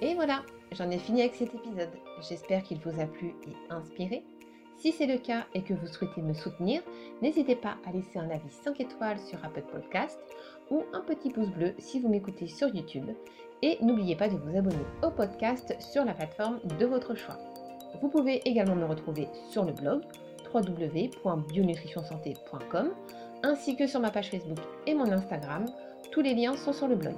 Et 0.04 0.16
voilà, 0.16 0.42
j'en 0.72 0.90
ai 0.90 0.98
fini 0.98 1.22
avec 1.22 1.36
cet 1.36 1.54
épisode. 1.54 1.92
J'espère 2.28 2.64
qu'il 2.64 2.80
vous 2.80 3.00
a 3.00 3.06
plu 3.06 3.36
et 3.46 3.72
inspiré. 3.72 4.24
Si 4.78 4.92
c'est 4.92 5.06
le 5.06 5.20
cas 5.20 5.46
et 5.54 5.62
que 5.62 5.76
vous 5.76 5.86
souhaitez 5.86 6.24
me 6.24 6.34
soutenir, 6.34 6.82
n'hésitez 7.22 7.56
pas 7.56 7.78
à 7.86 7.92
laisser 7.92 8.18
un 8.18 8.32
avis 8.32 8.50
5 8.50 8.80
étoiles 8.80 9.20
sur 9.20 9.38
Apple 9.46 9.62
Podcast 9.72 10.20
ou 10.72 10.84
un 10.94 11.02
petit 11.02 11.30
pouce 11.30 11.50
bleu 11.50 11.76
si 11.78 12.00
vous 12.00 12.10
m'écoutez 12.10 12.48
sur 12.48 12.74
YouTube. 12.74 13.12
Et 13.62 13.78
n'oubliez 13.82 14.16
pas 14.16 14.28
de 14.28 14.38
vous 14.38 14.58
abonner 14.58 14.88
au 15.04 15.12
podcast 15.12 15.76
sur 15.80 16.04
la 16.04 16.16
plateforme 16.16 16.60
de 16.80 16.86
votre 16.88 17.14
choix. 17.14 17.38
Vous 18.02 18.10
pouvez 18.10 18.42
également 18.46 18.76
me 18.76 18.86
retrouver 18.86 19.28
sur 19.50 19.66
le 19.66 19.74
blog 19.74 20.02
www.bionutritionsanté.com 20.54 22.90
ainsi 23.44 23.76
que 23.76 23.88
sur 23.88 24.00
ma 24.00 24.12
page 24.12 24.30
Facebook 24.30 24.60
et 24.88 24.94
mon 24.94 25.12
Instagram. 25.12 25.66
Tous 26.12 26.22
les 26.22 26.34
liens 26.34 26.56
sont 26.56 26.72
sur 26.74 26.88
le 26.88 26.96
blog. 26.96 27.16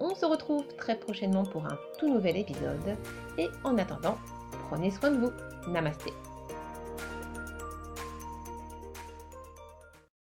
On 0.00 0.14
se 0.14 0.24
retrouve 0.24 0.66
très 0.76 0.98
prochainement 0.98 1.44
pour 1.44 1.64
un 1.64 1.78
tout 1.98 2.08
nouvel 2.08 2.38
épisode. 2.38 2.96
Et 3.38 3.48
en 3.64 3.76
attendant, 3.78 4.16
prenez 4.68 4.90
soin 4.90 5.10
de 5.10 5.18
vous. 5.18 5.30
Namasté. 5.70 6.10